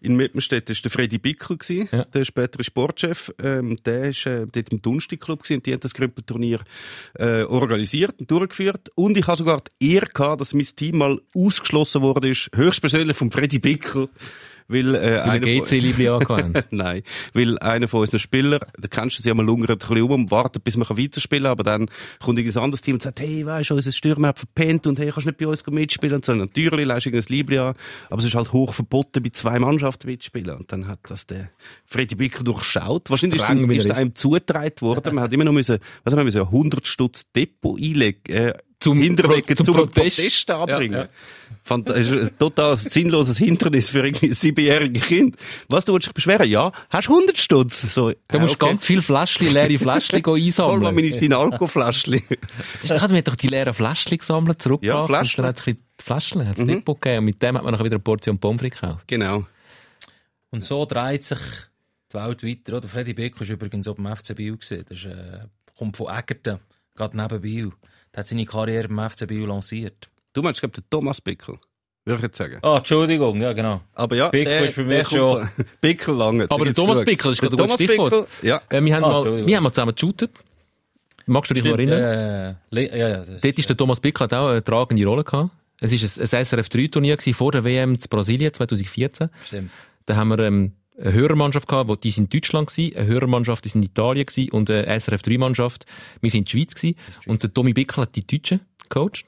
In 0.01 0.15
Mippenstedt 0.17 0.69
war 0.69 0.75
der 0.75 0.91
Freddy 0.91 1.17
Bickel, 1.19 1.57
gewesen, 1.57 1.87
Ja. 1.91 2.03
der 2.05 2.25
spätere 2.25 2.63
Sportchef. 2.63 3.33
Ähm, 3.41 3.77
der 3.85 4.09
ist 4.09 4.25
äh, 4.25 4.45
dort 4.51 4.69
im 4.69 4.81
Dunstig-Club 4.81 5.43
gewesen 5.43 5.57
und 5.59 5.65
die 5.65 5.73
haben 5.73 5.79
das 5.79 5.93
Grümpelturnier 5.93 6.59
äh, 7.15 7.43
organisiert 7.43 8.15
und 8.19 8.29
durchgeführt. 8.29 8.89
Und 8.95 9.15
ich 9.15 9.25
habe 9.27 9.37
sogar 9.37 9.61
die 9.81 9.93
Ehre 9.93 10.07
gehabt, 10.07 10.41
dass 10.41 10.53
mein 10.53 10.65
Team 10.65 10.97
mal 10.97 11.21
ausgeschlossen 11.33 12.01
wurde, 12.01 12.29
ist, 12.29 12.49
höchstpersönlich 12.53 13.15
vom 13.15 13.31
Freddy 13.31 13.59
Bickel, 13.59 14.09
weil, 14.67 14.95
äh, 14.95 15.01
Weil 15.01 15.19
einer 15.21 15.39
der 15.39 15.61
GC-Liebli 15.61 16.07
angehauen. 16.09 16.53
Nein, 16.71 17.03
weil 17.33 17.57
einer 17.59 17.87
von 17.87 18.01
unseren 18.01 18.19
Spielern, 18.19 18.59
da 18.77 18.87
kennst 18.87 19.19
du 19.19 19.23
sie 19.23 19.29
einmal 19.29 19.45
lungert 19.45 19.71
ein 19.71 19.77
bisschen 19.77 20.01
um 20.01 20.11
und 20.11 20.31
wartet, 20.31 20.63
bis 20.63 20.77
man 20.77 20.87
weiterspielen 20.89 21.43
kann, 21.43 21.51
aber 21.51 21.63
dann 21.63 21.89
kommt 22.19 22.37
irgendein 22.37 22.63
anderes 22.63 22.81
Team 22.81 22.95
und 22.95 23.01
sagt, 23.01 23.19
hey, 23.19 23.45
weisst 23.45 23.69
du, 23.69 23.75
unser 23.75 23.91
Stürmer 23.91 24.29
hat 24.29 24.39
verpennt 24.39 24.87
und 24.87 24.99
hey, 24.99 25.11
kannst 25.11 25.25
nicht 25.25 25.37
bei 25.37 25.47
uns 25.47 25.65
mitspielen? 25.65 26.15
Und 26.15 26.25
so, 26.25 26.33
natürlich 26.33 26.85
leist 26.85 27.05
du 27.05 27.09
ein 27.09 27.23
Liebli 27.27 27.57
an, 27.57 27.75
aber 28.09 28.19
es 28.19 28.25
ist 28.25 28.35
halt 28.35 28.53
hoch 28.53 28.73
verboten, 28.73 29.21
bei 29.23 29.29
zwei 29.29 29.59
Mannschaften 29.59 30.07
mitspielen. 30.07 30.57
Und 30.57 30.71
dann 30.71 30.87
hat 30.87 30.99
das 31.07 31.27
der 31.27 31.49
Freddy 31.85 32.15
Bicker 32.15 32.43
durchschaut. 32.43 33.09
Wahrscheinlich 33.09 33.41
wie 33.41 33.75
ist 33.77 33.85
er 33.85 33.91
es 33.91 33.97
einem 33.97 34.15
zugetragen 34.15 34.81
worden. 34.81 35.15
Man 35.15 35.23
hat 35.23 35.33
immer 35.33 35.43
noch 35.45 35.53
müssen, 35.53 35.79
was 36.03 36.13
haben 36.13 36.19
wir 36.19 36.25
müssen, 36.25 36.41
100 36.41 36.85
Stutz 36.85 37.31
Depot 37.31 37.79
einlegen, 37.79 38.33
äh, 38.33 38.53
Zum 38.83 38.97
hinterlegen, 39.01 39.45
Pro- 39.45 39.55
zum 39.55 39.65
zum, 39.65 39.75
Protest. 39.75 40.17
Protest 40.17 40.51
anbringen. 40.51 40.93
Ja, 40.93 41.01
ja. 41.03 41.07
Fand, 41.63 41.87
das 41.87 41.97
ist 41.99 42.11
ein 42.11 42.37
total 42.37 42.75
sinnloses 42.75 43.37
Hindernis 43.37 43.89
für 43.89 44.05
irgendwie 44.05 44.27
ein 44.27 44.33
siebenjähriges 44.33 45.03
Kind. 45.03 45.37
Was, 45.69 45.85
du 45.85 45.93
willst 45.93 46.07
dich 46.07 46.13
beschweren? 46.13 46.49
Ja, 46.49 46.71
hast 46.89 47.07
100 47.09 47.37
Stutz. 47.37 47.81
So, 47.93 48.11
Da 48.27 48.37
äh, 48.37 48.41
musst 48.41 48.55
okay. 48.61 48.71
ganz 48.71 48.85
viele 48.85 49.01
Fläschchen, 49.01 49.53
leere 49.53 49.77
Fläschchen 49.79 50.21
gehen 50.23 50.33
Hol 50.33 50.39
mal 50.39 50.45
einsammeln. 50.45 50.95
meine 50.95 51.07
ist 51.07 52.91
doch, 52.91 53.07
man 53.07 53.17
hat 53.17 53.27
doch 53.27 53.35
die 53.35 53.47
leeren 53.47 53.73
Fläschchen 53.73 54.17
gesammelt, 54.17 54.61
zurückgebracht. 54.61 55.09
Ja, 55.09 55.19
Fläschchen. 55.19 55.45
Und 55.45 55.47
dann 55.47 55.49
hat 55.49 55.59
es 55.59 55.67
ein 55.67 55.75
bisschen 55.75 55.87
die 55.99 56.03
Fläschchen, 56.03 56.47
hat 56.47 56.59
es 56.59 56.65
nicht 56.65 56.85
gegeben. 56.85 57.17
Und 57.19 57.25
mit 57.25 57.41
dem 57.41 57.55
hat 57.57 57.63
man 57.63 57.71
nachher 57.71 57.85
wieder 57.85 57.95
eine 57.95 58.03
Portion 58.03 58.37
Pommes 58.39 58.59
frites 58.59 58.81
gekauft. 58.81 59.07
genau. 59.07 59.45
Und 60.49 60.63
so 60.63 60.85
dreht 60.85 61.23
sich 61.23 61.39
die 62.11 62.17
Welt 62.17 62.43
weiter. 62.43 62.77
Oder? 62.77 62.87
Freddy 62.87 63.13
Beck 63.13 63.39
war 63.39 63.49
übrigens 63.49 63.87
auf 63.87 63.95
dem 63.95 64.05
FC 64.13 64.35
Biel. 64.35 64.57
Gewesen. 64.57 64.85
Das 64.87 64.97
ist, 64.99 65.05
äh, 65.05 65.39
kommt 65.77 65.97
von 65.97 66.07
Egerton, 66.15 66.59
gerade 66.95 67.17
neben 67.17 67.41
Biel. 67.41 67.71
Der 68.13 68.19
hat 68.19 68.27
seine 68.27 68.45
Karriere 68.45 68.87
beim 68.87 69.09
FC 69.09 69.27
Biel 69.27 69.45
lanciert. 69.47 70.09
Du 70.33 70.41
meinst, 70.41 70.57
ich 70.57 70.61
glaube, 70.61 70.73
der 70.75 70.83
Thomas 70.89 71.21
Bickel. 71.21 71.55
Würde 72.05 72.17
ich 72.17 72.23
jetzt 72.23 72.37
sagen. 72.37 72.59
Ah, 72.61 72.77
Entschuldigung, 72.77 73.39
ja 73.41 73.53
genau. 73.53 73.81
Aber 73.93 74.15
ja, 74.15 74.29
Bickel 74.29 74.45
der, 74.45 74.65
ist 74.69 74.75
bei 74.75 74.83
mir 74.83 74.89
der 74.97 75.05
schon- 75.05 75.49
Bickel 75.81 76.15
lange. 76.15 76.45
Aber 76.49 76.65
der 76.65 76.73
Thomas 76.73 76.99
Bickel, 76.99 77.31
das 77.31 77.33
ist 77.33 77.41
gerade 77.41 77.55
ein 77.55 77.67
gutes 77.69 77.85
Stichwort. 77.85 78.27
Ja. 78.41 78.61
Äh, 78.69 78.83
wir, 78.83 78.95
haben 78.95 79.03
Ah, 79.05 79.09
mal, 79.23 79.47
wir 79.47 79.55
haben 79.55 79.63
mal 79.63 79.71
zusammen 79.71 79.95
geshootet. 79.95 80.43
Magst 81.25 81.49
du 81.51 81.53
dich 81.53 81.63
noch 81.63 81.75
Stimmt, 81.75 81.91
erinnern? 81.91 82.57
äh, 82.71 82.81
ja, 82.97 83.07
ja, 83.07 83.17
das- 83.23 83.39
Dort 83.41 83.57
ist 83.57 83.69
der 83.69 83.77
Thomas 83.77 83.99
Bickel 84.01 84.25
hat 84.25 84.33
auch 84.33 84.49
eine 84.49 84.63
tragende 84.63 85.05
Rolle 85.05 85.23
gehabt. 85.23 85.51
Es 85.79 85.91
war 85.91 85.97
ein, 85.97 86.21
ein 86.39 86.45
SRF-3-Turnier 86.45 87.17
vor 87.33 87.51
der 87.53 87.63
WM 87.63 87.97
zu 87.97 88.09
Brasilien 88.09 88.53
2014. 88.53 89.29
stimmt. 89.45 89.71
Da 90.05 90.17
haben 90.17 90.27
wir 90.29 90.39
ähm, 90.39 90.73
eine 90.99 91.13
Hörermannschaft 91.13 91.67
gehabt, 91.67 91.89
wo- 91.89 91.95
die 91.95 92.11
sind 92.11 92.33
in 92.33 92.39
Deutschland 92.39 92.69
gewesen, 92.69 92.95
eine 92.95 93.07
Hörermannschaft 93.07 93.65
ist 93.65 93.75
in 93.75 93.83
Italien 93.83 94.25
gewesen 94.25 94.51
und 94.51 94.69
eine 94.69 94.87
SRF-3-Mannschaft, 94.87 95.85
wir 96.21 96.29
sind 96.31 96.39
in 96.39 96.43
der 96.45 96.49
Schweiz 96.51 96.75
gewesen. 96.75 96.97
Und 97.25 97.43
der 97.43 97.53
Tommy 97.53 97.73
Bickel 97.73 97.97
hat 98.03 98.15
die 98.15 98.25
Deutschen 98.25 98.61
gecoacht. 98.89 99.25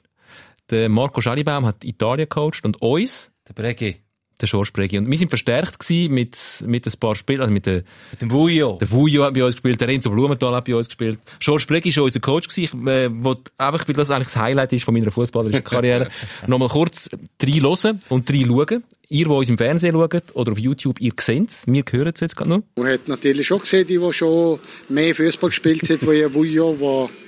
Der 0.70 0.88
Marco 0.88 1.20
Schallibaum 1.20 1.64
hat 1.66 1.84
Italien 1.84 2.28
gecoacht 2.28 2.64
und 2.64 2.80
uns, 2.82 3.32
Der 3.48 3.54
Bregi. 3.54 3.96
Der 4.40 4.48
Bregi. 4.72 4.98
Und 4.98 5.10
wir 5.10 5.18
sind 5.18 5.28
verstärkt 5.28 5.78
gewesen 5.78 6.12
mit, 6.12 6.64
mit 6.66 6.86
ein 6.86 6.92
paar 7.00 7.14
Spielern, 7.14 7.42
also 7.42 7.54
mit 7.54 7.66
der, 7.66 7.84
Mit 8.10 8.22
dem 8.22 8.30
Vujo. 8.30 8.76
der 8.78 8.90
Vujo 8.90 9.24
hat 9.24 9.34
bei 9.34 9.42
uns 9.42 9.54
gespielt, 9.54 9.80
der 9.80 9.88
Renzo 9.88 10.10
Blumenthal 10.10 10.54
hat 10.54 10.66
bei 10.66 10.74
uns 10.74 10.88
gespielt. 10.88 11.18
Bregi 11.66 11.96
war 11.96 12.04
unser 12.04 12.20
Coach 12.20 12.48
gewesen, 12.48 12.80
ich, 12.82 12.88
äh, 12.88 13.08
wo 13.12 13.36
einfach, 13.56 13.88
weil 13.88 13.94
das 13.94 14.10
eigentlich 14.10 14.26
das 14.26 14.36
Highlight 14.36 14.72
ist 14.72 14.84
von 14.84 14.94
meiner 14.94 15.10
fußballerischen 15.10 15.64
Karriere, 15.64 16.08
nochmal 16.46 16.68
kurz 16.68 17.08
reinhören 17.42 18.00
und 18.08 18.30
reinschauen. 18.30 18.84
Ihr, 19.08 19.26
die 19.26 19.30
uns 19.30 19.48
im 19.48 19.56
Fernsehen 19.56 19.94
schaut 19.94 20.34
oder 20.34 20.52
auf 20.52 20.58
YouTube, 20.58 21.00
ihr 21.00 21.12
seht 21.18 21.50
es, 21.50 21.66
wir 21.68 21.84
hören 21.88 22.12
es 22.12 22.20
jetzt 22.20 22.36
gerade 22.36 22.50
noch. 22.50 22.62
Man 22.76 22.88
hat 22.88 23.06
natürlich 23.06 23.46
schon 23.46 23.60
gesehen, 23.60 23.86
die, 23.86 23.98
die 23.98 24.12
schon 24.12 24.58
mehr 24.88 25.14
Fußball 25.14 25.50
gespielt 25.50 25.88
hat, 25.88 26.02
wie 26.02 26.24
ein 26.24 26.30
Bujo, 26.32 26.74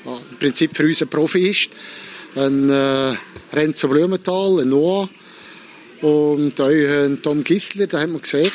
der 0.04 0.12
im 0.30 0.38
Prinzip 0.38 0.76
für 0.76 0.84
uns 0.84 1.00
ein 1.00 1.08
Profi 1.08 1.50
ist. 1.50 1.70
Ein 2.34 2.68
äh, 2.68 3.14
Renzo 3.52 3.88
Blumenthal, 3.88 4.60
ein 4.60 4.68
Noah 4.68 5.08
und 6.02 6.60
auch 6.60 6.66
ein 6.68 7.20
Tom 7.22 7.42
Gisler, 7.44 7.86
da 7.86 8.00
haben 8.00 8.12
wir 8.12 8.20
gesehen, 8.20 8.50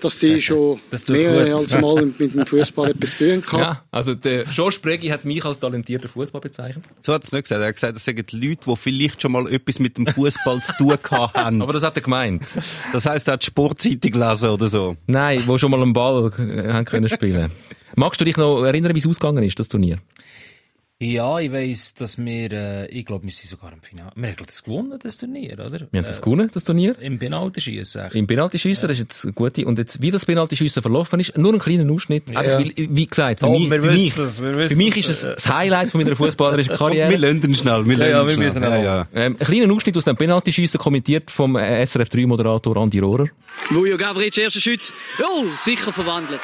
dass 0.00 0.18
die 0.18 0.40
schon 0.40 0.80
Das 0.90 1.06
mehr 1.08 1.44
gut. 1.44 1.52
als 1.54 1.80
mal 1.80 2.06
mit 2.18 2.34
dem 2.34 2.46
Fußball 2.46 2.90
etwas 2.90 3.18
zu 3.18 3.28
tun 3.28 3.42
hatten. 3.46 3.58
Ja, 3.58 3.82
also 3.90 4.14
der 4.14 4.44
George 4.44 4.78
Bregi 4.82 5.08
hat 5.08 5.24
mich 5.24 5.44
als 5.44 5.60
talentierter 5.60 6.08
Fußball 6.08 6.40
bezeichnet. 6.40 6.84
So 7.02 7.12
hat 7.12 7.24
es 7.24 7.32
nicht 7.32 7.44
gesagt. 7.44 7.60
Er 7.60 7.68
hat 7.68 7.74
gesagt, 7.74 7.96
das 7.96 8.04
sind 8.04 8.32
die 8.32 8.36
Leute, 8.48 8.62
die 8.70 8.76
vielleicht 8.76 9.22
schon 9.22 9.32
mal 9.32 9.50
etwas 9.52 9.78
mit 9.78 9.96
dem 9.96 10.06
Fußball 10.06 10.62
zu 10.62 10.72
tun 10.76 10.96
gehabt 11.02 11.34
haben. 11.38 11.62
Aber 11.62 11.72
das 11.72 11.82
hat 11.82 11.96
er 11.96 12.02
gemeint. 12.02 12.42
Das 12.92 13.06
heisst, 13.06 13.28
er 13.28 13.34
hat 13.34 13.42
die 13.42 13.46
Sportzeitung 13.46 14.12
gelesen 14.12 14.48
oder 14.50 14.68
so. 14.68 14.96
Nein, 15.06 15.42
wo 15.46 15.58
schon 15.58 15.70
mal 15.70 15.82
einen 15.82 15.92
Ball 15.92 16.30
äh, 16.38 16.72
haben 16.72 16.84
können 16.84 17.08
spielen. 17.08 17.50
Magst 17.96 18.20
du 18.20 18.24
dich 18.24 18.36
noch 18.36 18.62
erinnern, 18.64 18.94
wie 18.94 18.98
es 18.98 19.06
ausgegangen 19.06 19.44
ist, 19.44 19.58
das 19.58 19.68
Turnier? 19.68 19.98
Ja, 21.06 21.38
ich 21.38 21.52
weiss, 21.52 21.92
dass 21.94 22.16
wir, 22.16 22.50
äh, 22.50 22.86
ich 22.88 23.04
glaube, 23.04 23.24
wir 23.24 23.30
sind 23.32 23.50
sogar 23.50 23.70
im 23.74 23.82
Finale. 23.82 24.10
Wir 24.16 24.28
haben 24.30 24.36
das 24.46 24.62
gewonnen, 24.62 24.98
das 25.02 25.18
Turnier, 25.18 25.52
oder? 25.52 25.80
Wir 25.90 25.98
haben 26.00 26.06
das 26.06 26.22
gewonnen, 26.22 26.50
das 26.54 26.64
Turnier. 26.64 26.96
Im 26.98 27.18
Penaltyschiessen. 27.18 28.10
Im 28.14 28.26
Penaltyschiessen, 28.26 28.88
das 28.88 28.96
ist 28.96 29.02
jetzt 29.02 29.24
eine 29.24 29.34
gute. 29.34 29.66
Und 29.66 29.78
jetzt, 29.78 30.00
wie 30.00 30.10
das 30.10 30.24
Penaltyschiessen 30.24 30.80
verlaufen 30.80 31.20
ist, 31.20 31.36
nur 31.36 31.52
ein 31.52 31.58
kleiner 31.58 31.92
Ausschnitt. 31.92 32.28
Einfach, 32.34 32.58
weil, 32.58 32.72
wie 32.76 33.06
gesagt, 33.06 33.40
für, 33.40 33.46
Tom, 33.46 33.68
mich, 33.68 33.70
wir 33.70 33.82
für, 33.82 33.90
mich, 33.92 34.16
wir 34.16 34.68
für 34.70 34.76
mich 34.76 34.96
ist 34.96 35.08
es 35.10 35.20
das 35.20 35.46
Highlight 35.46 35.90
von 35.90 36.02
meiner 36.02 36.16
fußballerischen 36.16 36.74
Komm, 36.78 36.92
wir 36.92 37.02
Karriere. 37.04 37.16
lernen 37.20 37.54
schnell. 37.54 37.84
Wir 37.86 37.98
Ja, 37.98 38.04
lernen 38.22 38.30
ja, 38.30 38.38
wir 38.40 38.50
schnell. 38.50 38.62
ja, 38.70 38.82
ja. 38.82 39.08
Ähm, 39.14 39.36
ein 39.38 39.46
kleiner 39.46 39.74
Ausschnitt 39.74 39.96
aus 39.98 40.04
dem 40.04 40.16
Penaltyschiessen 40.16 40.80
kommentiert 40.80 41.30
vom 41.30 41.56
äh, 41.56 41.82
SRF3-Moderator 41.82 42.78
Andi 42.78 43.00
Rohrer. 43.00 43.26
Vujo 43.68 43.98
Gavric, 43.98 44.38
erster 44.38 44.60
Schütz. 44.60 44.92
Oh, 45.22 45.44
sicher 45.58 45.92
verwandelt. 45.92 46.40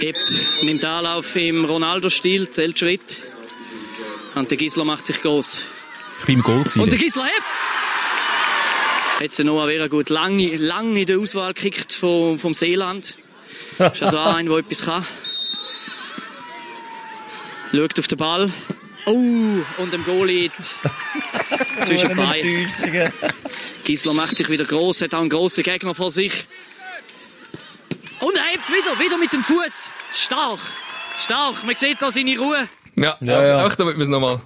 Epp 0.00 0.16
nimmt 0.62 0.82
Anlauf 0.84 1.36
im 1.36 1.64
Ronaldo-Stil, 1.66 2.48
zählt 2.50 2.78
Schritt. 2.78 3.22
Und 4.38 4.50
der 4.50 4.58
Gisler 4.58 4.84
macht 4.84 5.04
sich 5.04 5.20
groß. 5.20 5.62
Ich 6.20 6.26
bin 6.26 6.36
im 6.36 6.42
Goal 6.42 6.60
gewesen. 6.60 6.80
Und 6.80 6.92
der 6.92 6.98
Gisler 6.98 7.24
hebt! 7.24 7.44
Jetzt 9.20 9.36
der 9.36 9.46
Noah 9.46 9.66
Vera 9.66 9.88
gut 9.88 10.10
lange, 10.10 10.56
lange 10.56 11.00
in 11.00 11.06
der 11.06 11.18
Auswahl 11.18 11.52
gekickt 11.54 11.92
vom, 11.92 12.38
vom 12.38 12.54
Seeland. 12.54 13.16
Ist 13.78 14.02
also 14.02 14.18
auch 14.18 14.34
ein, 14.34 14.46
der 14.46 14.58
etwas 14.58 14.82
kann. 14.82 15.04
Schaut 17.72 17.98
auf 17.98 18.06
den 18.06 18.18
Ball. 18.18 18.52
Oh, 19.06 19.12
und 19.78 19.92
dem 19.92 20.04
Goalie 20.04 20.50
zwischen 21.82 22.10
die 22.10 22.14
Beine. 22.14 23.12
Gisler 23.82 24.12
macht 24.12 24.36
sich 24.36 24.48
wieder 24.48 24.64
groß, 24.64 25.02
hat 25.02 25.14
auch 25.14 25.20
einen 25.20 25.30
grossen 25.30 25.64
Gegner 25.64 25.96
vor 25.96 26.12
sich. 26.12 26.46
Und 28.20 28.36
er 28.36 28.44
hebt 28.44 28.68
wieder, 28.68 29.00
wieder 29.00 29.18
mit 29.18 29.32
dem 29.32 29.42
Fuß. 29.42 29.90
Stark, 30.12 30.60
stark. 31.18 31.64
Man 31.64 31.74
sieht 31.74 32.00
da 32.00 32.10
seine 32.10 32.38
Ruhe. 32.38 32.68
Ja, 33.02 33.16
Ja, 33.20 33.44
ja. 33.46 33.66
auch 33.66 33.74
damit 33.74 33.96
wir 33.96 34.02
es 34.02 34.08
nochmal. 34.08 34.40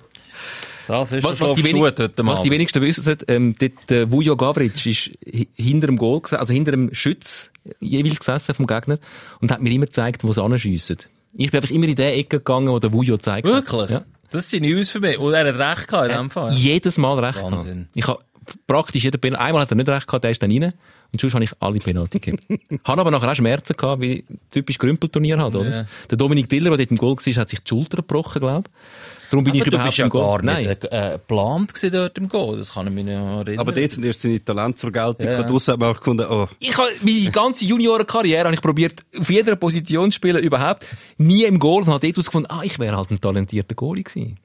Das 0.89 1.13
ist 1.13 1.23
Was, 1.23 1.39
schon 1.39 1.51
was, 1.51 1.57
die 1.57 1.65
wenig, 1.65 1.81
heute 1.81 2.11
was 2.17 2.43
die 2.43 2.51
wenigsten 2.51 2.83
wissen, 2.83 3.17
ähm, 3.29 3.55
dort, 3.59 3.93
äh, 3.93 4.11
Vujo 4.11 4.37
Gavric 4.37 4.85
ist 4.85 5.11
hi- 5.25 5.49
hinter 5.55 5.87
dem 5.87 5.97
Goal, 5.97 6.21
also 6.33 6.53
hinter 6.53 6.73
dem 6.73 6.93
Schütz 6.93 7.51
jeweils 7.81 8.19
gesessen 8.19 8.55
vom 8.55 8.67
Gegner 8.67 8.99
und 9.41 9.53
hat 9.53 9.63
mir 9.63 9.71
immer 9.71 9.87
gezeigt, 9.87 10.25
wo 10.25 10.33
sie 10.33 10.43
anschiessen. 10.43 10.99
Ich 11.35 11.51
bin 11.51 11.61
einfach 11.61 11.71
immer 11.75 11.87
in 11.87 11.95
die 11.95 12.03
Ecke 12.03 12.39
gegangen, 12.39 12.69
wo 12.69 12.79
der 12.81 12.93
Vujo 12.93 13.15
gezeigt 13.17 13.47
Wirklich? 13.47 13.91
Ja. 13.91 14.03
Das 14.31 14.51
sind 14.51 14.65
News 14.65 14.89
für 14.89 14.99
mich. 15.01 15.19
Und 15.19 15.33
er 15.35 15.47
hat 15.55 15.79
recht 15.79 15.89
gehabt 15.89 16.11
in 16.11 16.17
dem 16.17 16.31
Fall. 16.31 16.53
Jedes 16.55 16.99
Mal 16.99 17.19
recht 17.21 17.43
Wahnsinn. 17.43 17.89
gehabt. 17.95 17.95
Ich 17.95 18.07
habe 18.09 18.21
praktisch 18.67 19.05
jeden 19.05 19.21
Penalty, 19.21 19.43
einmal 19.45 19.63
hat 19.63 19.71
er 19.71 19.77
nicht 19.77 19.89
recht 19.89 20.07
gehabt, 20.07 20.25
der 20.25 20.33
ist 20.33 20.43
dann 20.43 20.51
rein. 20.51 20.73
Und 21.13 21.21
sonst 21.21 21.35
habe 21.35 21.45
ich 21.45 21.51
alle 21.61 21.79
Penalty 21.79 22.21
gegeben. 22.21 22.61
habe 22.85 23.01
aber 23.01 23.11
nachher 23.11 23.31
auch 23.31 23.35
Schmerzen 23.35 23.77
gehabt, 23.77 24.01
wie 24.01 24.25
typisch 24.51 24.79
Grümpelturnier 24.79 25.39
hat, 25.39 25.55
oder? 25.55 25.77
Ja. 25.81 25.87
Der 26.11 26.17
Dominik 26.17 26.49
Diller, 26.49 26.71
der 26.71 26.79
dort 26.79 26.91
im 26.91 26.97
Goal 26.97 27.17
war, 27.17 27.35
hat 27.35 27.51
sich 27.51 27.61
die 27.61 27.69
Schulter 27.69 27.99
gebrochen, 27.99 28.41
glaube 28.41 28.65
ich. 28.67 29.13
Darum 29.31 29.45
bin 29.45 29.55
ich 29.55 29.63
Aber 29.63 29.71
du 29.71 29.77
überhaupt 29.77 29.89
bist 29.91 29.99
ja 29.99 30.09
Goal. 30.09 30.23
gar 30.25 30.43
Nein. 30.43 30.67
nicht 30.67 30.85
äh, 30.85 31.11
geplant 31.13 31.73
gewesen 31.73 31.93
dort 31.93 32.19
im 32.19 32.29
Goal. 32.29 32.57
Das 32.59 32.75
kann 32.75 32.87
ich 32.87 32.93
mich 32.93 33.07
noch 33.07 33.41
erinnern. 33.41 33.61
Aber 33.61 33.73
dort 33.73 33.91
sind 33.91 34.05
erst 34.05 34.21
seine 34.23 34.45
Talente 34.45 34.79
zur 34.79 34.93
Geltung. 34.93 35.27
Ja. 35.27 35.43
Draussen 35.43 35.73
hat 35.73 35.81
man 35.81 35.95
auch 35.95 35.99
gefunden, 35.99 36.27
oh, 36.29 36.49
Ich 36.59 36.77
habe 36.77 36.91
meine 37.03 37.31
ganze 37.31 37.65
Juniorenkarriere 37.65 38.45
habe 38.45 38.55
ich 38.55 38.61
probiert, 38.61 39.05
auf 39.19 39.31
jeder 39.31 39.57
Position 39.57 40.11
zu 40.11 40.17
spielen, 40.17 40.43
überhaupt. 40.43 40.87
Nie 41.17 41.45
im 41.45 41.59
Goal 41.59 41.83
und 41.83 41.89
habe 41.89 42.01
dort 42.01 42.15
herausgefunden, 42.15 42.51
ah, 42.51 42.61
ich 42.63 42.79
wäre 42.79 42.95
halt 42.97 43.11
ein 43.11 43.21
talentierter 43.21 43.75
Goalie 43.75 44.03
gewesen. 44.03 44.39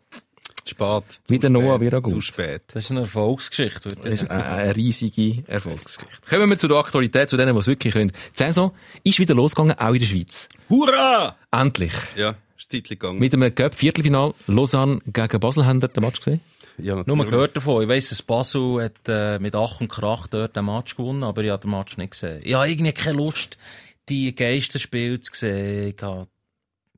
Spät. 0.70 1.04
zu 1.26 1.34
Mit 1.34 1.44
der 1.44 1.50
Noah 1.50 1.80
Viragut. 1.82 2.14
Zu 2.14 2.22
spät. 2.22 2.64
das 2.74 2.86
ist 2.86 2.92
eine 2.92 3.02
Erfolgsgeschichte. 3.02 3.90
Das 4.04 4.14
ist 4.14 4.30
eine, 4.30 4.46
eine 4.46 4.76
riesige 4.76 5.44
Erfolgsgeschichte. 5.48 6.30
Kommen 6.30 6.50
wir 6.50 6.58
zu 6.58 6.68
der 6.68 6.78
Aktualität, 6.78 7.30
zu 7.30 7.38
denen, 7.38 7.54
die 7.54 7.60
es 7.60 7.68
wirklich 7.68 7.94
können. 7.94 8.12
Die 8.12 8.38
Saison 8.38 8.72
ist 9.04 9.20
wieder 9.20 9.36
losgegangen, 9.36 9.78
auch 9.78 9.94
in 9.94 10.00
der 10.00 10.06
Schweiz. 10.08 10.48
Hurra! 10.70 11.36
Endlich. 11.52 11.94
Ja, 12.16 12.36
ist 12.58 12.72
zeitlich 12.72 13.00
gegangen. 13.00 13.20
Mit 13.20 13.34
einem 13.34 13.54
Cup-Viertelfinal 13.54 14.34
Lausanne 14.48 15.00
gegen 15.06 15.40
Basel 15.40 15.66
haben 15.66 15.82
wir 15.82 15.88
den 15.90 16.04
Match 16.04 16.18
gesehen. 16.20 16.42
ja, 16.78 17.02
Nur 17.06 17.16
mal 17.18 17.26
gehört 17.26 17.56
davon. 17.56 17.84
Ich 17.84 17.90
weiss, 17.90 18.10
dass 18.10 18.22
Basel 18.22 18.84
hat, 18.84 18.94
äh, 19.08 19.40
mit 19.40 19.56
Ach 19.56 19.80
und 19.82 19.88
Krach 19.88 20.28
dort 20.28 20.56
den 20.56 20.66
Match 20.66 20.96
gewonnen, 20.96 21.24
aber 21.24 21.44
ich 21.44 21.50
habe 21.52 21.62
den 21.62 21.72
Match 21.72 21.98
nicht 21.98 22.12
gesehen. 22.12 22.42
Ich 22.44 22.54
habe 22.54 22.70
irgendwie 22.70 22.92
keine 22.92 23.18
Lust, 23.18 23.58
die 24.10 24.34
Geisterspiele 24.36 25.20
zu 25.20 25.32
sehen. 25.34 25.94
Ich 25.96 26.02
habe, 26.02 26.28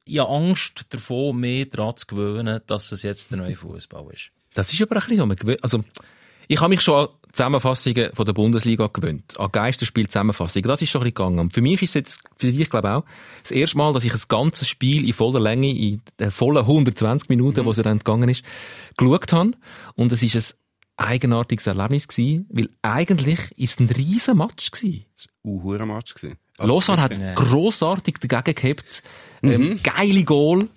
ich 0.10 0.19
habe 0.19 0.32
Angst 0.32 0.86
davor, 0.89 1.34
mehr 1.34 1.65
daran 1.65 1.95
zu 1.95 2.08
gewöhnen, 2.08 2.62
dass 2.67 2.91
es 2.91 3.04
jetzt 3.04 3.32
der 3.32 3.38
neue 3.38 3.56
Fußball 3.56 4.06
ist. 4.13 4.32
Das 4.54 4.74
ist 4.74 4.82
aber 4.82 4.95
ein 4.95 5.08
bisschen 5.08 5.38
so. 5.38 5.54
Also, 5.62 5.84
ich 6.48 6.60
habe 6.60 6.69
mich 6.69 6.82
schon 6.82 7.08
an 7.08 7.10
Zusammenfassungen 7.32 8.10
von 8.15 8.26
der 8.26 8.34
Bundesliga 8.34 8.88
gewöhnt. 8.88 9.39
An 9.39 9.52
Geisterspiel-Zusammenfassungen. 9.52 10.67
Das 10.67 10.82
ist 10.82 10.89
schon 10.89 11.02
ein 11.02 11.04
bisschen 11.04 11.15
gegangen. 11.15 11.39
Und 11.39 11.54
für 11.54 11.62
mich 11.62 11.82
ist 11.84 11.89
es 11.89 11.93
jetzt, 11.93 12.22
für 12.38 12.52
dich 12.52 12.69
glaube 12.69 12.88
ich 12.88 12.93
auch, 12.93 13.06
das 13.43 13.52
erste 13.52 13.78
Mal, 13.78 13.93
dass 13.93 14.04
ich 14.04 14.13
ein 14.13 14.22
ganzes 14.28 14.67
Spiel 14.67 15.06
in 15.06 15.13
voller 15.13 15.39
Länge, 15.39 15.69
in 15.69 16.02
den 16.19 16.32
vollen 16.32 16.58
120 16.58 17.30
Minuten, 17.30 17.65
wo 17.65 17.72
es 17.72 17.78
dann 17.78 18.00
gegangen 18.00 18.30
ist, 18.30 18.43
geschaut 18.98 19.32
habe. 19.32 19.52
Und 19.93 20.12
es 20.12 20.24
ist 20.24 20.36
ein 20.36 21.06
eigenartiges 21.06 21.67
Erlebnis 21.67 22.08
gewesen, 22.08 22.48
weil 22.50 22.69
eigentlich 22.82 23.39
ist 23.56 23.80
es 23.80 23.80
ein 23.80 23.89
riesen 23.89 24.38
Match 24.38 24.72
gewesen. 24.72 25.06
Uh, 25.43 25.62
hure 25.62 25.86
Match 25.86 26.15
gewesen. 26.15 26.38
Lausanne 26.60 27.02
hat 27.02 27.17
ja. 27.17 27.34
grossartig 27.34 28.17
dagegen 28.19 28.56
gehabt, 28.56 29.04
ähm, 29.43 29.69
Mhm. 29.69 29.84
geile 29.84 30.24
Goal. 30.24 30.69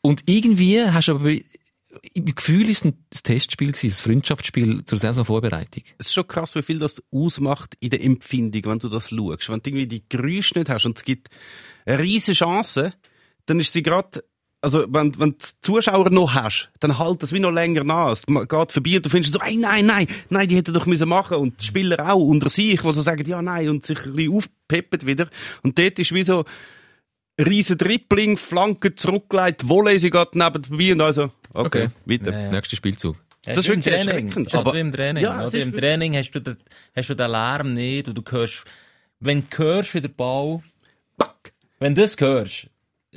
Und 0.00 0.22
irgendwie 0.26 0.82
hast 0.84 1.08
du 1.08 1.16
aber, 1.16 1.30
im 1.30 2.34
Gefühl 2.34 2.68
ist 2.68 2.84
es 2.84 2.92
ein 2.92 3.04
Testspiel 3.10 3.72
gewesen, 3.72 3.88
ein 3.88 4.10
Freundschaftsspiel 4.12 4.84
zur 4.84 4.98
Saisonvorbereitung. 4.98 5.82
Es 5.98 6.08
ist 6.08 6.14
schon 6.14 6.28
krass, 6.28 6.54
wie 6.54 6.62
viel 6.62 6.78
das 6.78 7.02
ausmacht 7.10 7.76
in 7.80 7.90
der 7.90 8.04
Empfindung, 8.04 8.64
wenn 8.66 8.78
du 8.78 8.88
das 8.88 9.10
schaust. 9.10 9.48
Wenn 9.48 9.60
du 9.60 9.70
irgendwie 9.70 9.86
die 9.86 10.04
Geräusche 10.08 10.58
nicht 10.58 10.68
hast 10.68 10.86
und 10.86 10.98
es 10.98 11.04
gibt 11.04 11.28
eine 11.86 11.98
riesige 11.98 12.36
Chance, 12.36 12.92
dann 13.46 13.58
ist 13.60 13.72
sie 13.72 13.82
gerade, 13.82 14.22
also 14.60 14.84
wenn, 14.88 15.18
wenn 15.20 15.30
du 15.32 15.36
die 15.38 15.46
Zuschauer 15.62 16.10
noch 16.10 16.34
hast, 16.34 16.70
dann 16.80 16.98
halt 16.98 17.22
das 17.22 17.32
wie 17.32 17.38
noch 17.40 17.52
länger 17.52 17.84
nach. 17.84 18.12
Es 18.12 18.26
geht 18.26 18.72
vorbei 18.72 18.96
und 18.96 19.06
du 19.06 19.08
findest 19.08 19.34
so, 19.34 19.40
ey, 19.40 19.56
nein, 19.56 19.86
nein, 19.86 20.06
nein, 20.30 20.48
die 20.48 20.56
hätten 20.56 20.74
doch 20.74 20.86
müssen 20.86 21.08
machen 21.08 21.36
und 21.36 21.60
die 21.60 21.66
Spieler 21.66 22.10
auch 22.12 22.16
unter 22.16 22.50
sich, 22.50 22.80
die 22.80 22.92
so 22.92 23.02
sagen, 23.02 23.24
ja, 23.28 23.40
nein, 23.40 23.68
und 23.68 23.86
sich 23.86 24.04
ein 24.04 24.14
bisschen 24.16 24.34
aufpeppen 24.34 25.06
wieder. 25.06 25.28
Und 25.62 25.78
dort 25.78 25.98
ist 25.98 26.12
wie 26.12 26.24
so, 26.24 26.44
riesen 27.40 27.78
Dribbling, 27.78 28.36
Flanke 28.36 28.94
zurückgelegt, 28.94 29.68
Volley, 29.68 29.98
sie 29.98 30.10
geht 30.10 30.34
neben 30.34 30.64
vorbei 30.64 30.92
und 30.92 31.00
also, 31.00 31.30
okay, 31.54 31.84
Okay. 31.86 31.88
weiter. 32.06 32.32
Ja, 32.32 32.40
ja. 32.46 32.50
Nächster 32.50 32.76
Spielzug. 32.76 33.16
Ja, 33.46 33.54
Das 33.54 33.58
ist 33.64 33.68
wie 33.68 33.74
im 33.74 33.84
wirklich 33.84 33.94
Training. 34.04 34.26
erschreckend. 34.26 34.46
Das 34.52 34.60
ist 34.60 34.66
Aber- 34.66 34.74
wie 34.76 34.80
im 34.80 34.92
Training. 34.92 35.22
Ja, 35.22 35.46
oder? 35.46 35.54
Im 35.58 35.72
Training 35.72 36.16
hast 36.16 36.30
du, 36.32 36.40
den, 36.40 36.56
hast 36.96 37.08
du 37.10 37.14
den 37.14 37.30
Lärm 37.30 37.74
nicht 37.74 38.08
und 38.08 38.14
du 38.18 38.22
hörst, 38.28 38.64
wenn 39.20 39.44
du 39.48 39.58
hörst, 39.58 39.94
wie 39.94 40.00
der 40.00 40.08
Ball, 40.08 40.60
Back. 41.16 41.52
wenn 41.78 41.94
du 41.94 42.00
das 42.02 42.16
hörst, 42.18 42.66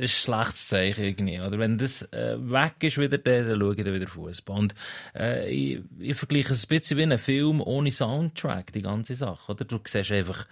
ein 0.02 0.08
schlechtes 0.08 0.68
Zeichen 0.68 1.04
irgendwie. 1.04 1.40
Oder 1.40 1.60
wenn 1.60 1.78
das 1.78 2.02
äh, 2.12 2.38
weg 2.38 2.76
ist 2.82 2.98
wieder, 2.98 3.18
dann, 3.18 3.48
dann 3.48 3.60
schaue 3.60 3.76
ich 3.76 3.84
dann 3.84 3.94
wieder 3.94 4.08
Fußball. 4.08 4.60
Und 4.60 4.76
äh, 5.16 5.50
ich, 5.50 5.82
ich 6.00 6.16
vergleiche 6.16 6.54
es 6.54 6.66
ein 6.66 6.70
bisschen 6.70 6.98
wie 6.98 7.04
einen 7.04 7.18
Film 7.18 7.62
ohne 7.62 7.92
Soundtrack, 7.92 8.74
die 8.74 8.82
ganze 8.82 9.16
Sache. 9.16 9.52
Oder? 9.52 9.66
Du 9.66 9.80
siehst 9.86 10.12
einfach, 10.12 10.46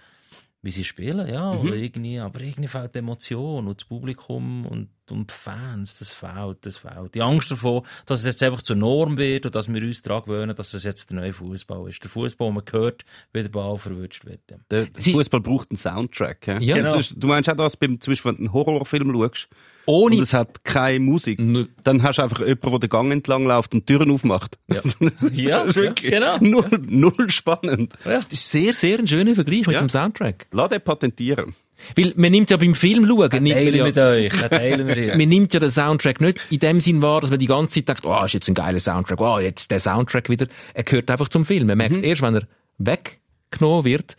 wie 0.62 0.70
sie 0.70 0.84
spielen, 0.84 1.26
ja, 1.26 1.52
oder 1.52 1.74
irgendwie, 1.74 2.18
aber 2.18 2.40
irgendwie 2.40 2.68
fehlt 2.68 2.94
die 2.94 2.98
Emotion 2.98 3.66
und 3.66 3.80
das 3.80 3.88
Publikum 3.88 4.66
und, 4.66 4.88
und 5.10 5.30
die 5.30 5.34
Fans, 5.34 5.98
das 5.98 6.12
fehlt, 6.12 6.66
das 6.66 6.76
fehlt. 6.76 7.14
Die 7.14 7.22
Angst 7.22 7.50
davor, 7.50 7.82
dass 8.04 8.20
es 8.20 8.26
jetzt 8.26 8.42
einfach 8.42 8.60
zur 8.60 8.76
Norm 8.76 9.16
wird 9.16 9.46
und 9.46 9.54
dass 9.54 9.72
wir 9.72 9.82
uns 9.82 10.02
daran 10.02 10.24
gewöhnen, 10.24 10.54
dass 10.54 10.74
es 10.74 10.82
jetzt 10.84 11.10
der 11.10 11.20
neue 11.20 11.32
Fußball 11.32 11.88
ist. 11.88 12.02
Der 12.04 12.10
Fußball, 12.10 12.52
man 12.52 12.62
hört, 12.72 13.04
wie 13.32 13.42
der 13.42 13.48
Ball 13.48 13.78
verwünscht 13.78 14.26
wird. 14.26 14.40
Der 14.70 14.86
Sie- 14.98 15.14
Fußball 15.14 15.40
braucht 15.40 15.70
einen 15.70 15.78
Soundtrack. 15.78 16.46
Ja? 16.60 16.94
Ist, 16.96 17.14
du 17.16 17.26
meinst 17.26 17.48
auch 17.48 17.56
das, 17.56 17.76
beim, 17.78 17.98
zum 17.98 18.12
Beispiel, 18.12 18.30
wenn 18.32 18.36
du 18.36 18.42
einen 18.42 18.52
Horrorfilm 18.52 19.12
schaust 19.14 19.48
Ohne- 19.90 20.16
und 20.16 20.22
es 20.22 20.32
hat 20.32 20.64
keine 20.64 21.00
Musik, 21.00 21.40
Null. 21.40 21.68
dann 21.84 22.02
hast 22.02 22.16
du 22.18 22.22
einfach 22.22 22.40
jemanden, 22.40 22.70
der 22.70 22.78
den 22.80 22.88
Gang 22.90 23.12
entlang 23.12 23.44
läuft 23.44 23.74
und 23.74 23.88
die 23.88 23.92
Türen 23.92 24.10
aufmacht. 24.10 24.58
Ja. 24.68 24.80
Ja, 25.32 25.66
ja, 25.66 25.92
genau. 25.92 26.36
null, 26.40 26.68
null 26.86 27.30
spannend. 27.30 27.92
Das 28.04 28.26
ist 28.26 28.50
sehr, 28.50 28.72
sehr 28.74 28.98
ein 28.98 29.06
schöner 29.08 29.34
Vergleich 29.34 29.66
mit 29.66 29.74
Ja. 29.74 29.80
dem 29.80 29.88
Soundtrack. 29.88 30.46
Lass 30.52 30.68
den 30.70 30.80
patentieren. 30.80 31.54
Weil 31.96 32.12
man 32.16 32.30
nimmt 32.30 32.50
ja 32.50 32.56
beim 32.56 32.74
Film 32.74 33.06
schauen, 33.06 33.28
nimmt 33.30 33.32
man 33.32 33.44
Teilen 33.52 33.74
ja, 33.74 33.84
mit 33.84 33.98
euch, 33.98 34.32
ja, 34.42 34.48
teilen 34.48 34.86
wir 34.86 34.94
hier. 34.94 35.16
man 35.16 35.28
nimmt 35.28 35.54
ja 35.54 35.60
den 35.60 35.70
Soundtrack 35.70 36.20
nicht 36.20 36.40
in 36.50 36.58
dem 36.58 36.80
Sinn 36.80 37.00
wahr, 37.02 37.20
dass 37.22 37.30
man 37.30 37.38
die 37.38 37.46
ganze 37.46 37.74
Zeit 37.74 37.88
denkt, 37.88 38.04
oh, 38.04 38.18
ist 38.24 38.34
jetzt 38.34 38.48
ein 38.48 38.54
geiler 38.54 38.80
Soundtrack, 38.80 39.20
oh, 39.20 39.38
jetzt 39.38 39.70
der 39.70 39.80
Soundtrack 39.80 40.28
wieder. 40.28 40.46
Er 40.74 40.82
gehört 40.84 41.10
einfach 41.10 41.28
zum 41.28 41.44
Film. 41.46 41.66
Man 41.68 41.78
merkt 41.78 42.02
erst, 42.04 42.22
wenn 42.22 42.34
er 42.34 42.46
weggenommen 42.78 43.84
wird, 43.84 44.16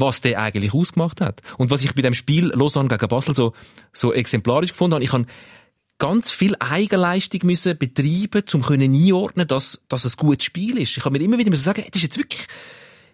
was 0.00 0.20
der 0.20 0.40
eigentlich 0.40 0.74
ausgemacht 0.74 1.20
hat. 1.20 1.40
Und 1.58 1.70
was 1.70 1.82
ich 1.82 1.94
bei 1.94 2.02
dem 2.02 2.14
Spiel 2.14 2.46
Lausanne 2.54 2.88
gegen 2.88 3.08
Basel 3.08 3.34
so, 3.34 3.52
so 3.92 4.12
exemplarisch 4.12 4.70
gefunden 4.70 4.94
habe, 4.94 5.04
ich 5.04 5.12
habe 5.12 5.26
ganz 5.98 6.30
viel 6.30 6.56
Eigenleistung 6.58 7.40
müssen 7.44 7.78
betreiben, 7.78 8.42
um 8.54 8.62
können 8.62 8.94
einordnen, 8.94 9.46
dass, 9.46 9.84
dass 9.88 10.04
es 10.04 10.16
ein 10.16 10.26
gutes 10.26 10.44
Spiel 10.44 10.78
ist. 10.78 10.96
Ich 10.96 11.04
habe 11.04 11.16
mir 11.16 11.24
immer 11.24 11.38
wieder 11.38 11.54
sagen, 11.56 11.84
das 11.86 11.96
ist 11.96 12.02
jetzt 12.02 12.18
wirklich, 12.18 12.46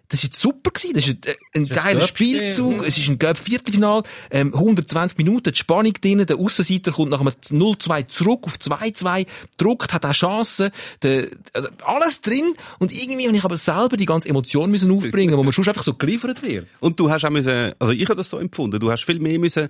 das 0.09 0.23
ist 0.23 0.35
super 0.35 0.71
gewesen. 0.71 0.93
Das 0.93 1.07
ist 1.07 1.27
ein, 1.27 1.63
ein 1.63 1.67
geiler 1.67 2.01
Spielzug. 2.01 2.85
Es 2.85 2.97
ist 2.97 3.09
ein 3.09 3.19
Cup 3.19 3.37
Viertelfinal. 3.37 4.03
Ähm, 4.31 4.53
120 4.53 5.17
Minuten, 5.17 5.51
die 5.51 5.57
Spannung 5.57 5.93
drin. 5.93 6.25
Der 6.25 6.37
Aussenseiter 6.37 6.91
kommt 6.91 7.11
nach 7.11 7.21
einem 7.21 7.29
0-2 7.29 8.07
zurück 8.07 8.41
auf 8.43 8.55
2-2, 8.55 9.25
druckt, 9.57 9.93
hat 9.93 10.05
auch 10.05 10.13
Chancen. 10.13 10.69
Der, 11.03 11.27
also 11.53 11.67
alles 11.83 12.21
drin. 12.21 12.53
Und 12.79 12.93
irgendwie 12.93 13.27
habe 13.27 13.35
ich 13.35 13.43
aber 13.43 13.57
selber 13.57 13.97
die 13.97 14.05
ganze 14.05 14.29
Emotion 14.29 14.71
müssen 14.71 14.91
aufbringen, 14.91 15.37
wo 15.37 15.43
man 15.43 15.51
schon 15.51 15.67
einfach 15.67 15.83
so 15.83 15.93
geliefert 15.93 16.41
wird. 16.41 16.67
Und 16.79 16.99
du 16.99 17.09
hast 17.09 17.25
auch 17.25 17.29
müssen, 17.29 17.73
also 17.79 17.91
ich 17.91 18.07
habe 18.07 18.15
das 18.15 18.29
so 18.29 18.39
empfunden, 18.39 18.79
du 18.79 18.89
hast 18.89 19.03
viel 19.03 19.19
mehr 19.19 19.39
müssen 19.39 19.67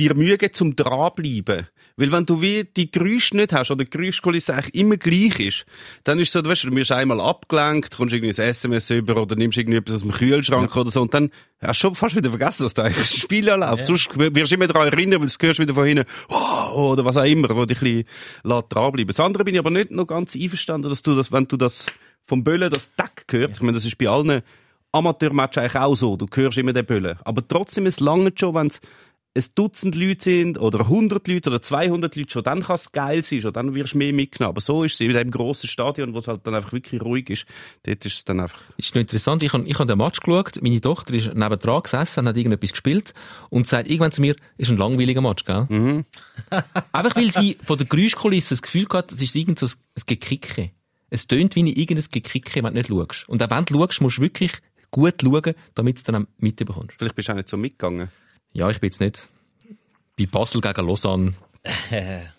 dir 0.00 0.14
Mühe 0.14 0.38
geben, 0.38 0.52
zum 0.52 0.76
dranbleiben. 0.76 1.66
Weil 1.96 2.12
wenn 2.12 2.24
du 2.24 2.40
wie 2.40 2.64
die 2.64 2.90
Geräusche 2.90 3.36
nicht 3.36 3.52
hast, 3.52 3.70
oder 3.70 3.84
die 3.84 3.90
Geräuschkulisse 3.90 4.54
eigentlich 4.54 4.74
immer 4.74 4.96
gleich 4.96 5.38
ist, 5.38 5.66
dann 6.04 6.18
ist 6.18 6.28
es 6.28 6.32
so, 6.32 6.40
du 6.40 6.48
weißt, 6.48 6.64
du 6.64 6.74
wirst 6.74 6.92
einmal 6.92 7.20
abgelenkt, 7.20 7.96
kommst 7.96 8.14
irgendwie 8.14 8.40
ein 8.40 8.48
SMS 8.48 8.88
über 8.90 9.20
oder 9.20 9.36
nimmst 9.36 9.58
irgendwie 9.58 9.78
etwas 9.78 9.96
aus 9.96 10.02
dem 10.02 10.12
Kühlschrank 10.12 10.74
oder 10.74 10.90
so 10.90 11.02
und 11.02 11.12
dann 11.12 11.30
hast 11.60 11.82
du 11.82 11.88
schon 11.88 11.94
fast 11.94 12.16
wieder 12.16 12.30
vergessen, 12.30 12.62
dass 12.62 12.74
da 12.74 12.84
eigentlich 12.84 13.08
das 13.08 13.18
Spiel 13.18 13.46
ja 13.46 13.54
läuft. 13.56 13.84
Sonst 13.84 14.08
wirst 14.16 14.50
du 14.50 14.54
immer 14.54 14.66
daran 14.66 14.88
erinnern, 14.88 15.20
weil 15.20 15.28
du 15.28 15.46
hörst 15.46 15.58
wieder 15.58 15.74
von 15.74 15.84
hinten, 15.84 16.04
oh, 16.30 16.92
oder 16.92 17.04
was 17.04 17.18
auch 17.18 17.24
immer, 17.24 17.54
wo 17.54 17.66
dich 17.66 17.82
ein 17.82 18.04
bisschen 18.42 18.68
dranbleiben. 18.70 19.08
Das 19.08 19.20
andere 19.20 19.44
bin 19.44 19.54
ich 19.54 19.60
aber 19.60 19.70
nicht 19.70 19.90
noch 19.90 20.06
ganz 20.06 20.34
einverstanden, 20.34 20.88
dass 20.88 21.02
du 21.02 21.14
das, 21.14 21.30
wenn 21.32 21.46
du 21.48 21.58
das 21.58 21.86
vom 22.26 22.44
Böllen, 22.44 22.70
das 22.70 22.90
Deck 22.94 23.24
gehört, 23.26 23.52
ich 23.56 23.60
meine, 23.60 23.74
das 23.74 23.84
ist 23.84 23.98
bei 23.98 24.08
allen 24.08 24.40
Amateurmatch 24.92 25.58
eigentlich 25.58 25.76
auch 25.76 25.94
so. 25.94 26.16
Du 26.16 26.26
hörst 26.32 26.58
immer 26.58 26.72
den 26.72 26.86
Böllen. 26.86 27.18
Aber 27.24 27.46
trotzdem, 27.46 27.86
es 27.86 28.00
lange 28.00 28.32
schon, 28.34 28.54
wenn 28.54 28.68
es 28.68 28.80
ein 29.36 29.44
Dutzend 29.54 29.94
Leute 29.94 30.24
sind, 30.24 30.58
oder 30.58 30.80
100 30.80 31.28
Leute, 31.28 31.50
oder 31.50 31.62
200 31.62 32.16
Leute, 32.16 32.30
schon 32.30 32.42
dann 32.42 32.64
kann 32.64 32.74
es 32.74 32.90
geil 32.90 33.22
sein, 33.22 33.40
schon 33.40 33.52
dann 33.52 33.74
wirst 33.74 33.94
du 33.94 33.98
mehr 33.98 34.12
mitgenommen. 34.12 34.54
Aber 34.54 34.60
so 34.60 34.82
ist 34.82 34.94
es 34.94 35.00
in 35.00 35.08
diesem 35.08 35.30
grossen 35.30 35.68
Stadion, 35.68 36.14
wo 36.14 36.18
es 36.18 36.26
halt 36.26 36.44
dann 36.46 36.54
einfach 36.56 36.72
wirklich 36.72 37.00
ruhig 37.00 37.30
ist. 37.30 37.46
Dort 37.84 38.04
ist 38.04 38.16
es 38.16 38.24
dann 38.24 38.40
einfach, 38.40 38.60
ist 38.76 38.92
noch 38.94 39.00
interessant. 39.00 39.42
Ich 39.44 39.52
habe 39.52 39.64
ich 39.64 39.78
hab 39.78 39.86
den 39.86 39.98
Match 39.98 40.18
geschaut. 40.18 40.60
Meine 40.62 40.80
Tochter 40.80 41.14
ist 41.14 41.32
nebendran 41.32 41.82
gesessen, 41.82 42.26
hat 42.26 42.36
irgendetwas 42.36 42.72
gespielt 42.72 43.14
und 43.50 43.68
sagt 43.68 43.88
irgendwann 43.88 44.12
zu 44.12 44.20
mir, 44.20 44.34
ist 44.56 44.70
ein 44.70 44.76
langweiliger 44.76 45.20
Match, 45.20 45.44
gell? 45.44 45.66
Einfach 46.92 47.14
weil 47.14 47.32
sie 47.32 47.56
von 47.64 47.78
der 47.78 47.86
Geräuschkulisse 47.86 48.50
das 48.50 48.62
Gefühl 48.62 48.86
hat, 48.92 49.12
es 49.12 49.22
ist 49.22 49.36
irgend 49.36 49.60
so 49.60 49.66
ein 49.66 50.02
Gekicke. 50.06 50.70
Es 51.08 51.28
tönt 51.28 51.54
wie 51.54 51.62
ein 51.62 51.66
irgendein 51.68 52.06
Gekicke, 52.10 52.64
wenn 52.64 52.74
du 52.74 52.80
nicht 52.80 52.88
schaust. 52.88 53.28
Und 53.28 53.42
auch 53.42 53.50
wenn 53.50 53.64
du 53.64 53.74
schaust, 53.74 54.00
musst 54.00 54.18
du 54.18 54.22
wirklich 54.22 54.52
gut 54.90 55.22
schauen, 55.22 55.54
damit 55.74 55.96
du 55.96 55.98
es 55.98 56.04
dann 56.04 56.16
auch 56.16 56.28
mitbekommst. 56.38 56.94
vielleicht 56.98 57.14
bist 57.14 57.28
du 57.28 57.32
auch 57.32 57.36
nicht 57.36 57.48
so 57.48 57.56
mitgegangen. 57.56 58.08
Ja, 58.52 58.68
ich 58.70 58.80
bin 58.80 58.88
jetzt 58.88 59.00
nicht 59.00 59.28
bei 60.18 60.26
Basel 60.26 60.60
gegen 60.60 60.86
Lausanne. 60.86 61.34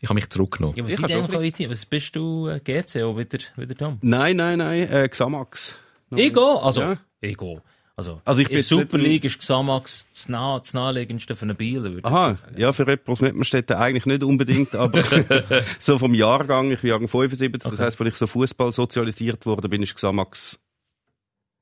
Ich 0.00 0.08
habe 0.08 0.14
mich 0.14 0.28
zurückgenommen. 0.30 0.76
Ja, 0.76 0.84
was, 0.84 0.92
Ich 0.92 0.96
sind 0.96 1.10
denn 1.10 1.26
heute? 1.26 1.68
was 1.70 1.84
bist 1.86 2.14
du 2.14 2.46
äh, 2.46 2.60
GC 2.60 3.02
auch 3.02 3.18
wieder, 3.18 3.38
wieder 3.56 3.74
Tom? 3.74 3.98
Nein, 4.00 4.36
nein, 4.36 4.58
nein, 4.58 4.88
äh, 4.88 5.08
Xamax. 5.08 5.74
Ich 6.14 6.32
gehe, 6.32 6.62
also, 6.62 6.82
Ja. 6.82 6.96
ich 7.20 7.36
gehe. 7.36 7.60
Also, 7.96 8.20
Also 8.24 8.42
ich 8.42 8.46
in 8.48 8.50
bin 8.50 8.56
der 8.58 8.62
Super 8.62 8.98
League 8.98 9.24
ist 9.24 9.40
Xamax 9.40 10.06
das, 10.12 10.28
nah, 10.28 10.60
das 10.60 10.72
naheliegendste 10.72 11.34
für 11.34 11.46
einen 11.46 11.56
Bieler, 11.56 11.82
würde 11.82 11.98
ich 11.98 12.04
Aha, 12.04 12.28
jetzt 12.28 12.42
sagen. 12.42 12.60
ja, 12.60 12.72
für 12.72 12.98
aus 13.06 13.20
Mettmerstedt 13.20 13.72
eigentlich 13.72 14.06
nicht 14.06 14.22
unbedingt, 14.22 14.76
aber 14.76 15.02
so 15.80 15.98
vom 15.98 16.14
Jahrgang, 16.14 16.70
ich 16.70 16.80
bin 16.82 16.90
Jahrgang 16.90 17.08
75, 17.08 17.62
das 17.68 17.80
heisst, 17.80 18.00
als 18.00 18.08
ich 18.08 18.14
so 18.16 18.28
Fußball 18.28 18.70
sozialisiert 18.70 19.46
wurde, 19.46 19.68
bin 19.68 19.82
ich 19.82 19.96
Xamax 19.96 20.60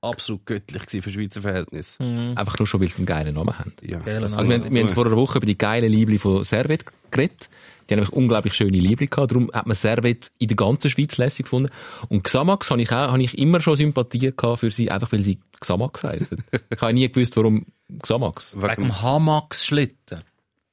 absolut 0.04 0.44
göttlich 0.46 0.82
gewesen 0.86 1.02
für 1.02 1.10
Schweizer 1.10 1.42
Verhältnisse. 1.42 2.02
Einfach 2.36 2.58
nur 2.58 2.66
schon, 2.66 2.80
weil 2.80 2.88
sie 2.88 2.98
einen 2.98 3.06
geilen 3.06 3.34
Namen 3.34 3.58
haben. 3.58 3.72
Ja, 3.82 3.98
Geiler 3.98 4.22
Also 4.24 4.36
wir, 4.48 4.54
haben- 4.58 4.72
wir 4.74 4.82
haben 4.82 4.94
vor 4.94 5.06
einer 5.06 5.16
Woche 5.16 5.38
über 5.38 5.46
die 5.46 5.58
geilen 5.58 5.90
Liebli 5.90 6.18
von 6.18 6.44
Servet 6.44 6.84
geredet. 7.10 7.48
Die 7.88 7.94
haben 7.94 8.00
nämlich 8.00 8.12
unglaublich 8.14 8.54
schöne 8.54 8.78
Liebli 8.78 9.08
gehabt. 9.08 9.30
Darum 9.32 9.50
hat 9.52 9.66
man 9.66 9.74
Servet 9.76 10.30
in 10.38 10.48
der 10.48 10.56
ganzen 10.56 10.88
Schweiz 10.90 11.18
lässig 11.18 11.44
gefunden. 11.44 11.70
Und 12.08 12.24
Xamax 12.24 12.70
habe 12.70 12.80
ich 12.80 12.90
auch, 12.90 13.10
habe 13.12 13.22
ich 13.22 13.36
immer 13.36 13.60
schon 13.60 13.76
Sympathie 13.76 14.32
gehabt 14.34 14.60
für 14.60 14.70
sie, 14.70 14.90
einfach 14.90 15.12
weil 15.12 15.22
sie 15.22 15.38
Xamax 15.60 16.02
heißen. 16.04 16.42
ich 16.70 16.80
habe 16.80 16.92
nie 16.94 17.10
gewusst, 17.12 17.36
warum 17.36 17.66
Xamax. 18.00 18.56
Wegen 18.60 18.74
dem 18.84 19.02
Hamax-Schlitten. 19.02 20.20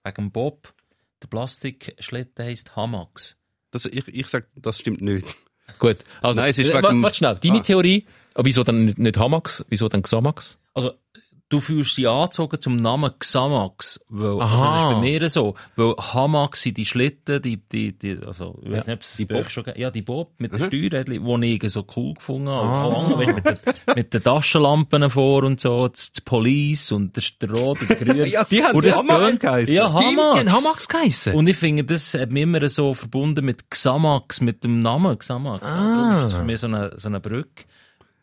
Wegen 0.05 0.15
dem 0.15 0.31
Bob. 0.31 0.73
Der 1.21 1.27
Plastikschlitten 1.27 2.45
heisst 2.45 2.75
Hamax. 2.75 3.37
Das, 3.71 3.85
ich, 3.85 4.07
ich 4.07 4.27
sag, 4.27 4.47
das 4.55 4.79
stimmt 4.79 5.01
nicht. 5.01 5.25
Gut. 5.79 5.97
Also, 6.21 6.41
Nein, 6.41 6.49
es 6.49 6.59
ist 6.59 6.69
äh, 6.69 6.73
wegen 6.73 6.83
wa- 6.83 6.89
dem- 6.89 7.03
warte 7.03 7.15
schnell. 7.17 7.37
Deine 7.41 7.59
Ah. 7.59 7.61
Theorie, 7.61 8.05
aber 8.33 8.45
wieso 8.45 8.63
dann 8.63 8.85
nicht, 8.97 9.17
Hamax? 9.17 9.65
Wieso 9.69 9.87
dann 9.89 10.01
Xamax? 10.03 10.57
Also, 10.73 10.91
du 11.49 11.59
fühlst 11.59 11.95
sie 11.95 12.07
angezogen 12.07 12.61
zum 12.61 12.77
Namen 12.77 13.11
Xamax. 13.19 13.99
Weil, 14.07 14.39
also, 14.41 14.63
das 14.63 14.79
ist 14.79 14.83
bei 14.85 14.99
mir 15.01 15.29
so. 15.29 15.55
Weil 15.75 15.95
Hamax 15.97 16.61
sind 16.61 16.77
die 16.77 16.85
Schlitten, 16.85 17.41
die, 17.41 17.57
die, 17.57 17.91
die, 17.97 18.17
also, 18.25 18.57
ich 18.63 18.71
weiß 18.71 18.87
nicht, 18.87 18.95
ob 18.95 19.01
es 19.01 19.17
Die 19.17 19.25
Bob. 19.25 19.49
schon, 19.49 19.65
ja, 19.75 19.91
die 19.91 20.01
Bob 20.01 20.31
mit 20.37 20.53
den 20.53 20.63
Steuerrädchen, 20.63 21.41
die 21.41 21.59
ich 21.61 21.71
so 21.73 21.85
cool 21.97 22.13
gefunden 22.13 22.47
habe. 22.47 22.69
Ah. 22.69 23.17
Weißt, 23.19 23.35
mit, 23.35 23.45
den, 23.45 23.57
mit 23.95 24.13
den 24.13 24.23
Taschenlampen 24.23 25.09
vor 25.09 25.43
und 25.43 25.59
so, 25.59 25.89
das, 25.89 26.13
das 26.13 26.21
Police 26.21 26.93
und 26.93 27.17
der, 27.17 27.23
der 27.41 27.51
Rote, 27.51 27.85
der 27.85 27.95
Grüne. 27.97 28.27
Ja, 28.31 28.45
die 28.45 28.63
haben 28.63 28.77
Und 28.77 28.85
das 28.85 28.99
Hamax 28.99 29.39
geheißen. 29.39 29.75
Ja, 29.75 29.87
Stimmt, 29.87 30.01
die 30.03 30.17
Hamax. 30.21 30.39
haben 30.39 30.51
Hamax 30.53 30.87
geheissen. 30.87 31.33
Und 31.35 31.47
ich 31.47 31.57
finde, 31.57 31.83
das 31.83 32.13
hat 32.13 32.31
mich 32.31 32.43
immer 32.43 32.65
so 32.69 32.93
verbunden 32.93 33.43
mit 33.43 33.69
Xamax, 33.69 34.39
mit 34.39 34.63
dem 34.63 34.79
Namen 34.79 35.19
Xamax. 35.19 35.65
Ah. 35.65 36.21
Das 36.21 36.31
ist 36.31 36.37
für 36.37 36.45
mich 36.45 36.61
so 36.61 36.67
eine, 36.67 36.93
so 36.95 37.09
eine 37.09 37.19
Brücke, 37.19 37.65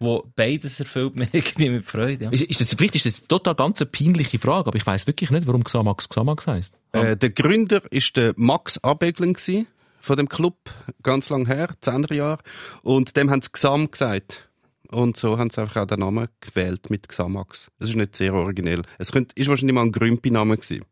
wo 0.01 0.31
beides 0.37 0.81
erfüllt 0.81 1.17
mich 1.19 1.29
irgendwie 1.33 1.71
mit 1.71 1.85
Freude. 1.85 2.25
Ja. 2.25 2.31
Ist, 2.31 2.43
ist 2.43 2.61
das, 2.61 2.75
vielleicht 2.75 2.95
ist 2.95 3.07
das 3.07 3.23
total 3.23 3.55
ganz 3.55 3.81
eine 3.81 3.91
peinliche 3.91 4.39
Frage, 4.39 4.69
aber 4.69 4.77
ich 4.77 4.87
weiß 4.87 5.07
wirklich 5.07 5.31
nicht, 5.31 5.47
warum 5.47 5.65
Xamax 5.65 6.09
Xamax 6.09 6.47
heisst. 6.47 6.75
Äh, 6.93 7.17
der 7.17 7.31
Gründer 7.31 7.83
ist 7.91 8.17
der 8.17 8.35
Max 8.37 8.79
Abeglen 8.79 9.35
gsi. 9.35 9.67
von 10.01 10.17
dem 10.17 10.29
Club, 10.29 10.57
ganz 11.03 11.29
lang 11.29 11.47
her, 11.47 11.69
10er 11.83 12.15
Jahre. 12.15 12.43
Und 12.83 13.17
dem 13.17 13.31
haben 13.31 13.43
sie 13.43 13.51
Gesam 13.53 13.91
gesagt. 13.91 14.49
Und 14.91 15.19
so 15.19 15.37
haben 15.37 15.51
sie 15.51 15.61
einfach 15.61 15.83
auch 15.83 15.87
den 15.87 16.01
Namen 16.01 16.29
gewählt 16.41 16.89
mit 16.89 17.09
Xamax. 17.09 17.71
Es 17.79 17.91
ist 17.91 17.97
nicht 17.97 18.17
sehr 18.17 18.33
originell. 18.33 18.83
Es 18.99 19.13
könnte, 19.13 19.35
ist 19.35 19.49
wahrscheinlich 19.49 19.75
mal 19.75 19.83
ein 19.83 19.93
Grümpi-Name 19.93 20.57
gewesen. 20.57 20.85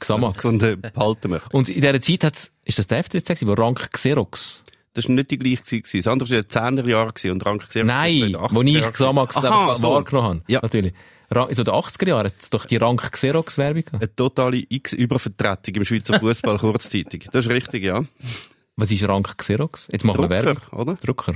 Xamax. 0.00 0.44
Und 0.44 0.62
äh, 0.62 0.76
behalten 0.76 1.30
wir. 1.30 1.40
Und 1.52 1.68
in 1.68 1.80
dieser 1.80 2.00
Zeit 2.00 2.24
hat's, 2.24 2.52
ist 2.64 2.78
das 2.78 2.86
der 2.86 3.02
FCZ 3.02 3.24
gewesen, 3.24 3.48
wo 3.48 3.54
Rank 3.54 3.90
Xerox? 3.90 4.62
Das 4.98 5.08
war 5.08 5.14
nicht 5.14 5.30
die 5.30 5.38
gleiche 5.38 5.80
gewesen. 5.80 5.98
Das 5.98 6.06
andere 6.08 6.28
war 6.28 6.38
in 6.38 6.42
den 6.42 6.80
10er 6.84 6.88
Jahren 6.88 7.08
gewesen 7.14 7.30
und 7.30 7.46
Rank 7.46 7.68
Xerox 7.68 7.86
Nein, 7.86 8.16
ist 8.16 8.22
in 8.22 8.32
den 8.32 8.36
80er 8.36 8.54
wo 8.54 8.62
ich 8.62 8.92
Xamax. 8.92 9.36
Aha, 9.36 9.76
so. 9.76 9.92
wahrgenommen 9.92 10.26
habe. 10.26 10.42
Ja. 10.48 10.58
Natürlich. 10.60 10.92
In 11.30 11.54
so 11.54 11.62
den 11.62 11.74
80er 11.74 12.08
Jahren 12.08 12.26
hat 12.26 12.34
es 12.40 12.50
doch 12.50 12.66
die 12.66 12.78
Rank 12.78 13.12
Xerox 13.12 13.58
Werbung 13.58 13.84
gehabt. 13.84 14.02
Eine 14.02 14.16
totale 14.16 14.64
X-Übervertretung 14.68 15.76
im 15.76 15.84
Schweizer 15.84 16.18
Fußball 16.18 16.58
kurzzeitig. 16.58 17.28
Das 17.30 17.46
ist 17.46 17.52
richtig, 17.52 17.84
ja. 17.84 18.02
Was 18.74 18.90
ist 18.90 19.08
Rank 19.08 19.38
Xerox? 19.38 19.86
Jetzt 19.92 20.04
machen 20.04 20.20
wir 20.20 20.30
Werbung. 20.30 20.54
Drucker, 20.54 20.76
oder? 20.76 20.94
Drucker. 20.96 21.34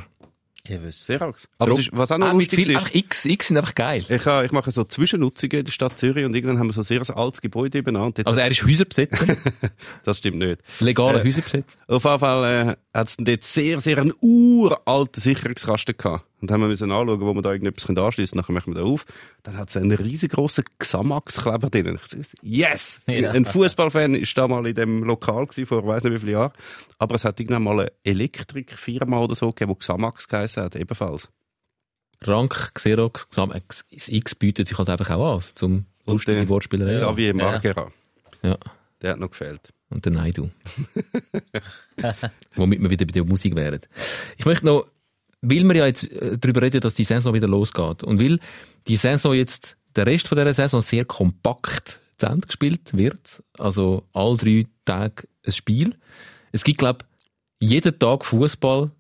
Ich 0.65 0.81
wüsste. 0.81 1.17
Xerox. 1.17 1.49
Aber 1.59 1.73
es 1.73 1.79
ist, 1.81 1.91
was 1.93 2.13
auch 2.13 2.19
noch 2.19 2.29
Ah, 2.29 2.33
lustig 2.33 2.65
viel, 2.67 2.71
ist, 2.71 2.81
ach, 2.81 2.95
X, 2.95 3.25
X 3.25 3.49
sind 3.49 3.57
einfach 3.57 3.75
geil. 3.75 4.05
ich, 4.09 4.27
habe- 4.27 4.47
ich 4.47 4.53
mache 4.53 4.71
so 4.71 4.85
Zwischennutzungen 4.85 5.59
in 5.59 5.65
der 5.65 5.73
Stadt 5.73 5.99
Zürich 5.99 6.25
und 6.25 6.35
irgendwann 6.37 6.59
haben 6.61 6.69
wir 6.69 6.73
so 6.73 6.83
ein 6.83 6.85
sehr 6.85 7.01
altes 7.17 7.41
Gebäude. 7.41 7.83
Dort 7.83 8.27
Also 8.27 8.39
er 8.41 8.49
ist 8.51 8.65
Häuserbesitzer, 8.65 9.37
Das 10.05 10.19
stimmt 10.19 10.39
nicht. 10.39 10.61
legaler 10.81 11.21
Äh, 11.21 11.27
Häuserbesitzer. 11.27 11.79
Auf 11.89 12.05
jeden 12.05 12.19
Fall 12.21 12.77
äh, 12.95 12.99
hat 12.99 13.09
es 13.09 13.17
dort 13.19 13.43
sehr, 13.43 13.81
sehr 13.81 13.99
einen 13.99 14.13
uralten 14.21 15.21
Sicherungskasten 15.21 15.97
gehabt. 15.97 16.25
Und 16.43 16.51
dann 16.51 16.57
haben 16.57 16.63
wir 16.63 16.69
müssen 16.69 16.91
anschauen, 16.91 17.21
wo 17.21 17.33
wir 17.35 17.41
da 17.41 17.53
irgendetwas 17.53 17.89
anschliessen 17.89 18.35
können. 18.37 18.43
Nachher 18.43 18.53
machen 18.53 18.75
wir 18.75 18.83
da 18.83 18.87
auf. 18.87 19.07
Dann 19.45 19.57
hat 19.57 19.71
es 19.71 19.77
einen 19.77 19.93
riesengroßen 19.93 20.65
Xamax-Kleber 20.79 21.71
drin. 21.71 21.99
Ich 22.05 22.27
yes! 22.43 23.01
Ja. 23.07 23.31
Ein 23.31 23.45
Fußballfan 23.45 24.17
ist 24.17 24.37
da 24.37 24.49
mal 24.49 24.67
in 24.67 24.75
dem 24.75 25.05
Lokal 25.05 25.47
gewesen, 25.47 25.67
vor 25.67 25.87
weiss 25.87 26.03
nicht 26.03 26.15
wie 26.15 26.19
vielen 26.19 26.33
Jahren. 26.33 26.53
Aber 26.99 27.15
es 27.15 27.25
hat 27.25 27.39
irgendwann 27.39 27.63
mal 27.63 27.81
eine 27.81 27.93
Elektrikfirma 28.03 29.19
oder 29.21 29.37
so 29.37 29.53
gegeben, 29.53 29.73
die 29.75 29.79
Xamax 29.79 30.27
geheißen 30.29 30.65
hat, 30.65 30.75
ebenfalls. 30.77 31.31
Rank, 32.23 32.73
Xerox, 32.75 33.29
Xam- 33.31 33.53
äh, 33.55 33.61
das 33.93 34.09
X 34.09 34.35
bietet 34.35 34.67
sich 34.69 34.77
halt 34.79 34.89
einfach 34.89 35.11
auch 35.11 35.37
an, 35.37 35.45
zum 35.55 35.87
lustige 36.07 36.39
der- 36.39 36.49
Wortspielerei. 36.49 36.95
Ja, 36.95 37.17
wie 37.17 37.33
Margera. 37.33 37.91
Ja. 38.43 38.59
Der 39.01 39.13
hat 39.13 39.21
noch 39.21 39.31
gefehlt. 39.31 39.73
Und 39.91 40.05
der 40.05 40.13
Naidu. 40.13 40.49
Womit 42.57 42.81
wir 42.83 42.91
wieder 42.91 43.05
bei 43.07 43.13
der 43.13 43.25
Musik 43.25 43.55
wären. 43.57 43.81
Ich 44.39 44.45
möchte 44.47 44.67
noch, 44.67 44.87
weil 45.43 45.65
wir 45.65 45.77
ja 45.77 45.87
jetzt 45.87 46.05
äh, 46.05 46.39
darüber 46.39 46.63
reden, 46.63 46.81
dass 46.81 46.95
die 46.95 47.05
Saison 47.05 47.35
wieder 47.35 47.49
losgeht 47.49 48.03
und 48.03 48.21
weil 48.21 48.39
die 48.87 48.97
Saison 48.97 49.35
jetzt, 49.35 49.77
der 49.95 50.07
Rest 50.07 50.29
von 50.29 50.39
dieser 50.39 50.55
Saison 50.55 50.81
sehr 50.81 51.05
kompakt 51.05 52.01
zu 52.19 52.27
Ende 52.27 52.47
gespielt 52.47 52.97
wird, 52.97 53.43
also 53.59 54.05
all 54.13 54.37
drei 54.37 54.67
Tage 54.85 55.29
ein 55.45 55.53
Spiel. 55.53 55.97
Es 56.53 56.65
gibt, 56.65 56.79
glaube 56.79 57.05
jeden 57.61 57.99
Tag 57.99 58.25
Fußball 58.25 58.91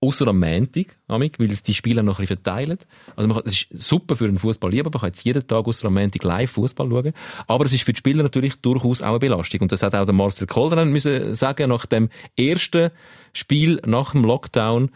Außer 0.00 0.28
am 0.28 0.38
Montag, 0.38 0.96
amig, 1.08 1.40
weil 1.40 1.50
es 1.50 1.64
die 1.64 1.74
Spiele 1.74 2.04
noch 2.04 2.20
ein 2.20 2.22
bisschen 2.22 2.36
verteilen. 2.36 2.78
Also 3.16 3.28
man 3.28 3.38
kann, 3.38 3.46
es 3.48 3.64
ist 3.64 3.88
super 3.88 4.14
für 4.14 4.26
einen 4.26 4.38
Fußballlieber, 4.38 4.90
man 4.92 5.00
kann 5.00 5.08
jetzt 5.08 5.24
jeden 5.24 5.44
Tag 5.44 5.66
außer 5.66 5.88
am 5.88 5.94
Montag 5.94 6.22
live 6.22 6.52
Fußball 6.52 6.88
schauen. 6.88 7.12
Aber 7.48 7.64
es 7.64 7.72
ist 7.72 7.82
für 7.82 7.92
die 7.92 7.98
Spieler 7.98 8.22
natürlich 8.22 8.54
durchaus 8.60 9.02
auch 9.02 9.08
eine 9.08 9.18
Belastung. 9.18 9.62
Und 9.62 9.72
das 9.72 9.82
hat 9.82 9.96
auch 9.96 10.04
der 10.04 10.14
Marcel 10.14 10.46
Kolderan 10.46 10.92
müssen 10.92 11.34
sagen, 11.34 11.70
nach 11.70 11.84
dem 11.86 12.10
ersten 12.38 12.92
Spiel 13.32 13.80
nach 13.86 14.12
dem 14.12 14.22
Lockdown, 14.22 14.90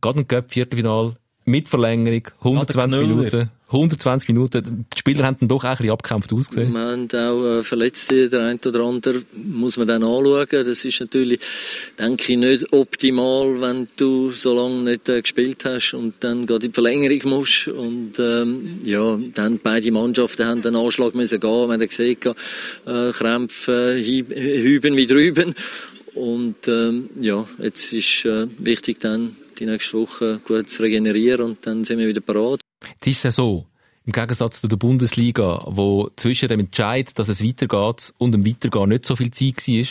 gerade 0.00 0.20
ein 0.20 0.28
Cup 0.28 0.50
Viertelfinal, 0.50 1.16
mit 1.50 1.68
Verlängerung, 1.68 2.22
120 2.38 3.00
Knüller. 3.00 3.16
Minuten, 3.16 3.50
120 3.68 4.28
Minuten. 4.28 4.86
Die 4.92 4.98
Spieler 4.98 5.24
haben 5.24 5.36
dann 5.40 5.48
doch 5.48 5.64
auch 5.64 5.68
ein 5.68 5.76
bisschen 5.76 5.90
abgekämpft 5.90 6.32
ausgesehen. 6.32 6.72
Wir 6.72 6.80
haben 6.80 7.08
auch 7.10 7.58
äh, 7.60 7.64
Verletzte, 7.64 8.28
der 8.28 8.42
eine 8.42 8.58
oder 8.64 8.80
andere 8.80 9.22
muss 9.32 9.76
man 9.76 9.86
dann 9.86 10.02
anschauen. 10.02 10.46
Das 10.50 10.84
ist 10.84 11.00
natürlich, 11.00 11.40
denke 11.98 12.32
ich, 12.32 12.38
nicht 12.38 12.72
optimal, 12.72 13.60
wenn 13.60 13.88
du 13.96 14.32
so 14.32 14.54
lange 14.54 14.90
nicht 14.90 15.08
äh, 15.08 15.22
gespielt 15.22 15.64
hast 15.64 15.94
und 15.94 16.14
dann 16.20 16.46
gerade 16.46 16.66
in 16.66 16.72
die 16.72 16.74
Verlängerung 16.74 17.30
musst. 17.30 17.68
Und 17.68 18.12
ähm, 18.18 18.78
ja, 18.84 19.18
dann 19.34 19.58
beide 19.62 19.90
Mannschaften 19.92 20.46
haben 20.46 20.62
den 20.62 20.76
Anschlag 20.76 21.14
müssen 21.14 21.40
gehen. 21.40 21.68
Wir 21.68 21.72
haben 21.72 21.80
gesehen, 21.80 22.18
äh, 22.86 23.12
Krämpfe, 23.12 23.96
äh, 23.98 24.62
hüben 24.62 24.96
wie 24.96 25.06
drüben. 25.06 25.54
Und 26.14 26.66
ähm, 26.66 27.08
ja, 27.20 27.46
jetzt 27.58 27.92
ist 27.92 28.24
äh, 28.24 28.48
wichtig 28.58 28.98
dann 29.00 29.36
die 29.60 29.66
nächste 29.66 29.98
Woche 29.98 30.40
gut 30.44 30.70
zu 30.70 30.82
regenerieren 30.82 31.50
und 31.50 31.66
dann 31.66 31.84
sind 31.84 31.98
wir 31.98 32.08
wieder 32.08 32.20
parat. 32.20 32.60
Jetzt 32.94 33.06
ist 33.06 33.16
es 33.18 33.22
ja 33.22 33.30
so, 33.30 33.66
im 34.06 34.12
Gegensatz 34.12 34.62
zu 34.62 34.68
der 34.68 34.76
Bundesliga, 34.76 35.62
wo 35.66 36.10
zwischen 36.16 36.48
dem 36.48 36.60
Entscheid, 36.60 37.16
dass 37.18 37.28
es 37.28 37.44
weitergeht 37.44 38.12
und 38.18 38.32
dem 38.32 38.46
Weitergehen 38.46 38.88
nicht 38.88 39.06
so 39.06 39.14
viel 39.14 39.30
Zeit 39.30 39.58
war, 39.68 39.86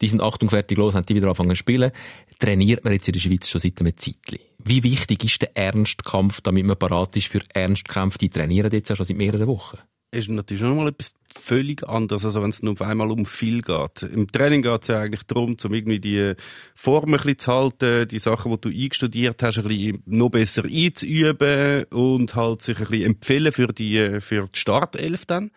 die 0.00 0.08
sind 0.08 0.22
Achtung 0.22 0.48
fertig 0.48 0.78
los, 0.78 0.94
haben 0.94 1.04
die 1.04 1.16
wieder 1.16 1.26
angefangen 1.26 1.50
zu 1.50 1.56
spielen, 1.56 1.90
trainiert 2.38 2.84
man 2.84 2.92
jetzt 2.92 3.08
in 3.08 3.12
der 3.12 3.20
Schweiz 3.20 3.48
schon 3.48 3.60
seit 3.60 3.80
einem 3.80 3.96
Zeitchen. 3.96 4.38
Wie 4.64 4.82
wichtig 4.82 5.24
ist 5.24 5.42
der 5.42 5.56
Ernstkampf, 5.56 6.40
damit 6.40 6.64
man 6.64 6.78
parat 6.78 7.16
ist 7.16 7.26
für 7.26 7.40
Ernstkämpfe? 7.52 8.18
Die 8.18 8.30
trainieren 8.30 8.70
jetzt 8.72 8.88
ja 8.88 8.96
schon 8.96 9.06
seit 9.06 9.16
mehreren 9.16 9.46
Wochen. 9.48 9.78
Ist 10.12 10.28
natürlich 10.28 10.60
schon 10.60 10.76
mal 10.76 10.88
etwas 10.88 11.14
völlig 11.32 11.88
anderes, 11.88 12.24
als 12.24 12.34
wenn 12.34 12.50
es 12.50 12.62
nur 12.62 12.72
auf 12.72 12.82
einmal 12.82 13.10
um 13.10 13.26
viel 13.26 13.62
geht. 13.62 14.02
Im 14.02 14.30
Training 14.30 14.62
geht 14.62 14.82
es 14.82 14.88
ja 14.88 15.00
eigentlich 15.00 15.22
darum, 15.24 15.56
um 15.62 15.74
irgendwie 15.74 16.00
die 16.00 16.34
Form 16.74 17.10
ein 17.10 17.12
bisschen 17.12 17.38
zu 17.38 17.52
halten, 17.52 18.08
die 18.08 18.18
Sachen, 18.18 18.50
die 18.52 18.60
du 18.60 18.68
eingestudiert 18.68 19.42
hast, 19.42 19.58
ein 19.58 19.64
bisschen 19.64 20.02
noch 20.06 20.30
besser 20.30 20.64
einzuüben 20.64 21.84
und 21.84 22.34
halt 22.34 22.62
sich 22.62 22.78
ein 22.80 22.86
bisschen 22.86 23.06
empfehlen 23.06 23.52
für 23.52 23.68
die, 23.68 24.20
für 24.20 24.48
die 24.52 24.58
Startelf 24.58 25.26
dann. 25.26 25.52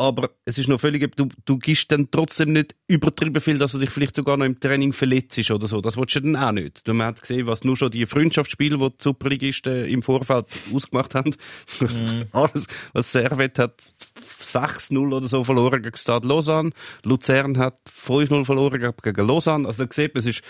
Aber 0.00 0.30
es 0.46 0.56
ist 0.56 0.66
noch 0.66 0.80
völlig, 0.80 1.14
du, 1.14 1.28
du 1.44 1.58
gibst 1.58 1.92
dann 1.92 2.10
trotzdem 2.10 2.54
nicht 2.54 2.74
übertrieben 2.88 3.38
viel, 3.38 3.58
dass 3.58 3.72
du 3.72 3.78
dich 3.78 3.90
vielleicht 3.90 4.16
sogar 4.16 4.38
noch 4.38 4.46
im 4.46 4.58
Training 4.58 4.94
verletzt 4.94 5.50
oder 5.50 5.66
so. 5.66 5.82
Das 5.82 5.98
willst 5.98 6.16
du 6.16 6.20
dann 6.20 6.36
auch 6.36 6.52
nicht. 6.52 6.88
Du 6.88 6.98
hast 7.02 7.20
gesehen, 7.20 7.46
was 7.46 7.64
nur 7.64 7.76
schon 7.76 7.90
die 7.90 8.06
Freundschaftsspiele, 8.06 8.78
die 8.78 8.88
die 8.88 8.94
Superligisten 8.98 9.84
im 9.84 10.00
Vorfeld 10.00 10.46
ausgemacht 10.74 11.14
haben. 11.14 11.34
Alles, 12.32 12.66
was 12.94 13.12
Servet 13.12 13.58
hat 13.58 13.78
6-0 13.78 15.14
oder 15.14 15.28
so 15.28 15.44
verloren 15.44 15.82
gegen 15.82 15.96
Stade 15.96 16.26
Lausanne. 16.26 16.70
Luzern 17.04 17.58
hat 17.58 17.78
5-0 17.86 18.46
verloren 18.46 18.94
gegen 19.02 19.26
Lausanne. 19.26 19.68
Also 19.68 19.84
da 19.84 19.92
sieht 19.92 20.14
man, 20.14 20.20
es 20.20 20.26
ist 20.26 20.42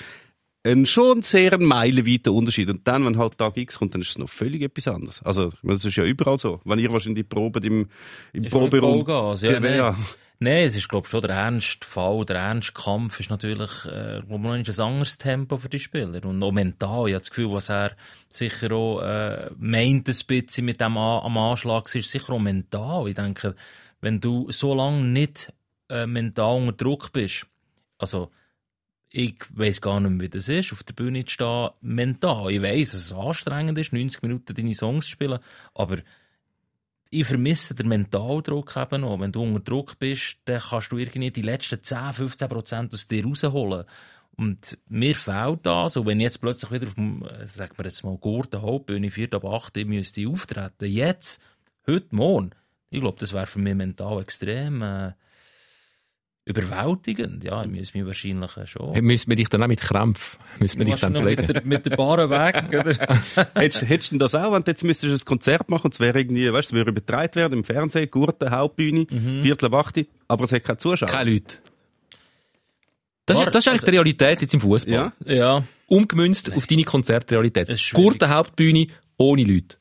ein 0.63 0.87
schon 0.87 1.23
sehr 1.23 1.59
meilenweiter 1.59 2.33
Unterschied. 2.33 2.69
Und 2.69 2.87
dann, 2.87 3.05
wenn 3.05 3.19
halt 3.19 3.39
Tag 3.39 3.57
X 3.57 3.79
kommt, 3.79 3.95
dann 3.95 4.03
ist 4.03 4.11
es 4.11 4.19
noch 4.19 4.29
völlig 4.29 4.63
etwas 4.63 4.89
anderes. 4.89 5.23
Also, 5.23 5.53
das 5.63 5.85
ist 5.85 5.97
ja 5.97 6.05
überall 6.05 6.39
so. 6.39 6.61
Wenn 6.65 6.79
ihr 6.79 6.93
wahrscheinlich 6.93 7.25
die 7.25 7.35
Proben 7.35 7.63
im, 7.63 7.89
im 8.33 8.45
Proberaum... 8.45 9.05
Vollgas, 9.05 9.43
ja, 9.43 9.53
Ja, 9.53 9.61
nee. 9.61 9.77
ja. 9.77 9.97
Nein, 10.43 10.65
es 10.65 10.75
ist, 10.75 10.89
glaube 10.89 11.07
ich, 11.07 11.11
schon 11.11 11.21
der 11.21 11.33
ernste 11.33 11.87
Fall, 11.87 12.25
der 12.25 12.37
ernste 12.37 12.73
Kampf 12.73 13.21
ist 13.21 13.29
natürlich, 13.29 13.71
äh, 13.85 14.21
ich, 14.21 14.29
noch 14.29 14.55
ein 14.55 14.65
anderes 14.67 15.19
Tempo 15.19 15.59
für 15.59 15.69
die 15.69 15.79
Spieler. 15.79 16.25
Und 16.25 16.43
auch 16.43 16.51
mental. 16.51 17.09
Ich 17.09 17.15
habe 17.15 17.21
das 17.21 17.29
Gefühl, 17.29 17.53
was 17.53 17.69
er 17.69 17.95
sicher 18.31 18.73
auch, 18.73 19.03
äh, 19.03 19.51
meint 19.59 20.09
ein 20.09 20.17
bisschen 20.27 20.65
mit 20.65 20.81
dem 20.81 20.97
A 20.97 21.19
am 21.19 21.37
Anschlag, 21.37 21.95
ist 21.95 22.11
sicher 22.11 22.33
auch 22.33 22.39
mental. 22.39 23.07
Ich 23.09 23.17
denke, 23.17 23.55
wenn 24.01 24.19
du 24.19 24.51
so 24.51 24.75
lange 24.75 25.03
nicht, 25.03 25.53
äh, 25.91 26.07
mental 26.07 26.57
unter 26.57 26.73
Druck 26.73 27.13
bist, 27.13 27.47
also, 27.99 28.31
ich 29.11 29.35
weiss 29.53 29.81
gar 29.81 30.01
nicht 30.01 30.11
mehr, 30.11 30.21
wie 30.21 30.29
das 30.29 30.49
ist, 30.49 30.73
auf 30.73 30.83
der 30.85 30.95
Bühne 30.95 31.25
zu 31.25 31.33
stehen, 31.33 31.71
mental. 31.81 32.51
Ich 32.51 32.63
weiss, 32.63 32.93
dass 32.93 33.01
es 33.01 33.13
anstrengend 33.13 33.77
ist, 33.79 33.93
90 33.93 34.23
Minuten 34.23 34.55
deine 34.55 34.75
Songs 34.75 35.07
zu 35.07 35.13
spielen, 35.13 35.41
aber 35.75 35.99
ich 37.11 37.27
vermisse 37.27 37.75
den 37.75 37.89
Mentaldruck 37.89 38.77
eben 38.77 39.01
noch. 39.01 39.19
Wenn 39.19 39.33
du 39.33 39.43
unter 39.43 39.61
Druck 39.61 39.99
bist, 39.99 40.37
dann 40.45 40.61
kannst 40.61 40.93
du 40.93 40.99
irgendwie 40.99 41.33
die 41.33 41.43
letzten 41.43 41.83
10, 41.83 42.13
15 42.13 42.49
Prozent 42.49 42.95
aus 42.95 43.09
dir 43.09 43.25
rausholen. 43.25 43.85
Und 44.37 44.79
mir 44.89 45.17
fehlt 45.17 45.67
das. 45.67 45.97
Und 45.97 46.07
wenn 46.07 46.21
ich 46.21 46.25
jetzt 46.25 46.41
plötzlich 46.41 46.71
wieder 46.71 46.87
auf 46.87 46.95
dem, 46.95 47.25
äh, 47.25 47.47
sagen 47.49 47.73
wir 47.77 47.85
jetzt 47.85 48.05
mal, 48.05 48.17
Gurten 48.17 48.63
Hauptbühne, 48.63 49.11
4 49.11 49.35
ab 49.35 49.45
8, 49.45 49.77
ich 49.79 49.87
müsste 49.87 50.29
auftreten, 50.29 50.87
jetzt, 50.87 51.43
heute, 51.85 52.15
morgen, 52.15 52.51
ich 52.91 53.01
glaube, 53.01 53.19
das 53.19 53.33
wäre 53.33 53.47
für 53.47 53.59
mich 53.59 53.75
mental 53.75 54.23
extrem 54.23 54.81
äh, 54.81 55.13
überwältigend. 56.51 57.44
Ja, 57.44 57.62
ich 57.62 57.70
müsste 57.70 57.98
mich 57.98 58.07
wahrscheinlich 58.07 58.57
äh, 58.57 58.66
schon... 58.66 59.05
Müssen 59.05 59.30
wir 59.30 59.36
dich 59.36 59.48
dann 59.48 59.62
auch 59.62 59.68
mit 59.68 59.80
Krämpfen, 59.80 60.38
müssen 60.59 60.78
wir 60.78 60.86
dich 60.86 60.96
dann 60.96 61.14
pflegen? 61.14 61.46
mit, 61.46 61.57
der, 61.57 61.64
mit 61.64 61.86
der 61.86 61.96
Bahn 61.96 62.30
weg, 62.30 62.64
oder? 62.68 63.44
Hättest, 63.55 63.88
hättest 63.88 64.12
du 64.12 64.18
das 64.18 64.34
auch, 64.34 64.53
wenn 64.53 64.62
du 64.62 64.70
jetzt 64.70 64.84
müsstest 64.84 65.12
du 65.12 65.16
ein 65.16 65.24
Konzert 65.24 65.68
machen 65.68 65.86
und 65.86 65.94
es 65.94 66.01
wäre 66.01 66.18
irgendwie, 66.18 66.53
weißt 66.53 66.70
du, 66.70 66.74
es 66.74 66.78
würde 66.78 66.90
übertragen 66.90 67.34
werden 67.34 67.59
im 67.59 67.64
Fernsehen, 67.64 68.11
Gurten, 68.11 68.51
Hauptbühne, 68.51 69.07
Viertel 69.42 69.66
ab 69.66 69.86
8, 69.86 70.07
aber 70.28 70.44
es 70.44 70.53
hat 70.53 70.64
keine 70.64 70.78
Zuschauer. 70.78 71.09
Keine 71.09 71.30
Leute. 71.30 71.59
Das, 73.26 73.38
ist, 73.38 73.55
das 73.55 73.66
ist 73.66 73.68
eigentlich 73.68 73.84
die 73.84 73.90
Realität 73.90 74.42
jetzt 74.42 74.55
im 74.55 74.61
Fußball. 74.61 74.92
Ja? 74.92 75.12
ja, 75.32 75.64
Umgemünzt 75.86 76.53
auf 76.55 76.66
deine 76.66 76.84
Konzertrealität. 76.84 77.68
Gurten 77.94 78.28
Hauptbühne, 78.28 78.86
ohne 79.16 79.44
Leute. 79.44 79.76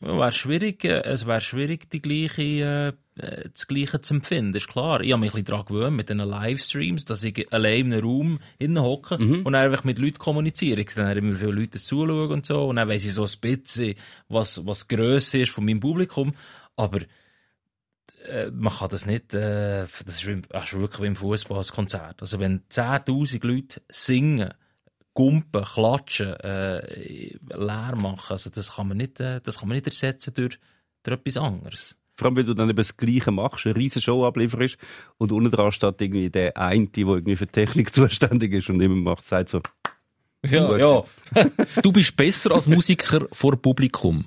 Wäre 0.00 0.32
schwierig, 0.32 0.84
äh, 0.84 1.02
es 1.04 1.26
wäre 1.26 1.40
schwierig, 1.40 1.88
die 1.90 2.02
gleiche, 2.02 2.94
äh, 3.16 3.48
das 3.52 3.66
Gleiche 3.66 4.00
zu 4.00 4.14
empfinden, 4.14 4.56
ist 4.56 4.68
klar. 4.68 5.00
Ich 5.00 5.12
habe 5.12 5.20
mich 5.20 5.30
ein 5.30 5.42
bisschen 5.42 5.44
daran 5.44 5.66
gewöhnt, 5.66 5.96
mit 5.96 6.08
diesen 6.08 6.20
Livestreams, 6.20 7.04
dass 7.04 7.22
ich 7.24 7.52
allein 7.52 7.86
in 7.86 7.92
einem 7.92 8.04
Raum 8.04 8.38
hocke 8.82 9.16
und 9.16 9.44
dann 9.44 9.54
einfach 9.54 9.84
mit 9.84 9.98
Leuten 9.98 10.18
kommuniziere. 10.18 10.80
Ich 10.80 10.90
sehe 10.90 11.04
dann 11.04 11.16
immer 11.16 11.36
viele 11.36 11.52
Leute 11.52 11.78
zuschauen 11.78 12.30
und 12.30 12.46
so, 12.46 12.68
und 12.68 12.76
dann 12.76 12.88
weiss 12.88 13.04
ich 13.04 13.12
so 13.12 13.24
ein 13.24 13.40
bisschen, 13.40 13.94
was, 14.28 14.64
was 14.64 14.86
die 14.86 14.96
Grösse 14.96 15.40
ist 15.40 15.52
von 15.52 15.64
meinem 15.64 15.80
Publikum. 15.80 16.32
Aber 16.76 17.00
äh, 18.28 18.50
man 18.50 18.72
kann 18.72 18.88
das 18.88 19.06
nicht, 19.06 19.34
äh, 19.34 19.86
das 20.04 20.22
ist, 20.22 20.28
das 20.48 20.64
ist 20.64 20.78
wirklich 20.78 21.02
wie 21.02 21.06
im 21.06 21.16
Fußballkonzert. 21.16 22.20
Also 22.20 22.40
wenn 22.40 22.60
10.000 22.68 23.46
Leute 23.46 23.82
singen, 23.90 24.54
gumpen, 25.14 25.64
klatschen, 25.64 26.34
äh, 26.40 27.36
leer 27.40 27.94
machen, 27.96 28.32
also 28.32 28.48
das 28.48 28.76
kann 28.76 28.88
man 28.88 28.96
nicht, 28.96 29.20
äh, 29.20 29.40
das 29.42 29.58
kann 29.58 29.68
man 29.68 29.76
nicht 29.76 29.86
ersetzen 29.86 30.32
durch, 30.34 30.58
durch 31.02 31.18
etwas 31.18 31.36
anderes. 31.36 31.98
Vor 32.22 32.28
allem, 32.28 32.36
wenn 32.36 32.46
du 32.46 32.54
dann 32.54 32.70
eben 32.70 32.76
das 32.76 32.96
Gleiche 32.96 33.32
machst, 33.32 33.66
eine 33.66 33.74
riesen 33.74 34.00
Show 34.00 34.24
ablieferst 34.24 34.76
und 35.18 35.32
unten 35.32 35.50
dran 35.50 35.72
steht 35.72 36.00
irgendwie 36.00 36.30
der 36.30 36.56
eine, 36.56 36.86
der 36.86 37.04
irgendwie 37.04 37.34
für 37.34 37.48
Technik 37.48 37.92
zuständig 37.94 38.52
ist 38.52 38.70
und 38.70 38.80
immer 38.80 38.94
macht, 38.94 39.26
sagt 39.26 39.48
so, 39.48 39.60
Ja, 40.46 40.76
ja. 40.76 41.02
Du 41.82 41.90
bist 41.90 42.16
besser 42.16 42.52
als 42.52 42.68
Musiker 42.68 43.26
vor 43.32 43.56
Publikum. 43.56 44.24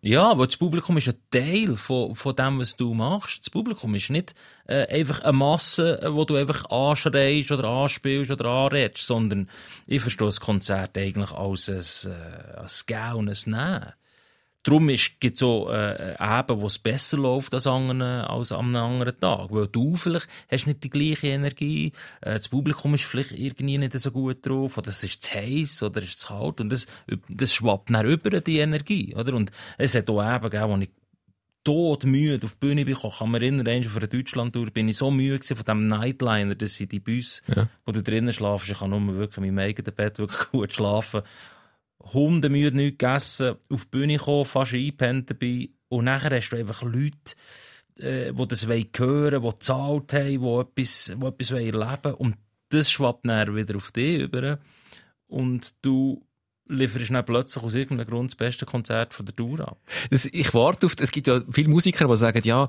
Ja, 0.00 0.36
weil 0.36 0.46
das 0.46 0.56
Publikum 0.56 0.96
ist 0.96 1.08
ein 1.08 1.14
Teil 1.30 1.76
von, 1.76 2.16
von 2.16 2.34
dem, 2.34 2.58
was 2.58 2.74
du 2.74 2.92
machst. 2.92 3.42
Das 3.42 3.50
Publikum 3.50 3.94
ist 3.94 4.10
nicht 4.10 4.34
äh, 4.66 4.84
einfach 4.88 5.20
eine 5.20 5.32
Masse, 5.32 6.02
äh, 6.02 6.12
wo 6.12 6.24
du 6.24 6.34
einfach 6.34 6.68
anschreist 6.70 7.52
oder 7.52 7.68
anspielst 7.68 8.32
oder 8.32 8.46
anredest, 8.46 9.06
sondern 9.06 9.48
ich 9.86 10.02
verstehe 10.02 10.26
das 10.26 10.40
Konzert 10.40 10.98
eigentlich 10.98 11.30
als 11.30 11.68
ein, 11.68 12.10
äh, 12.10 12.56
als 12.56 12.84
Gau 12.86 13.18
und 13.18 13.28
ein 13.28 13.36
Nehmen. 13.46 13.92
Darum 14.64 14.86
gibt 14.86 15.24
es 15.24 15.40
so 15.40 15.68
äh, 15.70 16.12
Eben, 16.12 16.60
wo 16.60 16.66
es 16.68 16.78
besser 16.78 17.16
läuft 17.16 17.52
als, 17.52 17.66
anderen, 17.66 18.02
als 18.02 18.52
an 18.52 18.66
einem 18.76 18.84
anderen 18.84 19.18
Tag. 19.18 19.48
Weil 19.50 19.66
du 19.66 19.96
vielleicht 19.96 20.28
hast 20.50 20.66
nicht 20.66 20.84
die 20.84 20.90
gleiche 20.90 21.28
Energie, 21.28 21.92
äh, 22.20 22.34
das 22.34 22.48
Publikum 22.48 22.94
ist 22.94 23.04
vielleicht 23.04 23.32
irgendwie 23.32 23.78
nicht 23.78 23.98
so 23.98 24.12
gut 24.12 24.46
drauf, 24.46 24.78
oder 24.78 24.88
es 24.88 25.02
ist 25.02 25.22
zu 25.22 25.34
heiß 25.34 25.82
oder 25.82 26.00
es 26.00 26.10
ist 26.10 26.20
zu 26.20 26.28
kalt 26.28 26.60
und 26.60 26.70
das, 26.70 26.86
das 27.28 27.52
schwappt 27.52 27.90
dann 27.90 28.06
über 28.06 28.40
die 28.40 28.58
Energie. 28.58 29.14
Oder? 29.16 29.34
Und 29.34 29.50
es 29.78 29.94
hat 29.96 30.08
auch 30.08 30.22
Eben 30.22 30.50
gegeben, 30.50 30.70
wo 30.70 30.76
ich 30.78 30.90
todmüde 31.64 32.44
auf 32.44 32.52
die 32.54 32.58
Bühne 32.66 32.84
bin, 32.84 32.94
kann 32.96 33.30
man 33.30 33.40
erinnern, 33.42 33.84
auf 33.86 33.96
einer 33.96 34.06
Deutschland-Tour 34.06 34.70
bin 34.70 34.88
ich 34.88 34.96
so 34.96 35.10
müde 35.10 35.44
von 35.44 35.56
diesem 35.56 35.86
Nightliner, 35.86 36.54
dass 36.54 36.80
ich 36.80 36.88
die 36.88 37.00
Bus, 37.00 37.42
Ja. 37.54 37.68
wo 37.86 37.92
du 37.92 38.02
drinnen 38.02 38.32
schlafst, 38.32 38.68
ich 38.68 38.78
kann 38.78 38.90
nur 38.90 39.16
wirklich 39.16 39.38
in 39.38 39.54
meinem 39.54 39.68
eigenen 39.68 39.94
Bett 39.94 40.18
wirklich 40.18 40.48
gut 40.50 40.72
schlafen. 40.72 41.22
Hundemüde, 42.12 42.76
nichts 42.76 42.98
gegessen, 42.98 43.56
auf 43.70 43.84
die 43.84 43.90
Bühne 43.90 44.16
gekommen, 44.16 44.44
fast 44.44 44.74
eingepennt 44.74 45.30
dabei. 45.30 45.70
Und 45.88 46.04
nachher 46.04 46.36
hast 46.36 46.50
du 46.50 46.56
einfach 46.56 46.82
Leute, 46.82 47.34
äh, 47.98 48.32
die 48.32 48.48
das 48.48 48.68
wollen 48.68 48.88
hören, 48.96 49.42
die 49.42 49.48
gezahlt 49.48 50.12
haben, 50.12 50.40
die 50.40 50.60
etwas, 50.60 51.12
die 51.16 51.26
etwas 51.26 51.52
wollen 51.52 51.74
erleben 51.74 52.14
Und 52.14 52.36
das 52.70 52.90
schwappt 52.90 53.26
dann 53.26 53.54
wieder 53.54 53.76
auf 53.76 53.92
dich 53.92 54.20
über. 54.22 54.58
Und 55.26 55.74
du 55.82 56.22
lieferst 56.68 57.10
dann 57.10 57.24
plötzlich 57.24 57.62
aus 57.62 57.74
irgendeinem 57.74 58.08
Grund 58.08 58.30
das 58.30 58.36
beste 58.36 58.64
Konzert 58.66 59.12
von 59.14 59.26
der 59.26 59.34
Tour 59.36 59.60
ab. 59.60 59.78
Das, 60.10 60.26
ich 60.26 60.54
warte 60.54 60.86
auf, 60.86 60.94
es 60.98 61.10
gibt 61.12 61.26
ja 61.26 61.40
viele 61.50 61.68
Musiker, 61.68 62.08
die 62.08 62.16
sagen, 62.16 62.40
ja, 62.44 62.68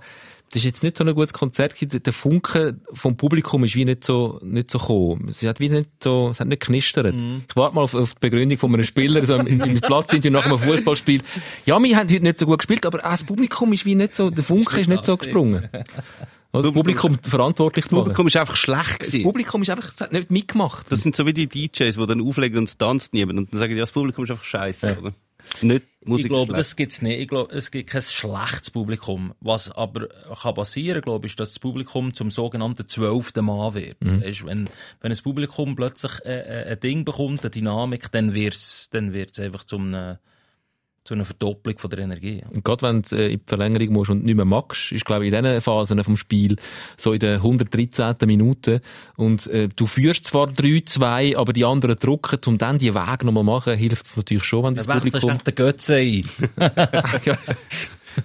das 0.49 0.57
ist 0.57 0.65
jetzt 0.65 0.83
nicht 0.83 0.97
so 0.97 1.03
ein 1.03 1.13
gutes 1.15 1.33
Konzert, 1.33 1.73
der- 1.81 2.13
Funke 2.13 2.79
vom 2.93 3.17
Publikum 3.17 3.63
ist 3.63 3.75
wie 3.75 3.85
nicht 3.85 4.03
so, 4.03 4.39
nicht 4.43 4.69
so 4.69 4.77
gekommen. 4.77 5.27
Es 5.29 5.41
hat 5.43 5.59
wie 5.59 5.69
nicht 5.69 5.89
so, 6.03 6.29
es 6.29 6.39
hat 6.39 6.47
nicht 6.47 6.61
knistert. 6.61 7.15
Ich 7.49 7.55
warte 7.55 7.75
mal 7.75 7.81
auf, 7.81 7.95
auf 7.95 8.13
die 8.15 8.19
Begründung 8.29 8.57
von 8.59 8.73
einem 8.73 8.83
Spieler, 8.83 9.25
so 9.25 9.35
im, 9.35 9.61
im 9.61 9.81
Platz 9.81 10.11
sind 10.11 10.25
nach 10.25 10.45
einem 10.45 10.59
Fußballspiel. 10.59 11.21
Ja, 11.65 11.81
wir 11.81 11.97
haben 11.97 12.09
heute 12.09 12.23
nicht 12.23 12.37
so 12.39 12.45
gut 12.45 12.59
gespielt, 12.59 12.85
aber 12.85 12.99
auch 12.99 13.11
das 13.11 13.23
Publikum 13.23 13.73
ist 13.73 13.85
wie 13.85 13.95
nicht 13.95 14.15
so, 14.15 14.29
der 14.29 14.43
Funke 14.43 14.79
ist 14.79 14.89
nicht 14.89 15.05
so 15.05 15.17
gesprungen. 15.17 15.67
Das 16.61 16.71
Publikum 16.71 17.17
verantwortlich 17.21 17.85
das. 17.85 17.89
Publikum 17.89 18.27
ist 18.27 18.37
einfach 18.37 18.55
schlecht 18.55 19.01
Das 19.01 19.07
gewesen. 19.07 19.23
Publikum 19.23 19.61
ist 19.63 19.69
einfach, 19.71 19.99
hat 19.99 20.13
nicht 20.13 20.29
mitgemacht. 20.29 20.91
Das 20.91 21.01
sind 21.01 21.15
so 21.15 21.25
wie 21.25 21.33
die 21.33 21.47
DJs, 21.47 21.97
die 21.97 22.05
dann 22.05 22.21
auflegen 22.21 22.59
und 22.59 22.69
es 22.69 22.77
tanzt 22.77 23.13
niemand 23.13 23.39
und 23.39 23.53
dann 23.53 23.59
sagen, 23.59 23.73
ja, 23.73 23.81
das 23.81 23.91
Publikum 23.91 24.25
ist 24.25 24.31
einfach 24.31 24.43
scheiße, 24.43 24.99
oder? 24.99 25.13
Nicht 25.61 25.83
Musik 26.05 26.25
ich 26.25 26.29
glaube, 26.29 26.45
schlecht. 26.47 26.59
das 26.59 26.75
gibt's 26.75 27.01
nicht. 27.01 27.19
Ich 27.19 27.27
glaube, 27.27 27.53
es 27.53 27.71
gibt 27.71 27.89
kein 27.89 28.01
schlechtes 28.01 28.71
Publikum. 28.71 29.33
Was 29.39 29.71
aber 29.71 30.07
kann 30.41 30.53
passieren, 30.53 31.01
glaube 31.01 31.25
ich, 31.25 31.33
ist, 31.33 31.39
dass 31.39 31.49
das 31.51 31.59
Publikum 31.59 32.13
zum 32.13 32.31
sogenannten 32.31 32.87
zwölften 32.87 33.45
Mann 33.45 33.73
wird. 33.73 33.97
Weisst, 33.99 34.45
wenn, 34.45 34.69
wenn 35.01 35.11
ein 35.11 35.17
Publikum 35.17 35.75
plötzlich 35.75 36.13
äh, 36.25 36.39
äh, 36.39 36.71
ein 36.71 36.79
Ding 36.79 37.05
bekommt, 37.05 37.41
eine 37.41 37.49
Dynamik, 37.49 38.11
dann 38.11 38.33
wird's, 38.33 38.89
dann 38.89 39.13
wird's 39.13 39.39
einfach 39.39 39.63
zum, 39.63 39.93
äh, 39.93 40.17
zu 41.03 41.13
einer 41.13 41.25
Verdopplung 41.25 41.77
von 41.77 41.89
der 41.89 41.99
Energie. 41.99 42.43
Und 42.49 42.63
gerade 42.63 42.81
wenn 42.83 43.01
du 43.01 43.15
äh, 43.15 43.33
in 43.33 43.39
die 43.39 43.43
Verlängerung 43.45 43.93
musst 43.93 44.11
und 44.11 44.23
nicht 44.23 44.35
mehr 44.35 44.45
magst, 44.45 44.93
ist, 44.93 45.03
glaube 45.05 45.25
ich, 45.25 45.33
in 45.33 45.43
diesen 45.43 45.61
Phasen 45.61 46.03
vom 46.03 46.15
Spiel, 46.15 46.55
so 46.95 47.11
in 47.11 47.19
der 47.19 47.35
113. 47.35 48.15
Minute, 48.25 48.81
und 49.17 49.47
äh, 49.47 49.67
du 49.67 49.85
führst 49.85 50.25
zwar 50.25 50.47
3-2, 50.47 51.35
aber 51.35 51.51
die 51.51 51.65
anderen 51.65 51.97
drucken, 51.97 52.39
um 52.45 52.57
dann 52.57 52.77
die 52.77 52.95
Weg 52.95 53.23
nochmal 53.23 53.43
machen, 53.43 53.75
hilft 53.75 54.05
es 54.05 54.15
natürlich 54.15 54.45
schon, 54.45 54.63
wenn 54.63 54.75
das 54.75 54.87
Dann 54.87 55.03
wechselst 55.03 55.23
du 55.23 55.27
Publikum... 55.27 55.43
den 55.43 55.55
Götze 55.55 55.95
ein. 55.95 56.25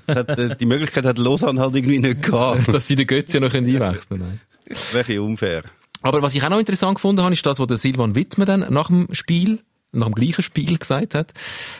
Hat, 0.06 0.28
äh, 0.38 0.54
die 0.54 0.66
Möglichkeit 0.66 1.06
hat 1.06 1.16
Lausanne 1.16 1.60
halt 1.62 1.74
irgendwie 1.74 1.98
nicht 1.98 2.22
gehabt. 2.22 2.68
dass 2.72 2.86
sie 2.86 2.94
den 2.94 3.06
Götze 3.06 3.40
noch 3.40 3.54
einwechseln 3.54 4.20
können. 4.20 4.40
Bisschen 4.66 5.20
unfair. 5.20 5.62
Aber 6.02 6.22
was 6.22 6.34
ich 6.34 6.42
auch 6.44 6.50
noch 6.50 6.58
interessant 6.58 6.96
gefunden 6.96 7.22
habe, 7.22 7.32
ist 7.32 7.44
das, 7.44 7.58
was 7.58 7.66
der 7.66 7.76
Silvan 7.76 8.14
Wittmer 8.14 8.44
dann 8.44 8.66
nach 8.70 8.88
dem 8.88 9.08
Spiel, 9.12 9.60
nach 9.92 10.06
dem 10.06 10.14
gleichen 10.14 10.42
Spiel 10.42 10.78
gesagt 10.78 11.14
hat, 11.14 11.32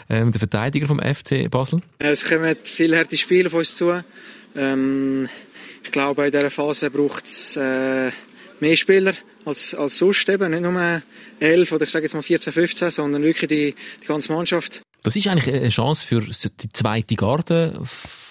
ähm, 0.08 0.32
der 0.32 0.38
Verteidiger 0.38 0.86
vom 0.86 1.00
FC 1.00 1.50
Basel. 1.50 1.80
Es 1.98 2.24
kommen 2.24 2.56
viele 2.64 2.98
harte 2.98 3.16
Spiele 3.16 3.46
auf 3.48 3.54
uns 3.54 3.76
zu. 3.76 4.02
Ähm, 4.56 5.28
ich 5.82 5.92
glaube, 5.92 6.26
in 6.26 6.32
dieser 6.32 6.50
Phase 6.50 6.90
braucht 6.90 7.26
es 7.26 7.56
äh, 7.56 8.10
mehr 8.60 8.76
Spieler 8.76 9.14
als, 9.44 9.74
als 9.74 9.98
sonst. 9.98 10.28
Eben. 10.28 10.50
Nicht 10.50 10.62
nur 10.62 11.02
11 11.40 11.72
oder 11.72 11.84
ich 11.84 11.90
sage 11.90 12.04
jetzt 12.04 12.14
mal 12.14 12.22
14, 12.22 12.52
15, 12.52 12.90
sondern 12.90 13.22
wirklich 13.22 13.48
die, 13.48 13.74
die 14.02 14.06
ganze 14.06 14.32
Mannschaft. 14.32 14.82
Das 15.02 15.14
ist 15.14 15.28
eigentlich 15.28 15.54
eine 15.54 15.68
Chance 15.68 16.06
für 16.06 16.20
die 16.20 16.68
zweite 16.72 17.14
Garde 17.14 17.80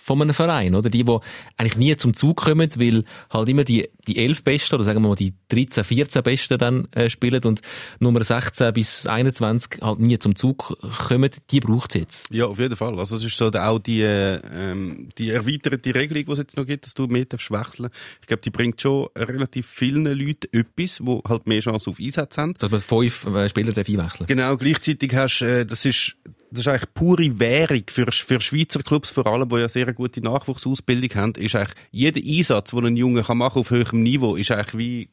von 0.08 0.22
einem 0.22 0.34
Verein, 0.34 0.74
oder? 0.74 0.90
Die, 0.90 1.04
die 1.04 1.18
eigentlich 1.58 1.76
nie 1.76 1.98
zum 1.98 2.16
Zug 2.16 2.38
kommen, 2.38 2.70
weil 2.78 3.04
halt 3.30 3.50
immer 3.50 3.66
die, 3.66 3.90
die 4.08 4.18
elf 4.18 4.42
Besten, 4.42 4.76
oder 4.76 4.86
sagen 4.86 5.04
wir 5.04 5.10
mal 5.10 5.16
die 5.16 5.34
13, 5.50 5.84
14 5.84 6.24
Besten 6.24 6.58
dann 6.58 6.88
äh, 6.94 7.10
spielen 7.10 7.44
und 7.44 7.62
Nummer 8.00 8.24
16 8.24 8.74
bis 8.74 9.06
21 9.06 9.82
halt 9.82 10.00
nie 10.00 10.18
zum 10.18 10.36
Zug 10.36 10.78
kommen, 11.08 11.30
die 11.52 11.60
braucht 11.60 11.94
es 11.94 12.02
jetzt. 12.02 12.28
Ja, 12.32 12.46
auf 12.46 12.58
jeden 12.58 12.78
Fall. 12.78 12.98
Also 12.98 13.18
es 13.18 13.26
ist 13.26 13.36
so 13.36 13.52
auch 13.52 13.80
die, 13.80 14.02
äh, 14.02 14.40
ähm, 14.54 15.10
die 15.18 15.32
erweiterte 15.32 15.94
Regelung, 15.94 16.26
die 16.26 16.32
es 16.32 16.38
jetzt 16.38 16.56
noch 16.56 16.66
gibt, 16.66 16.86
dass 16.86 16.94
du 16.94 17.08
mehr 17.08 17.26
darfst 17.26 17.52
wechseln. 17.52 17.90
Ich 18.22 18.28
glaube, 18.28 18.42
die 18.42 18.50
bringt 18.50 18.82
schon 18.82 19.10
relativ 19.14 19.68
vielen 19.68 20.06
Leuten 20.06 20.48
etwas, 20.54 21.00
die 21.00 21.22
halt 21.28 21.48
mehr 21.48 21.60
Chance 21.60 21.90
auf 21.90 22.00
Einsatz 22.00 22.38
haben. 22.38 22.54
Dass 22.60 22.72
man 22.72 22.80
fünf 22.80 23.26
äh, 23.26 23.50
Spieler 23.50 23.74
darf 23.74 23.90
einwechseln 23.90 24.28
Genau, 24.28 24.56
gleichzeitig 24.56 25.14
hast 25.14 25.42
äh, 25.42 25.66
das 25.66 25.84
ist 25.84 26.16
das 26.52 26.62
ist 26.62 26.68
eigentlich 26.68 26.94
pure 26.94 27.40
Währung 27.40 27.84
für, 27.90 28.12
für 28.12 28.40
Schweizer 28.40 28.82
Clubs 28.82 29.10
vor 29.10 29.28
allem, 29.28 29.50
die 29.50 29.58
ja 29.58 29.70
sehr 29.70 29.94
gute 29.94 30.22
Nachwuchsausbildung 30.22 31.10
haben, 31.16 31.34
ist 31.36 31.56
eigentlich 31.56 31.76
jeder 31.92 32.22
Einsatz, 32.22 32.72
den 32.72 32.86
ein 32.86 32.98
Junge 32.98 33.24
kann 33.24 33.38
machen 33.38 33.60
auf 33.60 33.72
höherem 33.72 34.04
Niveau, 34.04 34.36
ist 34.36 34.52
eigentlich 34.52 34.78
wie 34.78 35.10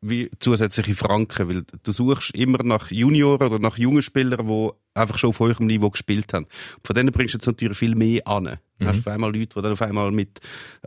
wie 0.00 0.30
zusätzliche 0.38 0.94
Franken, 0.94 1.48
weil 1.48 1.64
du 1.82 1.92
suchst 1.92 2.30
immer 2.34 2.62
nach 2.62 2.90
Junioren 2.90 3.48
oder 3.48 3.58
nach 3.58 3.78
jungen 3.78 4.02
Spielern, 4.02 4.46
die 4.46 4.70
einfach 4.94 5.18
schon 5.18 5.30
auf 5.30 5.40
höherem 5.40 5.66
Niveau 5.66 5.90
gespielt 5.90 6.32
haben. 6.32 6.46
Von 6.84 6.94
denen 6.94 7.12
bringst 7.12 7.34
du 7.34 7.38
jetzt 7.38 7.46
natürlich 7.46 7.76
viel 7.76 7.94
mehr 7.94 8.26
an. 8.26 8.58
Du 8.78 8.86
hast 8.86 8.98
auf 8.98 9.08
einmal 9.08 9.34
Leute, 9.34 9.54
die 9.56 9.62
dann 9.62 9.72
auf 9.72 9.82
einmal 9.82 10.12
mit 10.12 10.40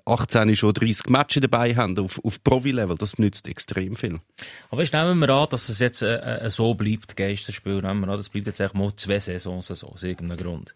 18 0.05 0.55
schon 0.55 0.73
30 0.73 1.09
Matches 1.09 1.41
dabei 1.41 1.75
haben, 1.75 1.97
auf, 1.99 2.23
auf 2.23 2.41
Profi-Level. 2.41 2.95
Das 2.95 3.17
nützt 3.17 3.49
extrem 3.49 3.97
viel. 3.97 4.19
Aber 4.69 4.81
weißt, 4.81 4.93
nehmen 4.93 5.19
wir 5.19 5.29
an, 5.29 5.47
dass 5.49 5.67
es 5.67 5.79
jetzt 5.79 6.01
äh, 6.01 6.45
äh, 6.45 6.49
so 6.49 6.73
bleibt, 6.73 7.17
Geisterspiel. 7.17 7.81
Nehmen 7.81 8.01
wir 8.01 8.07
an, 8.09 8.17
das 8.17 8.29
bleibt 8.29 8.47
jetzt 8.47 8.61
eigentlich 8.61 8.73
mal 8.73 8.95
zwei 8.95 9.19
Saisons 9.19 9.67
so, 9.67 9.87
aus 9.87 10.03
irgendeinem 10.03 10.37
Grund. 10.37 10.73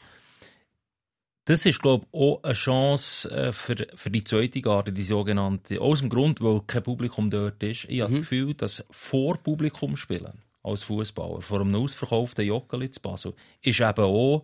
Das 1.46 1.64
ist, 1.66 1.80
glaube 1.80 2.08
ich, 2.12 2.20
auch 2.20 2.44
eine 2.44 2.54
Chance 2.54 3.30
äh, 3.30 3.52
für, 3.52 3.76
für 3.94 4.10
die 4.10 4.24
zweite 4.24 4.62
Garde, 4.62 4.92
die 4.92 5.04
sogenannte. 5.04 5.80
Aus 5.80 6.00
dem 6.00 6.10
Grund, 6.10 6.42
weil 6.42 6.62
kein 6.66 6.82
Publikum 6.82 7.30
dort 7.30 7.62
ist. 7.62 7.86
Ich 7.88 8.02
habe 8.02 8.12
das 8.12 8.22
Gefühl, 8.22 8.56
dass 8.56 8.84
vor 8.90 9.38
Publikum 9.38 9.96
spielen, 9.96 10.42
als 10.64 10.82
Fußballer, 10.84 11.42
vor 11.42 11.62
einem 11.62 11.76
ausverkauften 11.76 12.46
Joggeli 12.46 12.90
zu 12.90 13.00
Basel, 13.00 13.34
ist 13.62 13.80
eben 13.80 14.04
auch 14.04 14.44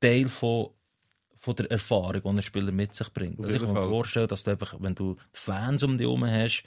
Teil 0.00 0.28
von, 0.28 0.68
von 1.38 1.56
der 1.56 1.70
Erfahrung, 1.70 2.20
die 2.22 2.28
ein 2.28 2.42
Spieler 2.42 2.72
mit 2.72 2.94
sich 2.94 3.10
bringt. 3.10 3.42
Also 3.42 3.56
ich 3.56 3.62
kann 3.62 3.72
mir 3.72 3.88
vorstellen, 3.88 4.28
dass 4.28 4.42
du 4.42 4.50
einfach, 4.50 4.74
wenn 4.78 4.94
du 4.94 5.16
Fans 5.32 5.82
um 5.82 5.96
dich 5.96 6.06
herum 6.06 6.26
hast, 6.26 6.64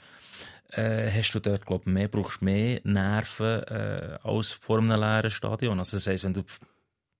äh, 0.72 1.08
hast 1.08 1.32
du 1.32 1.38
dort, 1.38 1.64
glaube 1.64 1.84
ich, 1.86 1.92
mehr, 1.92 2.08
brauchst 2.08 2.42
mehr 2.42 2.80
Nerven 2.82 3.62
äh, 3.62 4.18
als 4.24 4.50
vor 4.50 4.78
einem 4.78 5.00
leeren 5.00 5.30
Stadion. 5.30 5.78
Also 5.78 5.96
das 5.96 6.08
heisst, 6.08 6.24
wenn 6.24 6.34
du 6.34 6.42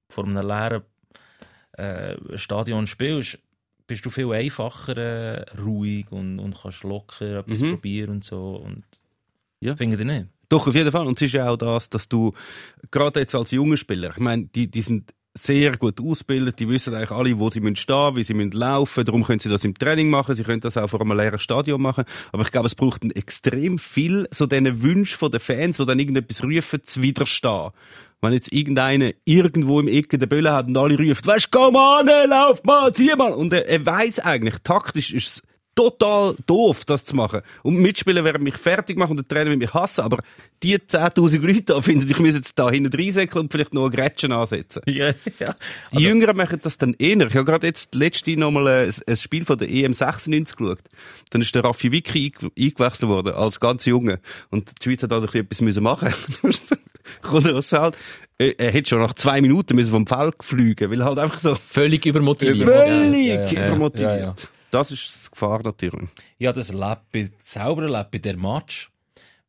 vor 0.08 0.24
einem 0.24 0.44
leeren 0.44 0.82
äh, 1.78 2.16
Stadion 2.36 2.86
spielst, 2.86 3.38
bist 3.86 4.04
du 4.04 4.10
viel 4.10 4.30
einfacher 4.32 4.96
äh, 4.96 5.44
ruhig 5.58 6.06
und, 6.10 6.38
und 6.38 6.60
kannst 6.60 6.82
locker 6.82 7.38
etwas 7.40 7.60
Mhm. 7.60 7.70
probieren 7.72 8.10
und 8.10 8.24
so. 8.24 8.56
Und 8.56 8.84
Ja. 9.60 9.74
Finde 9.76 9.96
ich 9.96 10.04
nicht. 10.04 10.26
Doch, 10.50 10.66
auf 10.66 10.74
jeden 10.74 10.90
Fall. 10.92 11.06
Und 11.06 11.18
es 11.18 11.26
ist 11.26 11.34
ja 11.34 11.50
auch 11.50 11.56
das, 11.56 11.90
dass 11.90 12.08
du, 12.08 12.32
gerade 12.90 13.20
jetzt 13.20 13.34
als 13.34 13.50
junger 13.50 13.76
Spieler, 13.76 14.10
ich 14.10 14.18
meine, 14.18 14.46
die, 14.46 14.70
die 14.70 14.80
sind 14.82 15.14
sehr 15.38 15.76
gut 15.76 16.00
ausgebildet, 16.00 16.58
die 16.58 16.68
wissen 16.68 16.94
eigentlich 16.94 17.10
alle, 17.10 17.38
wo 17.38 17.50
sie 17.50 17.60
müssen 17.60 17.76
stehen, 17.76 18.16
wie 18.16 18.24
sie 18.24 18.34
müssen 18.34 18.52
laufen, 18.52 19.04
darum 19.04 19.24
können 19.24 19.38
sie 19.40 19.48
das 19.48 19.64
im 19.64 19.74
Training 19.74 20.10
machen, 20.10 20.34
sie 20.34 20.44
können 20.44 20.60
das 20.60 20.76
auch 20.76 20.88
vor 20.88 21.00
einem 21.00 21.16
leeren 21.16 21.38
Stadion 21.38 21.80
machen, 21.80 22.04
aber 22.32 22.42
ich 22.42 22.50
glaube, 22.50 22.66
es 22.66 22.74
braucht 22.74 23.04
extrem 23.16 23.78
viel 23.78 24.26
so 24.30 24.46
diesen 24.46 24.82
Wunsch 24.82 25.16
von 25.16 25.30
den 25.30 25.40
Fans, 25.40 25.76
die 25.76 25.86
dann 25.86 25.98
irgendetwas 25.98 26.42
rufen, 26.42 26.82
zu 26.84 27.02
widerstehen. 27.02 27.70
Wenn 28.20 28.32
jetzt 28.32 28.52
irgendeiner 28.52 29.12
irgendwo 29.24 29.78
im 29.78 29.86
Ecke 29.86 30.18
der 30.18 30.26
Bölle 30.26 30.52
hat 30.52 30.66
und 30.66 30.76
alle 30.76 30.98
rufen, 30.98 31.24
weißt, 31.24 31.52
komm 31.52 31.76
an, 31.76 32.06
lauf 32.28 32.64
mal, 32.64 32.92
zieh 32.92 33.14
mal, 33.16 33.32
und 33.32 33.52
er, 33.52 33.68
er 33.68 33.86
weiß 33.86 34.20
eigentlich, 34.20 34.56
taktisch 34.64 35.12
ist 35.12 35.26
es 35.26 35.42
total 35.78 36.34
doof, 36.46 36.84
das 36.84 37.04
zu 37.04 37.14
machen. 37.14 37.40
Und 37.62 37.76
Mitspieler 37.76 38.24
werden 38.24 38.42
mich 38.42 38.56
fertig 38.56 38.98
machen 38.98 39.12
und 39.12 39.18
der 39.18 39.28
Trainer 39.28 39.50
wird 39.50 39.60
mich 39.60 39.72
hassen, 39.74 40.00
aber 40.00 40.18
die 40.64 40.76
10.000 40.76 41.38
Leute 41.38 41.62
da 41.62 41.80
finden, 41.80 42.10
ich 42.10 42.18
muss 42.18 42.34
jetzt 42.34 42.58
da 42.58 42.68
hinten 42.68 42.92
reinsäckeln 43.00 43.44
und 43.44 43.52
vielleicht 43.52 43.72
noch 43.74 43.82
eine 43.86 43.94
Grätschen 43.94 44.32
ansetzen. 44.32 44.82
Ja, 44.86 45.12
ja. 45.38 45.54
Die 45.92 46.02
Jüngeren 46.02 46.36
machen 46.36 46.58
das 46.62 46.78
dann 46.78 46.94
eher. 46.98 47.26
Ich 47.26 47.34
habe 47.36 47.44
gerade 47.44 47.66
jetzt 47.68 47.94
letzte 47.94 48.36
nochmal 48.36 48.66
ein, 48.66 48.92
ein 49.06 49.16
Spiel 49.16 49.44
von 49.44 49.56
der 49.56 49.68
EM 49.70 49.94
96 49.94 50.56
geschaut. 50.56 50.78
Dann 51.30 51.42
ist 51.42 51.54
der 51.54 51.62
Raffi 51.62 51.92
Vicky 51.92 52.32
einge- 52.36 52.50
eingewechselt 52.58 53.08
worden, 53.08 53.34
als 53.34 53.60
ganz 53.60 53.84
Junge. 53.84 54.18
Und 54.50 54.70
die 54.80 54.84
Schweiz 54.84 55.02
hat 55.04 55.12
ein 55.12 55.20
bisschen 55.22 55.46
etwas 55.70 55.80
machen 55.80 56.12
müssen. 56.42 56.76
Kommt 57.22 57.46
er 57.46 57.56
aufs 57.56 57.68
Feld. 57.68 57.96
Er 58.36 58.58
er 58.58 58.70
hätte 58.72 58.88
schon 58.90 59.00
nach 59.00 59.14
zwei 59.14 59.40
Minuten 59.40 59.76
müssen 59.76 59.92
vom 59.92 60.06
Feld 60.06 60.34
fliegen, 60.40 60.90
weil 60.90 61.04
halt 61.04 61.18
einfach 61.18 61.38
so 61.38 61.54
Völlig 61.54 62.04
übermotiviert. 62.04 62.68
völlig 62.68 63.26
ja, 63.26 63.46
ja. 63.52 63.66
übermotiviert. 63.68 64.48
Ja, 64.72 64.78
ja. 64.78 64.82
Das 64.82 64.90
ist 64.90 65.08
das 65.08 65.30
Gefahr 65.30 65.62
natürlich. 65.62 66.08
Ich 66.38 66.46
habe 66.46 66.58
das 66.58 66.70
erlebt 66.70 67.02
bei, 67.12 67.30
selber 67.40 68.04
bei 68.04 68.18
der 68.18 68.36
Match, 68.36 68.90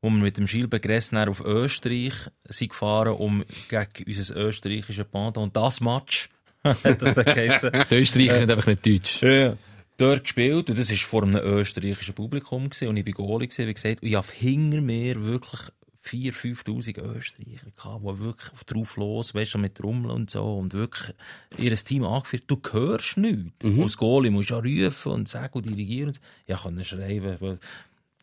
wo 0.01 0.09
wir 0.09 0.17
mit 0.17 0.38
dem 0.38 0.45
Gilles 0.45 0.70
Begressner 0.70 1.30
auf 1.30 1.41
Österreich 1.41 2.13
sind 2.47 2.70
gefahren, 2.70 3.13
um 3.13 3.43
gegen 3.67 4.05
unser 4.07 4.36
österreichisches 4.36 5.05
Pendant. 5.05 5.38
Und 5.38 5.55
das 5.55 5.82
Match 5.82 6.30
hat 6.63 7.01
das 7.01 7.13
dann 7.13 7.26
geheissen. 7.26 7.72
Die 7.89 7.95
Österreicher 7.95 8.39
sind 8.39 8.51
einfach 8.51 8.67
nicht 8.67 8.86
deutsch. 8.86 9.22
Ja. 9.22 9.57
Dort 9.97 10.24
gespielt, 10.24 10.70
und 10.70 10.80
das 10.80 10.89
war 10.89 10.97
vor 10.97 11.24
einem 11.24 11.41
österreichischen 11.43 12.15
Publikum, 12.15 12.70
gewesen, 12.70 12.88
und 12.88 12.95
ich 12.95 13.05
war 13.05 13.13
Goalie, 13.13 13.49
gewesen, 13.49 13.67
wie 13.67 13.74
gesagt, 13.74 14.01
und 14.01 14.07
ich 14.07 14.15
habe 14.15 14.28
hinter 14.32 14.80
mir 14.80 15.22
wirklich 15.22 15.59
4.000, 16.06 16.64
5.000 16.64 17.18
Österreicher 17.18 17.72
gehabt, 17.76 18.04
die 18.04 18.20
wirklich 18.20 18.52
auf 18.54 18.64
drauf 18.64 18.97
los, 18.97 19.36
weißt 19.36 19.56
du, 19.56 19.58
mit 19.58 19.84
Rummeln 19.84 20.12
und 20.12 20.30
so, 20.30 20.58
und 20.58 20.74
wirklich 20.74 21.16
ihr 21.58 21.76
Team 21.76 22.04
angeführt. 22.06 22.43
Du 22.47 22.60
hörst 22.72 23.18
nichts. 23.18 23.54
Als 23.64 23.97
Goalie 23.97 24.32
musst 24.32 24.50
du 24.50 24.56
ja 24.56 24.86
rufen 24.86 25.12
und 25.12 25.28
sagen 25.28 25.54
und 25.54 25.66
dirigieren. 25.66 26.18
Ja, 26.47 26.58
kann 26.58 26.84
schreiben, 26.84 27.38
weil 27.39 27.60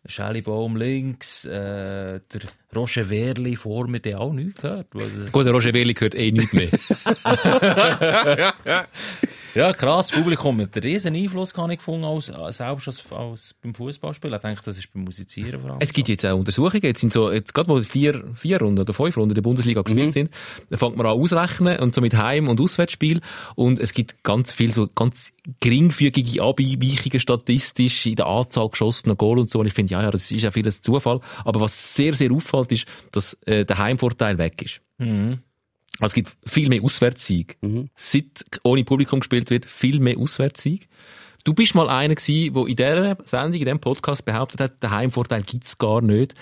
Shelly 0.09 0.41
Baum 0.41 0.77
links, 0.77 1.45
äh, 1.45 2.20
der 2.20 2.41
Roger 2.74 3.11
Wehrli 3.11 3.57
vor 3.57 3.89
mir, 3.89 4.01
der 4.01 4.20
auch 4.20 4.33
nichts 4.33 4.62
gehört. 4.62 4.91
Gut, 5.33 5.47
der 5.47 5.53
Roger 5.53 5.74
Welli 5.74 5.95
hört 5.95 6.14
eh 6.14 6.31
nichts 6.31 6.53
mehr. 6.53 6.70
Ja, 7.24 8.55
krass, 9.72 10.09
das 10.09 10.18
Publikum 10.18 10.61
hat 10.61 10.74
einen 10.76 10.82
riesen 10.82 11.14
Einfluss 11.14 11.54
kann 11.54 11.70
ich 11.70 11.78
gefunden, 11.78 12.04
als, 12.04 12.30
als, 12.30 12.59
selbst 12.59 12.88
als, 12.88 13.02
als 13.11 13.54
beim 13.62 13.74
Fußballspielen. 13.74 14.36
Ich 14.36 14.42
denke, 14.42 14.61
das 14.64 14.76
ist 14.76 14.92
beim 14.92 15.04
Musizieren 15.04 15.61
vor 15.61 15.70
allem. 15.70 15.78
Es 15.80 15.92
gibt 15.92 16.09
jetzt 16.09 16.26
auch 16.26 16.36
Untersuchungen, 16.36 16.82
jetzt 16.82 17.00
sind 17.00 17.12
so, 17.12 17.30
jetzt 17.30 17.54
gerade 17.54 17.68
wo 17.68 17.80
vier, 17.80 18.24
vier 18.34 18.61
Runden 18.61 18.80
oder 18.80 18.92
fünf 18.92 19.16
Runden 19.16 19.34
der 19.34 19.42
Bundesliga 19.42 19.82
gespielt 19.82 20.12
sind, 20.12 20.30
dann 20.68 20.78
fängt 20.78 20.96
man 20.96 21.07
an 21.07 21.12
ausrechnen 21.12 21.78
und 21.78 21.94
so 21.94 22.00
mit 22.00 22.14
Heim- 22.14 22.48
und 22.48 22.61
Auswärtsspiel 22.61 23.20
und 23.54 23.78
es 23.78 23.94
gibt 23.94 24.22
ganz 24.22 24.52
viel 24.52 24.72
so 24.72 24.88
ganz 24.94 25.32
geringfügige 25.61 26.42
Abweichungen 26.42 27.20
statistisch 27.20 28.07
in 28.07 28.16
der 28.16 28.26
Anzahl 28.26 28.68
geschossener 28.68 29.16
Goal 29.16 29.38
und 29.38 29.50
so 29.50 29.61
und 29.61 29.66
ich 29.66 29.72
finde, 29.72 29.92
ja, 29.92 30.02
ja, 30.02 30.11
das 30.11 30.30
ist 30.30 30.42
ja 30.42 30.50
vieles 30.50 30.82
Zufall, 30.82 31.20
aber 31.44 31.61
was 31.61 31.94
sehr, 31.94 32.14
sehr 32.14 32.30
auffällt 32.32 32.72
ist, 32.72 32.86
dass 33.12 33.34
äh, 33.46 33.64
der 33.64 33.78
Heimvorteil 33.78 34.38
weg 34.38 34.62
ist. 34.62 34.80
Also 36.01 36.07
es 36.11 36.14
gibt 36.14 36.36
viel 36.47 36.68
mehr 36.68 36.82
Auswärtssiege. 36.82 37.55
Seit 37.94 38.44
ohne 38.64 38.84
Publikum 38.84 39.20
gespielt 39.20 39.51
wird, 39.51 39.64
viel 39.64 39.99
mehr 40.01 40.18
Auswärtssiege. 40.18 40.86
Du 41.44 41.55
bist 41.55 41.74
mal 41.76 41.88
einer 41.88 42.16
gewesen, 42.16 42.53
der 42.55 42.66
in 42.66 42.76
dieser 42.76 43.16
Sendung, 43.24 43.53
in 43.55 43.64
diesem 43.64 43.78
Podcast 43.78 44.24
behauptet 44.24 44.61
hat, 44.61 44.82
den 44.82 44.90
Heimvorteil 44.90 45.42
gibt's 45.42 45.78
gar 45.78 46.01
nicht. 46.01 46.34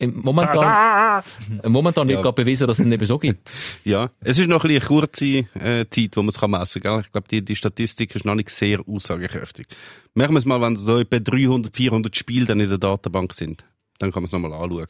Ähm, 0.00 0.18
Momentan, 0.24 1.22
äh, 1.62 1.68
momentan 1.68 2.08
wird 2.08 2.22
gerade 2.22 2.42
bewiesen, 2.42 2.66
dass 2.66 2.78
es 2.78 2.86
nicht 2.86 2.98
mehr 2.98 3.06
so 3.06 3.18
gibt. 3.18 3.52
Ja, 3.84 4.10
es 4.20 4.38
ist 4.38 4.48
noch 4.48 4.64
ein 4.64 4.68
bisschen 4.68 4.82
eine 4.82 5.00
kurze 5.02 5.26
äh, 5.60 5.86
Zeit, 5.90 6.16
wo 6.16 6.22
man 6.22 6.30
es 6.30 6.40
messen 6.40 6.82
kann. 6.82 7.00
Ich 7.00 7.12
glaube, 7.12 7.28
die, 7.28 7.44
die 7.44 7.54
Statistik 7.54 8.14
ist 8.14 8.24
noch 8.24 8.34
nicht 8.34 8.48
sehr 8.48 8.80
aussagekräftig. 8.88 9.68
Machen 10.14 10.32
wir 10.32 10.38
es 10.38 10.46
mal, 10.46 10.60
wenn 10.60 10.74
so 10.74 10.98
etwa 10.98 11.20
300, 11.20 11.76
400 11.76 12.16
Spiele 12.16 12.46
dann 12.46 12.60
in 12.60 12.70
der 12.70 12.78
Datenbank 12.78 13.34
sind. 13.34 13.64
Dann 13.98 14.10
kann 14.10 14.22
man 14.22 14.26
es 14.26 14.32
nochmal 14.32 14.54
anschauen. 14.54 14.86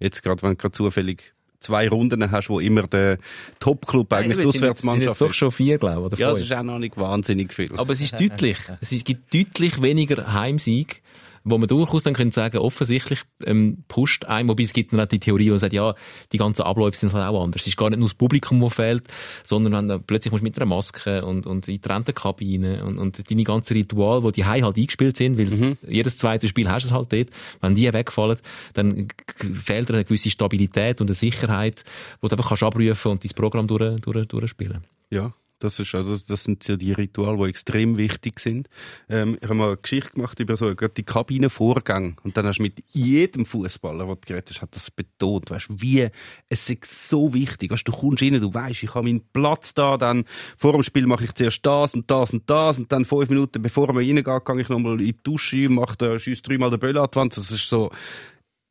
Jetzt 0.00 0.22
gerade, 0.22 0.42
wenn 0.42 0.56
gerade 0.56 0.72
zufällig 0.72 1.34
zwei 1.60 1.88
Runden 1.88 2.30
hast, 2.30 2.48
wo 2.48 2.60
immer 2.60 2.82
der 2.86 3.18
Top-Club 3.60 4.12
eigentlich 4.12 4.36
die 4.36 4.42
sind 4.42 4.52
sind 4.52 4.62
Auswärtsmannschaft 4.62 5.08
jetzt 5.08 5.20
doch 5.20 5.30
ist. 5.30 5.36
schon 5.36 5.52
vier, 5.52 5.78
glaube 5.78 6.00
ich, 6.00 6.06
oder 6.06 6.18
Ja, 6.18 6.30
es 6.32 6.40
ist 6.40 6.52
auch 6.52 6.62
noch 6.62 6.78
nicht 6.78 6.96
wahnsinnig 6.96 7.52
viel. 7.52 7.70
Aber 7.76 7.92
es 7.92 8.00
ist 8.00 8.18
deutlich. 8.20 8.58
Es 8.80 8.92
ist- 8.92 9.04
gibt 9.04 9.34
deutlich 9.34 9.80
weniger 9.82 10.32
Heimsieg, 10.32 11.02
wo 11.48 11.58
man 11.58 11.68
durchaus 11.68 12.02
dann 12.02 12.14
könnte 12.14 12.34
sagen, 12.34 12.58
offensichtlich 12.58 13.20
ähm, 13.44 13.84
pusht 13.86 14.24
einem, 14.24 14.48
wobei 14.48 14.64
es 14.64 14.72
gibt 14.72 14.92
dann 14.92 15.00
auch 15.00 15.06
die 15.06 15.20
Theorie, 15.20 15.48
die 15.48 15.58
sagt, 15.58 15.72
ja, 15.72 15.94
die 16.32 16.38
ganzen 16.38 16.62
Abläufe 16.62 16.96
sind 16.96 17.12
halt 17.12 17.24
auch 17.24 17.44
anders. 17.44 17.62
Es 17.62 17.68
ist 17.68 17.76
gar 17.76 17.88
nicht 17.88 18.00
nur 18.00 18.08
das 18.08 18.14
Publikum, 18.14 18.60
das 18.60 18.74
fehlt, 18.74 19.04
sondern 19.44 19.88
du 19.88 20.00
plötzlich 20.00 20.32
musst 20.32 20.42
du 20.42 20.44
mit 20.44 20.56
einer 20.56 20.66
Maske 20.66 21.24
und, 21.24 21.46
und 21.46 21.68
in 21.68 21.76
getrennten 21.76 22.14
Kabinen 22.14 22.82
und, 22.82 22.98
und 22.98 23.30
deine 23.30 23.44
ganzen 23.44 23.74
Rituale, 23.74 24.22
die 24.32 24.32
die 24.32 24.44
halt 24.44 24.76
eingespielt 24.76 25.16
sind, 25.16 25.38
weil 25.38 25.76
jedes 25.86 26.16
zweite 26.16 26.48
Spiel 26.48 26.68
hast 26.68 26.82
du 26.82 26.88
es 26.88 26.92
halt 26.92 27.12
dort, 27.12 27.28
wenn 27.60 27.76
die 27.76 27.92
wegfallen, 27.92 28.38
dann 28.74 29.06
fehlt 29.54 29.88
dir 29.88 29.94
eine 29.94 30.04
gewisse 30.04 30.30
Stabilität 30.30 31.00
und 31.00 31.06
eine 31.08 31.14
Sicherheit, 31.14 31.84
wo 32.20 32.26
du 32.26 32.34
einfach 32.34 32.48
kannst 32.48 32.64
abrufen 32.64 33.12
und 33.12 33.24
dein 33.24 33.30
Programm 33.36 33.68
durch, 33.68 34.00
durch, 34.00 34.26
durchspielen. 34.26 34.84
Ja, 35.10 35.32
das 35.58 35.78
ist 35.80 35.94
also, 35.94 36.16
das 36.16 36.44
sind 36.44 36.66
ja 36.68 36.76
die 36.76 36.92
Rituale, 36.92 37.38
die 37.38 37.50
extrem 37.50 37.96
wichtig 37.96 38.40
sind. 38.40 38.68
Ähm, 39.08 39.38
ich 39.40 39.44
habe 39.44 39.54
mal 39.54 39.68
eine 39.68 39.76
Geschichte 39.78 40.12
gemacht 40.12 40.38
über 40.38 40.56
so 40.56 40.72
die 40.72 41.02
Kabinenvorgänge 41.02 42.16
und 42.22 42.36
dann 42.36 42.46
hast 42.46 42.58
du 42.58 42.62
mit 42.62 42.84
jedem 42.92 43.46
Fußballer, 43.46 44.06
der 44.06 44.14
du 44.14 44.20
geredet 44.20 44.50
hast, 44.50 44.62
hat 44.62 44.76
das 44.76 44.90
betont, 44.90 45.50
weißt, 45.50 45.68
wie 45.70 46.08
es 46.48 46.68
ist 46.68 47.08
so 47.08 47.32
wichtig, 47.32 47.70
weißt, 47.70 47.88
du 47.88 47.92
kommst 47.92 48.22
rein, 48.22 48.40
du 48.40 48.52
weißt, 48.52 48.82
ich 48.82 48.94
habe 48.94 49.06
meinen 49.06 49.22
Platz 49.32 49.72
da, 49.72 49.96
dann 49.96 50.24
vor 50.56 50.72
dem 50.72 50.82
Spiel 50.82 51.06
mache 51.06 51.24
ich 51.24 51.34
zuerst 51.34 51.64
das 51.64 51.94
und 51.94 52.10
das 52.10 52.32
und 52.32 52.48
das 52.50 52.78
und 52.78 52.92
dann 52.92 53.04
fünf 53.04 53.28
Minuten 53.28 53.62
bevor 53.62 53.86
man 53.92 54.04
reingeht, 54.04 54.44
gehe 54.44 54.60
ich 54.60 54.68
nochmal 54.68 55.00
in 55.00 55.06
die 55.06 55.16
Dusche, 55.22 55.68
mache 55.68 56.18
schieß 56.18 56.42
dreimal 56.42 56.70
den 56.70 56.80
Böll 56.80 56.98
an 56.98 57.08
die 57.12 57.16
Wand. 57.16 57.36
das 57.36 57.50
ist 57.50 57.68
so 57.68 57.90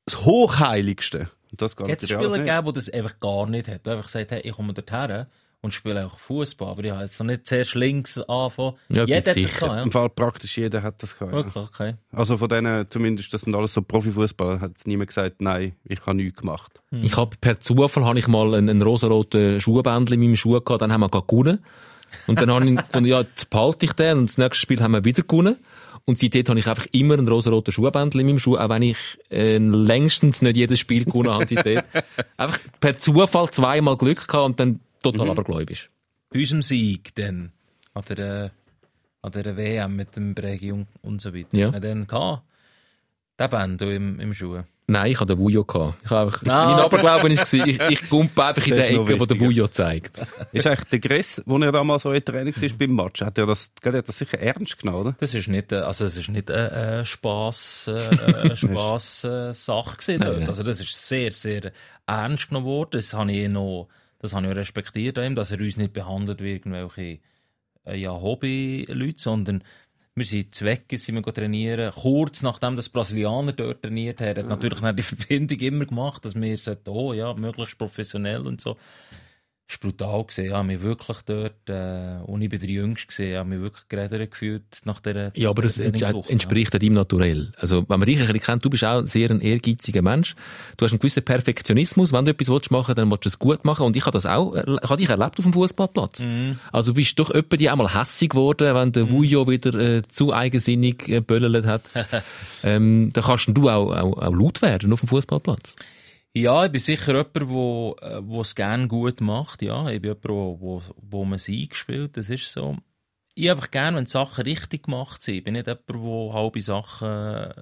das 0.05 0.23
Hochheiligste. 0.23 1.29
Das 1.51 1.75
Jetzt 1.87 2.09
Spieler 2.09 2.37
gegeben, 2.37 2.65
die 2.67 2.73
das 2.73 2.89
einfach 2.89 3.19
gar 3.19 3.47
nicht 3.47 3.67
hat. 3.67 3.85
Die 3.85 3.89
einfach 3.89 4.05
gesagt 4.05 4.31
hey, 4.31 4.41
ich 4.41 4.51
komme 4.51 4.73
dorthin 4.73 5.25
und 5.65 5.73
spiele 5.73 6.05
auch 6.05 6.17
Fußball. 6.17 6.69
Aber 6.69 6.83
ich 6.83 6.91
habe 6.91 7.03
jetzt 7.03 7.19
noch 7.19 7.25
nicht 7.25 7.45
zuerst 7.45 7.75
links 7.75 8.17
anfangen. 8.17 8.75
Ja, 8.89 9.03
Jeder 9.03 9.05
gut, 9.05 9.15
hat 9.15 9.27
das 9.27 9.33
sicher. 9.33 9.67
gehabt, 9.67 9.85
Im 9.85 9.91
Fall 9.91 10.09
praktisch 10.09 10.57
jeder 10.57 10.81
hat 10.83 11.03
das 11.03 11.17
gehabt. 11.17 11.33
ja. 11.33 11.39
Ja. 11.39 11.45
Wirklich, 11.45 11.65
okay. 11.65 11.93
Also 12.13 12.37
von 12.37 12.47
denen, 12.47 12.89
zumindest, 12.89 13.33
das 13.33 13.41
sind 13.41 13.53
alles 13.55 13.73
so 13.73 13.81
Profifußballer, 13.81 14.61
hat 14.61 14.71
es 14.77 14.85
niemand 14.87 15.09
gesagt, 15.09 15.41
nein, 15.41 15.75
ich 15.83 15.99
habe 16.05 16.15
nichts 16.15 16.39
gemacht. 16.39 16.81
Ich 16.91 17.17
habe 17.17 17.35
per 17.41 17.59
Zufall 17.59 18.05
habe 18.05 18.17
ich 18.19 18.27
mal 18.27 18.53
einen, 18.55 18.69
einen 18.69 18.81
rosaroten 18.81 19.59
Schuhbändel 19.59 20.13
in 20.13 20.21
meinem 20.21 20.35
Schuh 20.37 20.61
gehabt, 20.61 20.81
dann 20.81 20.93
haben 20.93 21.01
wir 21.01 21.09
gewonnen. 21.09 21.65
Und 22.27 22.39
dann 22.39 22.49
habe 22.51 22.69
ich 22.69 22.75
gefunden, 22.77 23.09
ja, 23.09 23.21
jetzt 23.21 23.49
behalte 23.49 23.85
ich 23.85 23.93
den 23.93 24.19
und 24.19 24.29
das 24.29 24.37
nächste 24.37 24.61
Spiel 24.61 24.81
haben 24.81 24.93
wir 24.93 25.03
wieder 25.03 25.23
gewonnen. 25.23 25.57
Und 26.07 26.19
seitdem 26.19 26.45
habe 26.47 26.59
ich 26.59 26.67
einfach 26.67 26.85
immer 26.91 27.15
einen 27.15 27.27
rosaroten 27.27 27.73
Schuhbändel 27.73 28.21
in 28.21 28.27
meinem 28.27 28.39
Schuh, 28.39 28.57
auch 28.57 28.69
wenn 28.69 28.83
ich 28.83 28.97
äh, 29.31 29.57
längstens 29.57 30.43
nicht 30.43 30.55
jedes 30.55 30.79
Spiel 30.79 31.03
gewonnen 31.03 31.33
habe 31.33 31.47
seitdem. 31.47 31.81
Einfach 32.37 32.59
per 32.79 32.95
Zufall 32.99 33.49
zweimal 33.49 33.97
Glück 33.97 34.27
gehabt 34.27 34.45
und 34.45 34.59
dann 34.59 34.79
total 35.11 35.29
abergläubisch. 35.29 35.89
Bei 36.29 36.39
unserem 36.39 36.61
Sieg 36.61 37.15
dann, 37.15 37.51
an 37.93 38.03
der, 38.09 38.19
äh, 38.45 38.49
an 39.21 39.31
der 39.31 39.57
WM 39.57 39.95
mit 39.95 40.15
dem 40.15 40.35
Bregi 40.35 40.71
und, 40.71 40.87
und 41.01 41.21
so 41.21 41.33
weiter. 41.33 41.47
Ja. 41.57 41.69
Er 41.71 41.79
dann 41.79 42.07
gehabt, 42.07 42.43
den 43.39 43.49
Band 43.49 43.81
im, 43.81 44.19
im 44.19 44.33
Schuh. 44.33 44.61
Nein, 44.87 45.11
ich 45.11 45.19
hatte 45.19 45.35
den 45.35 45.39
Vujo. 45.39 45.65
Ich 46.03 46.09
habe 46.11 46.27
einfach, 46.27 46.43
Ah. 46.47 46.69
mein 46.75 46.79
Aberglauben 46.85 47.35
war, 47.35 47.67
ich, 47.67 47.79
ich 47.81 48.07
gumpe 48.09 48.43
einfach 48.45 48.67
in 48.67 48.75
Das 48.75 48.85
der 48.85 48.89
Ecke, 48.91 49.19
wo 49.19 49.25
der. 49.25 49.39
Vujo 49.39 49.67
zeigt. 49.67 50.21
Ist 50.51 50.67
eigentlich 50.67 50.89
der 50.89 50.99
Gress, 50.99 51.41
wo 51.47 51.57
er 51.57 51.71
damals 51.71 52.03
so 52.03 52.11
in 52.11 52.23
Training 52.23 52.53
war 52.55 52.69
beim 52.77 52.95
Match, 52.95 53.21
hat 53.21 53.35
er 53.39 53.47
das, 53.47 53.71
gell, 53.81 53.93
hat 53.93 54.07
das 54.07 54.19
sicher 54.19 54.37
ernst 54.39 54.77
genommen, 54.77 54.99
oder? 55.07 55.15
Das 55.17 55.33
ist 55.33 55.47
nicht, 55.47 55.71
äh, 55.71 55.77
also 55.77 56.05
es 56.05 56.15
ist 56.15 56.29
nicht 56.29 56.51
eine 56.51 56.99
äh, 57.01 57.05
Spaß, 57.05 57.87
äh, 57.87 58.15
äh, 58.51 58.55
Spaß 58.55 59.23
äh, 59.23 59.53
Sache 59.55 59.97
gewesen. 59.97 60.19
Nein, 60.19 60.39
nein. 60.41 60.47
Also 60.49 60.61
das 60.61 60.79
ist 60.79 61.07
sehr, 61.07 61.31
sehr 61.31 61.71
ernst 62.05 62.49
genommen 62.49 62.67
worden. 62.67 62.89
Das 62.93 63.11
habe 63.15 63.31
ich 63.31 63.49
noch, 63.49 63.87
das 64.19 64.33
habe 64.33 64.45
ich 64.45 64.51
auch 64.51 64.57
respektiert 64.57 65.17
ihm, 65.17 65.35
dass 65.35 65.51
er 65.51 65.59
uns 65.59 65.77
nicht 65.77 65.93
behandelt 65.93 66.41
wie 66.41 66.53
irgendwelche 66.53 67.19
äh, 67.85 67.95
ja, 67.97 68.11
Hobby-Leute, 68.11 69.17
sondern 69.17 69.63
wir 70.15 70.25
sind 70.25 70.55
Zwecke, 70.55 70.97
sind 70.97 71.15
wir 71.15 71.33
trainieren. 71.33 71.91
Kurz 71.93 72.41
nachdem 72.41 72.77
das 72.77 72.87
Brasilianer 72.87 73.51
dort 73.51 73.81
trainiert 73.81 74.21
hat, 74.21 74.37
hat 74.37 74.47
natürlich 74.47 74.79
die 74.79 75.01
Verbindung 75.15 75.59
immer 75.59 75.85
gemacht, 75.85 76.23
dass 76.23 76.35
wir 76.35 76.57
sollten, 76.57 76.89
oh 76.89 77.13
ja, 77.13 77.33
möglichst 77.33 77.77
professionell 77.77 78.47
und 78.47 78.61
so. 78.61 78.77
War 79.67 79.77
brutal 79.79 80.23
gesehen, 80.25 80.51
ja, 80.51 80.61
mich 80.61 80.81
wirklich 80.83 81.17
dort, 81.25 81.69
äh, 81.69 82.17
und 82.25 82.39
ich 82.39 82.49
bin 82.49 82.59
der 82.59 82.69
Jüngste 82.69 83.07
gesehen, 83.07 83.33
ja, 83.33 83.43
mich 83.43 83.59
wirklich 83.59 83.89
geredet 83.89 84.29
gefühlt 84.29 84.63
nach 84.83 84.99
dieser 84.99 85.35
Ja, 85.35 85.49
aber 85.49 85.63
Trainingswoche, 85.63 86.31
entspricht 86.31 86.73
ja 86.73 86.79
deinem 86.79 86.93
Naturell. 86.93 87.51
Also, 87.57 87.77
wenn 87.89 87.99
man 87.99 88.05
dich 88.05 88.19
ein 88.19 88.27
bisschen 88.27 88.41
kennt, 88.41 88.63
du 88.63 88.69
bist 88.69 88.83
auch 88.83 89.03
sehr 89.07 89.31
ein 89.31 89.41
ehrgeiziger 89.41 90.03
Mensch. 90.03 90.35
Du 90.77 90.85
hast 90.85 90.91
einen 90.91 90.99
gewissen 90.99 91.25
Perfektionismus. 91.25 92.13
Wenn 92.13 92.25
du 92.25 92.31
etwas 92.31 92.49
willst 92.49 92.69
machen 92.69 92.93
dann 92.93 93.09
willst 93.09 93.25
du 93.25 93.29
es 93.29 93.39
gut 93.39 93.65
machen. 93.65 93.87
Und 93.87 93.95
ich 93.95 94.05
habe 94.05 94.11
das 94.11 94.27
auch, 94.27 94.53
ich 94.53 94.63
habe 94.65 94.97
dich 94.97 95.09
erlebt 95.09 95.39
auf 95.39 95.45
dem 95.45 95.53
Fußballplatz. 95.53 96.21
Also, 96.71 96.91
du 96.91 96.95
bist 96.97 97.17
doch 97.17 97.31
öppe 97.31 97.57
die 97.57 97.71
auch 97.71 97.75
mal 97.75 97.91
hässig 97.91 98.29
geworden, 98.29 98.75
wenn 98.75 98.91
der 98.91 99.09
Vujo 99.09 99.47
wieder 99.47 99.73
äh, 99.73 100.03
zu 100.03 100.31
eigensinnig 100.31 101.09
äh, 101.09 101.23
hat. 101.65 101.81
ähm, 102.63 103.09
da 103.13 103.21
kannst 103.21 103.49
du 103.51 103.69
auch, 103.69 103.91
auch, 103.91 104.17
auch 104.19 104.33
laut 104.33 104.61
werden 104.61 104.93
auf 104.93 104.99
dem 104.99 105.09
Fußballplatz. 105.09 105.75
Ja, 106.37 106.65
ich 106.65 106.71
bin 106.71 106.81
sicher 106.81 107.13
jemand, 107.13 107.49
wo, 107.49 107.95
äh, 108.01 108.19
wo 108.21 108.41
es 108.41 108.55
gerne 108.55 108.89
gut 108.89 109.21
macht. 109.21 109.61
Ja, 109.61 109.87
ich 109.87 110.01
bin 110.01 110.11
jemand, 110.11 110.27
wo, 110.27 110.59
wo, 110.59 110.83
wo 110.97 111.23
man 111.23 111.39
Sieg 111.39 111.77
spielt. 111.77 112.17
Das 112.17 112.29
ist 112.29 112.51
so. 112.51 112.75
ich 113.35 113.49
einfach 113.49 113.71
gerne, 113.71 113.95
wenn 113.95 114.03
die 114.03 114.11
Sachen 114.11 114.43
richtig 114.43 114.83
gemacht 114.83 115.21
sind. 115.21 115.35
Ich 115.35 115.43
bin 115.45 115.53
nicht 115.53 115.67
jemand, 115.67 115.87
der 115.87 116.33
halbe 116.33 116.61
Sachen, 116.61 117.07
äh, 117.07 117.53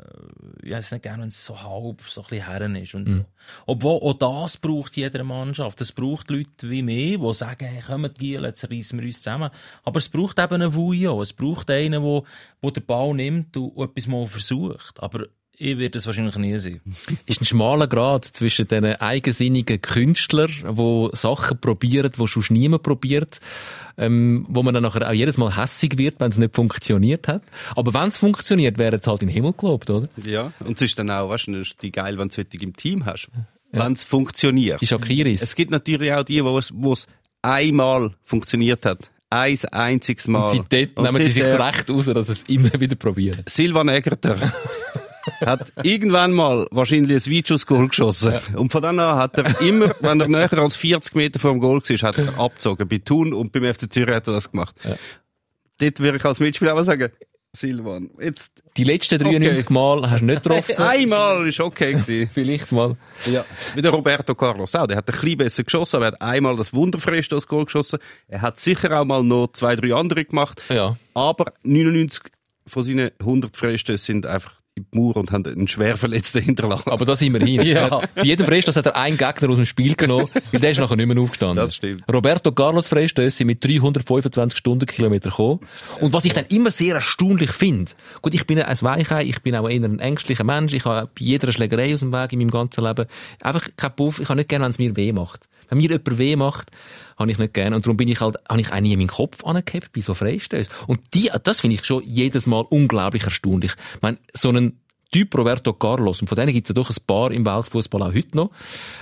ich 0.64 0.72
weiß 0.72 0.92
nicht 0.92 1.04
gerne, 1.04 1.22
wenn 1.22 1.30
es 1.30 1.46
so 1.46 1.62
halb, 1.62 2.02
so 2.02 2.22
ein 2.22 2.28
bisschen 2.28 2.46
herren 2.48 2.76
ist 2.76 2.96
und 2.96 3.12
so. 3.12 3.26
Obwohl, 3.68 4.00
auch 4.02 4.14
das 4.14 4.58
braucht 4.58 4.98
jede 4.98 5.24
Mannschaft. 5.24 5.80
Es 5.80 5.92
braucht 5.92 6.32
Leute 6.32 6.68
wie 6.68 6.82
mich, 6.82 7.20
die 7.20 7.34
sagen, 7.36 7.66
hey, 7.66 7.82
kommt 7.82 8.18
Giel, 8.18 8.44
jetzt 8.44 8.68
reissen 8.72 9.00
wir 9.00 9.06
uns 9.06 9.22
zusammen. 9.22 9.52
Aber 9.84 10.00
es 10.00 10.10
braucht 10.10 10.40
eben 10.40 10.54
einen 10.56 10.74
Vujo. 10.74 11.22
Es 11.22 11.34
braucht 11.34 11.70
einen, 11.70 12.04
der, 12.04 12.24
der 12.64 12.72
den 12.72 12.86
Ball 12.88 13.14
nimmt 13.14 13.56
und 13.56 13.78
etwas 13.78 14.08
mal 14.08 14.26
versucht. 14.26 15.02
Aber 15.02 15.28
ich 15.58 15.78
werde 15.78 15.98
es 15.98 16.06
wahrscheinlich 16.06 16.36
nie 16.38 16.58
sein. 16.58 16.82
ist 17.26 17.42
ein 17.42 17.46
schmaler 17.46 17.88
Grad 17.88 18.26
zwischen 18.26 18.68
diesen 18.68 18.86
eigensinnigen 18.86 19.82
Künstlern, 19.82 20.50
die 20.50 21.10
Sachen 21.14 21.60
probieren, 21.60 22.12
die 22.18 22.28
schon 22.28 22.44
niemand 22.50 22.84
probiert, 22.84 23.40
ähm, 23.98 24.46
wo 24.50 24.64
man 24.64 24.74
dann 24.74 24.84
nachher 24.84 25.08
auch 25.08 25.14
jedes 25.14 25.38
Mal 25.38 25.56
hässig 25.56 25.98
wird, 25.98 26.20
wenn 26.20 26.32
es 26.32 26.38
nicht 26.38 26.56
funktioniert 26.56 27.28
hat. 27.28 27.44
Aber 27.76 27.94
wenn 27.94 28.08
es 28.08 28.18
funktioniert, 28.18 28.78
wäre 28.78 28.96
es 28.96 29.08
halt 29.08 29.22
in 29.22 29.30
den 29.30 29.34
Himmel 29.34 29.54
gelobt, 29.54 29.90
oder? 29.90 30.10
Ja, 30.26 30.52
und 30.60 30.76
es 30.76 30.82
ist 30.82 30.98
dann 30.98 31.10
auch, 31.12 31.30
weißt 31.30 31.48
du, 31.48 31.62
es 31.62 31.70
ist 31.70 31.82
die 31.82 31.92
geil, 31.92 32.18
wenn 32.18 32.30
du 32.30 32.42
es 32.42 32.62
im 32.62 32.76
Team 32.76 33.06
hast. 33.06 33.30
Wenn 33.72 33.94
es 33.94 34.04
funktioniert. 34.04 34.82
Die 34.82 34.88
Shakiris. 34.88 35.42
Es 35.42 35.56
gibt 35.56 35.72
natürlich 35.72 36.14
auch 36.14 36.24
die, 36.24 36.44
wo 36.44 36.58
es, 36.60 36.72
wo 36.76 36.94
es 36.94 37.08
einmal 37.42 38.12
funktioniert 38.24 38.86
hat. 38.86 39.10
Ein 39.32 39.58
einziges 39.72 40.28
Mal. 40.28 40.52
Und 40.52 40.58
seitdem 40.58 41.04
nehmen 41.04 41.24
sie 41.24 41.32
sich 41.32 41.44
das 41.44 41.60
Recht 41.60 41.90
raus, 41.90 42.06
dass 42.06 42.28
sie 42.28 42.34
es 42.34 42.44
immer 42.44 42.72
wieder 42.80 42.96
probieren. 42.96 43.44
Silvan 43.48 43.90
Egerter 43.90 44.38
hat 45.46 45.74
irgendwann 45.84 46.32
mal 46.32 46.68
wahrscheinlich 46.72 47.26
ein 47.26 47.34
Weitschuss-Goal 47.34 47.88
geschossen. 47.88 48.34
Und 48.56 48.72
von 48.72 48.82
dann 48.82 49.00
an 49.00 49.18
hat 49.18 49.38
er 49.38 49.62
immer, 49.62 49.96
wenn 50.02 50.20
er 50.20 50.28
näher 50.28 50.58
als 50.60 50.76
40 50.76 51.16
Meter 51.16 51.40
vor 51.40 51.52
dem 51.52 51.60
Goal 51.60 51.82
war, 51.82 52.10
hat 52.10 52.18
er 52.18 52.38
abgezogen. 52.40 52.88
Bei 52.88 52.98
Thun 52.98 53.34
und 53.34 53.52
beim 53.52 53.74
FC 53.74 53.92
Zürich 53.92 54.16
hat 54.16 54.28
er 54.28 54.34
das 54.34 54.52
gemacht. 54.52 54.76
Dort 55.80 56.00
würde 56.00 56.18
ich 56.18 56.26
als 56.26 56.40
Mitspieler 56.40 56.72
aber 56.72 56.84
sagen, 56.84 57.10
Silvan, 57.56 58.10
jetzt 58.20 58.64
Die 58.78 58.84
letzten 58.84 59.20
93 59.20 59.70
Mal 59.70 60.10
hast 60.10 60.22
du 60.22 60.26
nicht 60.26 60.42
getroffen. 60.42 60.76
einmal 60.78 61.48
ist 61.48 61.60
okay 61.60 61.94
gewesen. 61.94 62.30
Vielleicht 62.34 62.72
mal. 62.72 62.98
Ja. 63.32 63.46
Wie 63.76 63.82
der 63.84 63.92
Roberto 63.92 64.34
Carlos 64.34 64.74
auch. 64.74 64.88
Der 64.88 64.98
hat 64.98 65.08
ein 65.08 65.12
bisschen 65.14 65.38
besser 65.38 65.64
geschossen, 65.64 65.98
aber 65.98 66.06
er 66.06 66.12
hat 66.14 66.22
einmal 66.22 66.56
das 66.56 66.74
Wunderfreistoß-Goal 66.74 67.66
geschossen. 67.66 68.00
Er 68.28 68.42
hat 68.42 68.60
sicher 68.60 69.00
auch 69.00 69.06
mal 69.06 69.24
noch 69.24 69.50
zwei, 69.54 69.76
drei 69.76 69.94
andere 69.94 70.26
gemacht. 70.26 70.64
Ja. 70.70 70.98
Aber 71.14 71.54
99 71.62 72.24
von 72.66 72.84
seinen 72.84 73.12
100 73.20 73.56
Freistößen 73.56 74.04
sind 74.04 74.26
einfach 74.26 74.60
in 74.76 74.86
die 74.92 74.98
Mauer 74.98 75.18
und 75.18 75.32
haben 75.32 75.46
einen 75.46 75.68
schwer 75.68 75.98
Verletzten 75.98 76.42
hinterlassen. 76.42 76.90
Aber 76.90 77.06
das 77.06 77.22
immerhin. 77.22 77.62
Ja. 77.74 78.02
Bei 78.14 78.24
jedem 78.24 78.46
Freistoß 78.46 78.76
hat 78.76 78.86
er 78.88 78.96
einen 78.96 79.18
Gegner 79.18 79.50
aus 79.50 79.56
dem 79.56 79.66
Spiel 79.66 79.96
genommen, 79.96 80.28
weil 80.52 80.60
der 80.60 80.72
ist 80.72 80.80
nachher 80.80 80.96
nicht 80.96 81.08
mehr 81.08 81.18
aufgestanden. 81.18 81.58
Das 81.58 81.76
stimmt. 81.76 82.04
Roberto 82.12 82.52
Carlos 82.52 82.88
Freistöße 82.88 83.38
sind 83.38 83.48
mit 83.48 83.64
325 83.64 84.58
Stundenkilometer 84.58 85.30
gekommen. 85.30 85.60
Und 86.02 86.14
was 86.14 86.26
ich 86.26 86.34
dann 86.34 86.46
immer 86.50 86.72
sehr 86.72 86.96
erstaunlich 86.96 87.52
finde, 87.52 87.92
gut, 88.22 88.34
ich 88.34 88.46
bin 88.46 88.60
ein 88.60 88.82
Weichei, 88.82 89.24
ich 89.24 89.42
bin 89.42 89.56
auch 89.56 89.70
eher 89.70 89.84
ein 89.84 90.00
ängstlicher 90.00 90.44
Mensch, 90.44 90.74
ich 90.74 90.86
habe 90.86 91.08
bei 91.08 91.26
jeder 91.26 91.52
Schlägerei 91.52 91.94
aus 91.94 92.02
dem 92.02 92.12
Weg 92.12 92.34
in 92.34 92.40
meinem 92.40 92.52
ganzen 92.52 92.84
Leben 92.84 93.06
einfach 93.42 93.68
keinen 93.78 93.96
Puff, 93.96 94.20
ich 94.20 94.30
habe 94.30 94.38
nicht 94.38 94.50
gerne, 94.50 94.66
wenn 94.66 94.72
es 94.72 94.80
mir 94.80 94.96
weh 94.96 95.14
macht. 95.14 95.48
Wenn 95.70 95.78
mir 95.78 95.90
jemand 95.90 96.18
weh 96.18 96.36
macht, 96.36 96.72
habe 97.18 97.32
ich 97.32 97.38
nicht 97.38 97.54
gerne. 97.54 97.76
Und 97.76 97.86
darum 97.86 97.98
bin 97.98 98.08
ich 98.08 98.22
halt, 98.22 98.38
habe 98.50 98.62
ich 98.62 98.72
eigentlich 98.72 98.94
in 98.94 99.00
meinen 99.00 99.08
Kopf 99.08 99.44
angehabt 99.44 99.92
bei 99.94 100.02
so 100.02 100.14
Freistößen. 100.14 100.74
Und 100.88 101.00
die, 101.14 101.30
das 101.44 101.62
finde 101.62 101.76
ich 101.76 101.86
schon 101.86 102.04
jedes 102.04 102.48
Mal 102.48 102.66
unglaublich 102.70 103.24
erstaunlich. 103.24 103.72
Ich 103.96 104.02
meine, 104.02 104.18
so 104.34 104.50
einen 104.50 104.80
Typ 105.12 105.38
Roberto 105.38 105.74
Carlos, 105.74 106.22
und 106.22 106.28
von 106.28 106.36
denen 106.36 106.54
gibt 106.54 106.68
es 106.68 106.70
ja 106.70 106.74
doch 106.74 106.90
ein 106.90 106.96
paar 107.06 107.32
im 107.32 107.46
Weltfußball 107.46 108.02
auch 108.02 108.14
heute 108.14 108.36
noch, 108.36 108.52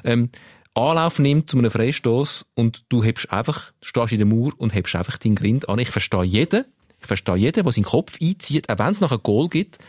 ähm, 0.04 0.30
Anlauf 0.74 1.20
nimmt 1.20 1.50
zu 1.50 1.58
einem 1.58 1.72
Freistoß 1.72 2.46
und 2.56 2.84
du 2.90 3.04
hebst 3.04 3.32
einfach, 3.32 3.74
stehst 3.82 4.14
in 4.14 4.20
der 4.20 4.28
Mauer 4.28 4.54
und 4.58 4.74
hebst 4.74 4.96
einfach 4.96 5.18
deinen 5.18 5.36
Grind 5.36 5.68
an. 5.68 5.80
Ich 5.80 5.90
verstehe 5.90 6.24
jeden, 6.24 6.66
ich 7.00 7.08
verstehe 7.08 7.36
jeden, 7.36 7.64
der 7.64 7.72
seinen 7.74 7.84
Kopf 7.84 8.18
einzieht, 8.22 8.70
auch 8.70 8.80
wenn 8.80 8.92
es 8.92 9.02
noch 9.02 9.12
ein 9.12 9.20
Goal 9.22 9.50
gibt. 9.50 9.80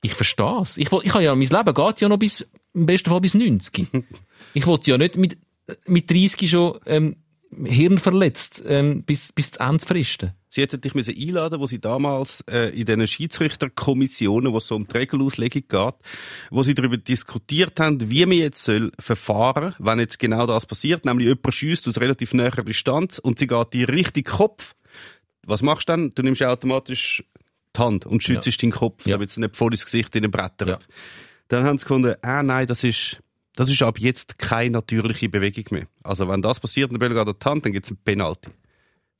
Ich 0.00 0.14
verstehe 0.14 0.60
es. 0.62 0.78
Ich, 0.78 0.90
ich 0.90 1.14
habe 1.14 1.24
ja, 1.24 1.34
mein 1.34 1.48
Leben 1.48 1.74
geht 1.74 2.00
ja 2.00 2.08
noch 2.08 2.18
bis, 2.18 2.46
im 2.74 2.86
besten 2.86 3.10
Fall 3.10 3.20
bis 3.20 3.34
90. 3.34 3.88
ich 4.54 4.66
wollte 4.66 4.90
ja 4.90 4.98
nicht 4.98 5.16
mit, 5.16 5.38
mit 5.86 6.10
30 6.10 6.48
schon, 6.48 6.78
ähm, 6.86 7.16
hirnverletzt, 7.64 8.62
ähm, 8.66 9.02
bis, 9.04 9.32
bis 9.32 9.52
zu 9.52 9.60
Ende 9.60 9.78
zu 9.78 9.86
fristen. 9.86 10.32
Sie 10.48 10.60
hätten 10.60 10.80
dich 10.80 10.94
müssen 10.94 11.14
einladen, 11.16 11.60
wo 11.60 11.66
sie 11.66 11.80
damals 11.80 12.42
äh, 12.50 12.68
in 12.78 12.84
diesen 12.84 13.06
Schiedsrichterkommissionen, 13.06 14.52
wo 14.52 14.58
es 14.58 14.66
so 14.66 14.76
um 14.76 14.86
die 14.86 14.96
Regelauslegung 14.96 15.62
geht, 15.68 15.94
wo 16.50 16.62
sie 16.62 16.74
darüber 16.74 16.96
diskutiert 16.96 17.80
haben, 17.80 18.10
wie 18.10 18.26
man 18.26 18.36
jetzt 18.38 18.62
soll 18.62 18.92
verfahren, 18.98 19.74
wenn 19.78 19.98
jetzt 19.98 20.18
genau 20.18 20.46
das 20.46 20.66
passiert, 20.66 21.04
nämlich 21.04 21.28
jemand 21.28 21.54
schießt 21.54 21.88
aus 21.88 22.00
relativ 22.00 22.34
näher 22.34 22.50
Distanz 22.50 23.18
und 23.18 23.38
sie 23.38 23.46
geht 23.46 23.72
dir 23.72 23.88
richtig 23.88 24.26
Kopf. 24.26 24.74
Was 25.44 25.62
machst 25.62 25.88
du 25.88 25.92
dann? 25.94 26.10
Du 26.10 26.22
nimmst 26.22 26.42
automatisch 26.42 27.24
die 27.74 27.80
Hand 27.80 28.06
und 28.06 28.22
schützt 28.22 28.62
deinen 28.62 28.72
Kopf, 28.72 29.06
Ja. 29.06 29.16
damit 29.16 29.30
es 29.30 29.36
nicht 29.38 29.56
voll 29.56 29.72
ins 29.72 29.84
Gesicht 29.84 30.14
in 30.16 30.22
den 30.22 30.30
Brettern. 30.30 30.68
Ja. 30.68 30.78
Dann 31.48 31.64
haben 31.64 31.78
sie 31.78 31.84
gefunden, 31.84 32.14
ah 32.22 32.42
nein, 32.42 32.66
das 32.66 32.84
ist 32.84 33.22
das 33.56 33.70
ist 33.70 33.82
ab 33.82 33.98
jetzt 33.98 34.38
keine 34.38 34.70
natürliche 34.70 35.28
Bewegung 35.28 35.64
mehr. 35.70 35.86
Also 36.02 36.28
wenn 36.28 36.42
das 36.42 36.60
passiert 36.60 36.90
und 36.90 37.00
der 37.00 37.08
die 37.08 37.16
Hand, 37.44 37.64
dann 37.64 37.72
gibt 37.72 37.84
es 37.84 37.90
einen 37.90 37.98
Penalty. 38.04 38.50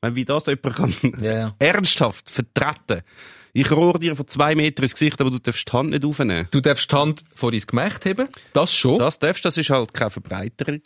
Wenn 0.01 0.15
wie 0.17 0.25
das 0.25 0.47
jemand 0.47 0.77
kann 0.77 0.95
Ja, 1.21 1.33
ja. 1.33 1.57
ernsthaft 1.59 2.31
vertreten. 2.31 3.03
Ich 3.55 3.71
rohre 3.71 3.99
dir 3.99 4.17
von 4.17 4.27
zwei 4.27 4.55
Metern 4.55 4.85
ins 4.85 4.95
Gesicht, 4.95 5.21
aber 5.21 5.31
du 5.31 5.39
darfst 5.39 5.69
die 5.69 5.73
Hand 5.73 5.91
nicht 5.91 6.05
aufnehmen. 6.05 6.49
Du 6.51 6.61
darfst 6.61 6.91
die 6.91 6.97
Hand 6.97 7.25
vor 7.35 7.51
dein 7.51 7.61
Gemächt 7.61 8.05
heben, 8.07 8.29
das 8.55 8.75
schon. 8.75 8.99
Das 8.99 9.19
darfst, 9.19 9.45
das 9.45 9.59
ist 9.59 9.69
halt 9.69 9.93
keine 9.93 10.11
Verbreiterung. 10.11 10.81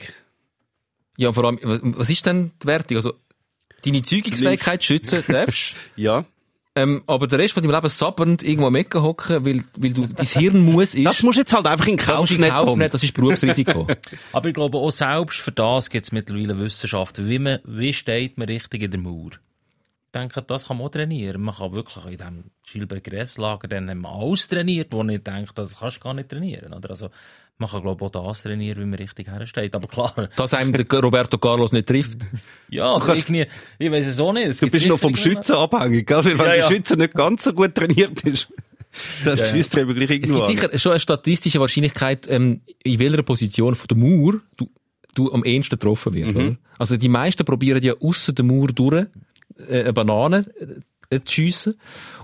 Ja, 1.17 1.33
vor 1.33 1.45
allem, 1.45 1.59
was, 1.63 1.81
was 1.83 2.11
ist 2.11 2.27
denn 2.27 2.51
die 2.63 2.67
Wertung? 2.67 2.97
Also, 2.97 3.15
deine 3.85 4.03
Zeugungsfähigkeit 4.03 4.83
schützen 4.85 5.23
darfst, 5.29 5.75
Ja. 5.95 6.25
Ähm, 6.77 7.03
aber 7.07 7.27
der 7.27 7.39
Rest 7.39 7.55
von 7.55 7.63
deinem 7.63 7.75
Leben 7.75 7.89
sabbernd 7.89 8.43
irgendwo 8.43 8.67
am 8.67 8.75
Ecken 8.75 9.03
hocken, 9.03 9.47
weil, 9.47 9.65
weil 9.77 9.93
du, 9.95 10.07
dein 10.07 10.27
Hirn 10.27 10.63
muss 10.63 10.95
ist. 10.95 11.07
Das 11.07 11.23
musst 11.23 11.39
du 11.39 11.41
jetzt 11.41 11.55
halt 11.55 11.67
einfach 11.67 11.87
in 11.87 11.97
das 11.97 12.07
Kauf 12.07 12.31
nehmen, 12.31 12.51
Kauf 12.51 12.77
nehmen, 12.77 12.91
das 12.91 13.03
ist 13.03 13.15
Berufsrisiko. 13.15 13.87
Aber 14.33 14.49
ich 14.49 14.55
glaube, 14.55 14.77
auch 14.77 14.91
selbst 14.91 15.41
für 15.41 15.53
das 15.53 15.89
gibt 15.89 16.05
es 16.05 16.13
mittlerweile 16.13 16.59
Wissenschaft. 16.59 17.27
Wie, 17.27 17.39
man, 17.39 17.61
wie 17.65 17.95
steht 17.95 18.37
man 18.37 18.47
richtig 18.47 18.83
in 18.83 18.91
der 18.91 19.01
Mauer? 19.01 19.31
Ich 19.33 20.13
denke, 20.21 20.43
das 20.43 20.67
kann 20.67 20.77
man 20.77 20.87
auch 20.87 20.91
trainieren. 20.91 21.41
Man 21.41 21.55
kann 21.55 21.73
wirklich 21.73 22.05
in 22.05 22.11
diesem 22.13 22.45
Schilberg-Gress-Lager 22.65 23.69
dann 23.69 23.89
haben 23.89 24.03
wir 24.03 24.11
alles 24.11 24.47
trainiert, 24.47 24.93
wo 24.93 25.03
ich 25.03 25.23
denke, 25.23 25.55
das 25.55 25.79
kannst 25.79 25.97
du 25.97 26.01
gar 26.01 26.13
nicht 26.13 26.29
trainieren. 26.29 26.75
Oder? 26.75 26.91
Also, 26.91 27.09
man 27.59 27.71
kann, 27.71 27.83
glaube 27.83 28.05
ich, 28.05 28.15
auch 28.15 28.27
das 28.29 28.43
trainieren, 28.43 28.81
wie 28.81 28.85
man 28.87 28.99
richtig 28.99 29.29
hersteht. 29.29 29.75
Aber 29.75 29.89
klar, 29.89 30.29
Dass 30.37 30.53
einem 30.55 30.73
der 30.73 30.85
Roberto 31.01 31.39
Carlos 31.39 31.73
nicht 31.73 31.87
trifft. 31.89 32.19
ja, 32.69 32.85
aber 32.85 33.15
irgendwie, 33.17 33.47
ich 33.79 33.91
weiß 33.91 34.07
es 34.07 34.21
auch 34.21 34.33
nicht. 34.33 34.47
Es 34.49 34.59
Du 34.59 34.67
gibt 34.67 34.73
bist 34.73 34.87
noch 34.87 34.99
vom 34.99 35.17
Schützen 35.17 35.55
abhängig, 35.57 36.07
gell? 36.07 36.25
Wenn 36.25 36.37
Ja, 36.39 36.45
der 36.45 36.57
ja. 36.59 36.67
Schütze 36.69 36.97
nicht 36.97 37.15
ganz 37.15 37.45
so 37.45 37.53
gut 37.53 37.75
trainiert 37.75 38.23
ist, 38.23 38.49
dann 39.25 39.39
schießt 39.39 39.75
er 39.77 39.83
eben 39.83 39.95
gleich 39.95 40.11
Es 40.11 40.17
irgendwo 40.31 40.35
gibt 40.35 40.47
an. 40.49 40.55
sicher 40.71 40.79
schon 40.79 40.93
eine 40.93 41.01
statistische 41.01 41.61
Wahrscheinlichkeit, 41.61 42.27
ähm, 42.29 42.61
in 42.83 42.99
welcher 42.99 43.23
Position 43.23 43.75
von 43.75 43.87
der 43.89 43.97
Mauer 43.97 44.35
du, 44.57 44.69
du 45.15 45.33
am 45.33 45.45
ehesten 45.45 45.77
getroffen 45.79 46.13
wirst. 46.15 46.33
Mhm. 46.33 46.37
Oder? 46.37 46.57
Also 46.79 46.97
die 46.97 47.09
meisten 47.09 47.45
probieren 47.45 47.83
ja 47.83 47.95
ausser 48.01 48.33
der 48.33 48.45
Mauer 48.45 48.69
durch 48.69 49.07
äh, 49.69 49.81
eine 49.81 49.93
Banane 49.95 50.43
äh, 51.11 51.21
zu 51.21 51.35
schiessen. 51.35 51.75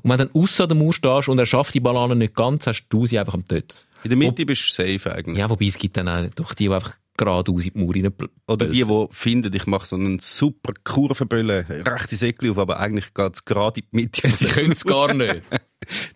Und 0.03 0.11
wenn 0.11 0.19
du 0.19 0.27
dann 0.27 0.43
ausser 0.43 0.67
der 0.67 0.77
Mauer 0.77 0.93
stehst 0.93 1.29
und 1.29 1.39
er 1.39 1.47
schafft 1.47 1.75
die 1.75 1.81
Banane 1.81 2.17
nicht 2.17 2.35
ganz, 2.35 2.67
hast 2.67 2.87
du 2.89 3.07
sie 3.07 3.19
einfach 3.19 3.35
am 3.35 3.45
Tötz. 3.45 3.87
In 4.05 4.11
der 4.11 4.19
Mitte 4.19 4.45
bist 4.45 4.69
du 4.69 4.73
safe 4.73 5.15
eigentlich. 5.15 5.39
Ja, 5.39 5.49
wobei 5.49 5.67
es 5.67 5.79
gibt 5.79 5.97
dann 5.97 6.09
auch 6.09 6.29
doch 6.35 6.55
die, 6.55 6.65
die 6.65 6.75
einfach 6.75 6.97
geradeaus 7.17 7.65
in 7.65 7.73
die 7.73 7.79
Mauer 7.79 7.95
rein 7.95 8.13
Oder 8.47 8.67
die, 8.67 8.85
die 8.85 9.07
finden, 9.11 9.55
ich 9.55 9.67
mache 9.67 9.87
so 9.87 9.97
einen 9.97 10.19
super 10.19 10.73
Kurvenböllen, 10.83 11.67
rechte 11.67 12.17
Säckli 12.17 12.51
auf, 12.51 12.59
aber 12.59 12.81
eigentlich 12.81 13.13
geht's 13.15 13.45
gerade 13.45 13.81
in 13.81 13.87
die 13.93 13.97
Mitte. 13.97 14.29
Sie 14.31 14.47
können 14.47 14.73
es 14.73 14.85
gar 14.85 15.13
nicht. 15.15 15.43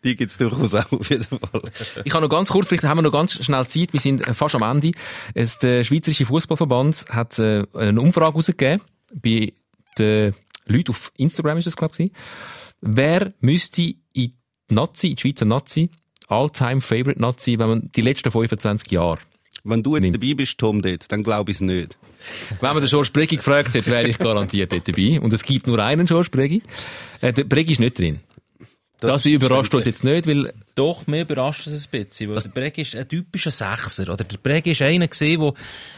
Die 0.05 0.15
gibt's 0.15 0.37
durchaus 0.37 0.77
auch 0.77 0.93
auf 0.93 1.11
jeden 1.11 1.25
Fall. 1.25 1.61
Ich 2.05 2.15
habe 2.15 2.23
noch 2.23 2.31
ganz 2.31 2.51
kurz, 2.51 2.69
vielleicht 2.69 2.85
haben 2.85 2.99
wir 2.99 3.03
noch 3.03 3.11
ganz 3.11 3.45
schnell 3.45 3.67
Zeit, 3.67 3.93
wir 3.93 3.99
sind 3.99 4.25
fast 4.25 4.55
am 4.55 4.63
Ende. 4.63 4.93
Es, 5.35 5.59
der 5.59 5.83
Schweizerische 5.83 6.25
Fußballverband 6.25 7.07
hat 7.09 7.37
äh, 7.41 7.65
eine 7.75 8.01
Umfrage 8.01 8.35
herausgegeben, 8.35 8.81
bei 9.13 9.53
den 9.99 10.35
Leuten 10.67 10.91
auf 10.91 11.13
Instagram 11.17 11.59
ist 11.59 11.67
das, 11.67 11.77
glaube 11.77 11.95
ich. 11.99 12.13
Wer 12.81 13.33
müsste 13.41 13.83
in 13.83 13.97
die 14.15 14.35
Nazi, 14.71 15.09
in 15.09 15.17
die 15.17 15.21
Schweizer 15.23 15.45
Nazi, 15.45 15.91
all-time 16.29 16.81
favorite 16.81 17.21
Nazi, 17.21 17.59
wenn 17.59 17.69
man 17.69 17.91
die 17.95 18.03
letzten 18.03 18.31
25 18.31 18.91
Jahre, 18.91 19.19
Wenn 19.65 19.83
du 19.83 19.97
jetzt 19.97 20.05
Nimm. 20.05 20.13
dabei 20.21 20.35
bist, 20.35 20.59
Tom, 20.59 20.83
dort, 20.83 21.11
dann 21.11 21.23
glaube 21.23 21.51
ich 21.53 21.57
es 21.59 21.61
nicht. 21.61 21.97
wenn 22.61 22.75
man 22.75 22.81
den 22.83 22.89
George 22.89 23.11
Bregi 23.13 23.37
gefragt 23.37 23.75
hat, 23.75 23.87
wäre 23.87 24.09
ich 24.09 24.19
garantiert 24.19 24.73
dort 24.73 24.87
dabei. 24.89 25.21
Und 25.21 25.33
es 25.33 25.43
gibt 25.45 25.67
nur 25.67 25.79
einen 25.79 26.07
George 26.07 26.29
Bregi. 26.31 26.63
Äh, 27.21 27.33
der 27.33 27.45
Bregi 27.45 27.73
ist 27.73 27.79
nicht 27.81 27.99
drin. 27.99 28.21
Das, 29.01 29.25
überrascht 29.27 29.75
uns 29.75 29.85
jetzt 29.85 30.05
nicht, 30.05 30.27
weil 30.27 30.53
Doch, 30.77 31.07
mir 31.07 31.23
überrascht 31.23 31.67
es 31.67 31.87
ein 31.87 31.91
bisschen, 31.91 32.31
weil 32.31 32.39
der 32.43 32.51
Breg 32.51 32.77
ist 32.77 32.95
ein 32.95 33.09
typischer 33.09 33.51
Sechser, 33.51 34.13
oder? 34.13 34.25
Der 34.25 34.37
Breg 34.37 34.67
ist 34.67 34.83
einer 34.83 35.09
gewesen, 35.09 35.41
wo, 35.41 35.55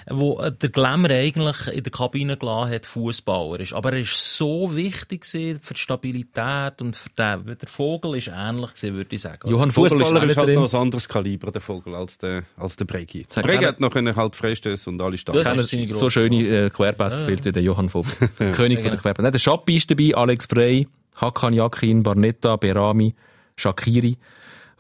wo 0.09 0.51
der 0.51 0.69
Glamour 0.69 1.11
eigentlich 1.11 1.67
in 1.67 1.83
der 1.83 1.91
Kabine 1.91 2.37
gelassen 2.37 2.71
hat, 2.75 2.87
Fußballer 2.87 3.59
ist. 3.59 3.73
Aber 3.73 3.93
er 3.93 3.99
ist 3.99 4.37
so 4.37 4.77
wichtig 4.77 5.23
gewesen 5.23 5.59
für 5.61 5.75
die 5.75 5.81
Stabilität 5.81 6.81
und 6.81 6.97
für 6.97 7.09
den, 7.11 7.59
der 7.59 7.69
Vogel 7.69 8.19
ist 8.19 8.29
ähnlich 8.29 8.75
gewesen, 8.75 8.95
würde 8.95 9.15
ich 9.17 9.21
sagen. 9.21 9.51
Johann 9.51 9.73
Vogel 9.73 10.01
ist, 10.01 10.07
Fußballer 10.07 10.31
ist 10.31 10.37
halt 10.37 10.55
noch 10.55 10.73
ein 10.73 10.81
anderes 10.81 11.09
Kaliber, 11.09 11.51
der 11.51 11.61
Vogel, 11.61 11.97
als 11.97 12.17
der, 12.19 12.45
als 12.57 12.77
der 12.77 12.85
Bregi. 12.85 13.27
Der 13.35 13.43
Bregi 13.43 13.65
hat 13.65 13.81
noch 13.81 13.91
können 13.91 14.15
halt 14.15 14.37
Freistöße 14.37 14.89
und 14.91 15.03
alle 15.03 15.17
Das 15.17 15.43
Starts. 15.43 15.73
ist 15.73 15.95
so 15.97 16.09
schöne 16.09 16.37
äh, 16.47 16.71
Querpass 16.71 17.15
gespielt 17.15 17.45
wie 17.45 17.51
der 17.51 17.63
Johann 17.65 17.89
Vogel. 17.89 18.13
König 18.53 18.81
von 18.81 18.93
der 18.93 19.01
Querpass. 19.01 19.25
Nein, 19.25 19.33
der 19.33 19.41
Schappi 19.41 19.75
ist 19.75 19.91
dabei, 19.91 20.15
Alex 20.15 20.47
Frey, 20.47 20.87
Hakan 21.17 21.53
Yakin, 21.53 22.05
Barnetta, 22.05 22.55
Berami, 22.55 23.13
Shakiri, 23.57 24.17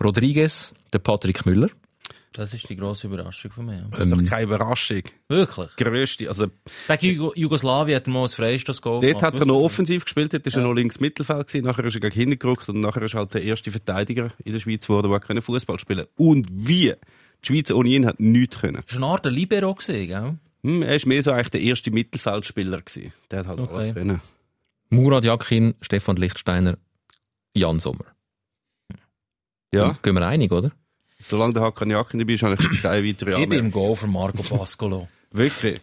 Rodriguez, 0.03 0.74
der 0.92 0.99
Patrick 1.01 1.44
Müller. 1.46 1.68
Das 2.32 2.55
ist 2.55 2.68
die 2.68 2.76
grosse 2.76 3.07
Überraschung 3.09 3.51
von 3.51 3.66
mir. 3.66 3.88
Das 3.90 4.01
ist 4.01 4.12
doch 4.12 4.24
keine 4.24 4.42
Überraschung. 4.44 5.03
Wirklich? 5.28 5.74
Grösste. 5.76 6.28
Also, 6.28 6.46
Gegen 7.01 7.16
Jugo 7.16 7.32
Jugoslawien 7.34 7.96
hat 7.96 8.07
er 8.07 8.12
mal 8.12 8.22
ein 8.24 8.28
Freistoß-Goal 8.28 9.01
dort 9.01 9.22
hat 9.22 9.40
er 9.40 9.46
noch 9.46 9.57
offensiv 9.57 10.05
gespielt, 10.05 10.32
dort 10.32 10.46
ist 10.46 10.55
er 10.55 10.62
noch 10.62 10.74
links 10.74 11.01
Mittelfeld 11.01 11.49
gewesen, 11.49 11.64
nachher 11.64 11.84
ist 11.86 11.94
er 11.94 12.01
gegen 12.01 12.14
hinten 12.14 12.38
gerückt 12.38 12.68
und 12.68 12.80
nachher 12.80 13.03
ist 13.03 13.14
er 13.14 13.20
halt 13.20 13.34
der 13.34 13.42
erste 13.42 13.70
Verteidiger 13.70 14.30
in 14.44 14.53
der 14.53 14.61
Schweiz 14.61 14.86
geworden, 14.86 15.11
der 15.28 15.42
Fußball 15.42 15.78
spielen 15.80 16.07
Und 16.16 16.46
wie? 16.53 16.94
Die 17.42 17.46
Schweiz 17.46 17.70
ohne 17.70 17.88
ihn 17.88 18.07
hat 18.07 18.20
nichts 18.20 18.61
können. 18.61 18.82
Das 18.86 18.94
war 18.94 19.03
eine 19.03 19.12
Art 19.12 19.24
der 19.24 19.32
Libero, 19.32 19.74
gewesen, 19.74 20.07
gell? 20.07 20.38
Hm, 20.64 20.82
er 20.82 20.94
ist 20.96 21.07
mehr 21.07 21.22
so 21.22 21.30
eigentlich 21.32 21.51
der 21.51 21.61
erste 21.62 21.90
Mittelfeldspieler 21.90 22.82
gewesen. 22.82 23.12
Der 23.30 23.40
hat 23.40 23.46
halt 23.46 23.61
Okay. 23.61 23.74
alles 23.74 23.94
können. 23.94 24.20
Murat 24.90 25.24
Yakin, 25.24 25.74
Stefan 25.80 26.16
Lichtsteiner, 26.16 26.78
Jan 27.55 27.78
Sommer. 27.78 28.05
Ja, 29.72 29.96
Gehen 30.02 30.14
wir 30.14 30.26
einig, 30.26 30.50
oder? 30.52 30.72
solange 31.20 31.52
der 31.52 31.62
Hakan 31.64 31.90
Jakin 31.90 32.20
dabei 32.20 32.34
ist, 32.34 32.42
habe 32.44 32.54
ich 32.54 32.80
keine 32.82 33.04
weitere 33.08 33.08
Ich 33.08 33.14
bin 33.14 33.34
Anmerkung. 33.34 33.58
im 33.66 33.70
Goal 33.72 33.96
für 33.96 34.06
Marco 34.06 34.42
Pascolo. 34.42 35.08
Wirklich. 35.32 35.80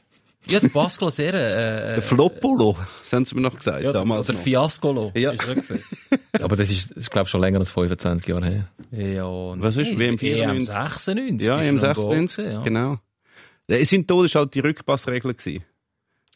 ja, 0.47 0.59
der 0.59 0.69
Pascolo 0.69 1.09
sehr, 1.11 1.33
äh, 1.33 1.93
Der 1.95 2.01
Floppolo, 2.01 2.77
das 2.99 3.13
haben 3.13 3.25
sie 3.25 3.35
mir 3.35 3.41
noch 3.41 3.55
gesagt, 3.55 3.81
ja, 3.81 3.91
damals 3.91 4.27
der 4.27 4.35
noch. 4.35 4.41
Fiascolo. 4.41 5.11
Ja. 5.15 5.31
Ist 5.31 5.41
gewesen. 5.47 5.83
Aber 6.41 6.55
das 6.55 6.71
ist, 6.71 6.89
das 6.91 6.97
ist 6.97 7.11
glaube 7.11 7.25
ich, 7.25 7.31
schon 7.31 7.41
länger 7.41 7.59
als 7.59 7.69
25 7.69 8.27
Jahre 8.27 8.45
her. 8.45 8.69
ja, 8.91 9.25
Was 9.25 9.77
ist, 9.77 9.97
WM 9.99 10.17
94? 10.17 10.25
EM 10.41 10.61
96. 10.61 11.47
Ja, 11.47 11.55
Goal 11.57 11.77
96, 11.77 12.35
gewesen, 12.37 12.51
ja. 12.53 12.63
genau. 12.63 12.97
Es 13.67 13.89
sind 13.89 14.07
Tod 14.07 14.25
ist 14.25 14.35
halt 14.35 14.53
die 14.53 14.59
Rückpassregel 14.59 15.33
gewesen. 15.33 15.63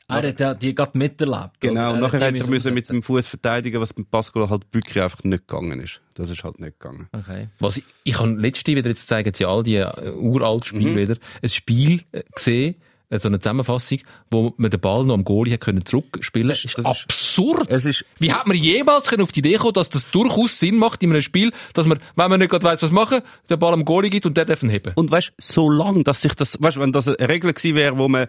Er 0.10 0.28
hat 0.30 0.40
ja 0.40 0.54
die 0.54 0.74
gerade 0.76 0.98
miterlebt. 0.98 1.52
Genau, 1.60 1.94
und 1.94 2.00
nachher 2.00 2.20
hat 2.28 2.34
er 2.36 2.48
müssen 2.48 2.74
mit 2.74 2.90
dem 2.90 3.04
Fuß 3.04 3.28
verteidigen, 3.28 3.80
was 3.80 3.94
beim 3.94 4.06
Pascal 4.06 4.50
halt 4.50 4.64
wirklich 4.72 5.02
einfach 5.04 5.24
nicht 5.24 5.48
gegangen 5.48 5.80
ist. 5.80 6.02
Das 6.16 6.30
ist 6.30 6.44
halt 6.44 6.60
nicht 6.60 6.80
gegangen. 6.80 7.08
Okay. 7.12 7.48
Was 7.60 7.78
ich, 7.78 7.84
ich 8.04 8.20
habe 8.20 8.32
letzte 8.32 8.76
wieder, 8.76 8.90
jetzt 8.90 9.08
zeigen 9.08 9.34
sie 9.34 9.46
all 9.46 9.64
die 9.64 9.76
äh, 9.76 10.12
uralten 10.18 10.66
Spiele 10.66 10.92
Mhm. 10.92 10.98
wieder, 10.98 11.16
ein 11.42 11.50
Spiel 11.50 12.02
äh, 12.12 12.24
gesehen, 12.36 12.76
äh, 13.12 13.20
so 13.20 13.28
eine 13.28 13.40
Zusammenfassung, 13.40 14.00
wo 14.32 14.54
man 14.58 14.70
den 14.72 14.80
Ball 14.80 15.04
noch 15.06 15.14
am 15.14 15.24
Goalie 15.24 15.58
können 15.58 15.86
zurückspielen. 15.86 16.50
Das 16.50 16.66
ist, 16.66 16.78
das 16.78 16.86
ist- 16.86 17.04
absurd. 17.06 17.70
Es 17.70 17.86
ist- 17.86 18.06
Wie 18.18 18.34
hat 18.34 18.48
man 18.48 18.58
jemals 18.58 19.08
können 19.08 19.24
auf 19.24 19.32
die 19.32 19.40
Idee 19.40 19.56
kommen, 19.56 19.74
dass 19.74 19.90
das 19.90 20.10
durchaus 20.12 20.60
Sinn 20.60 20.78
macht 20.78 21.02
in 21.04 21.12
einem 21.12 21.22
Spiel, 21.22 21.52
dass 21.74 21.86
man, 21.86 22.00
wenn 22.16 22.30
man 22.30 22.40
nicht 22.40 22.50
gerade 22.50 22.64
weiss, 22.66 22.82
was 22.84 22.92
machen, 22.92 23.22
den 23.50 23.60
Ball 23.60 23.74
am 23.74 23.86
Goalie 23.86 24.10
gibt 24.10 24.26
und 24.26 24.36
der 24.38 24.46
darf 24.46 24.62
ihn 24.64 24.70
heben? 24.70 24.94
Und 24.96 25.10
weißt, 25.12 25.34
so 25.38 25.70
lang, 25.70 26.04
dass 26.04 26.22
sich 26.22 26.34
das, 26.36 26.58
weißt, 26.62 26.80
wenn 26.80 26.92
das 26.92 27.08
eine 27.08 27.30
Regel 27.30 27.54
gewesen 27.54 27.76
wäre, 27.76 27.98
wo 27.98 28.08
man 28.08 28.28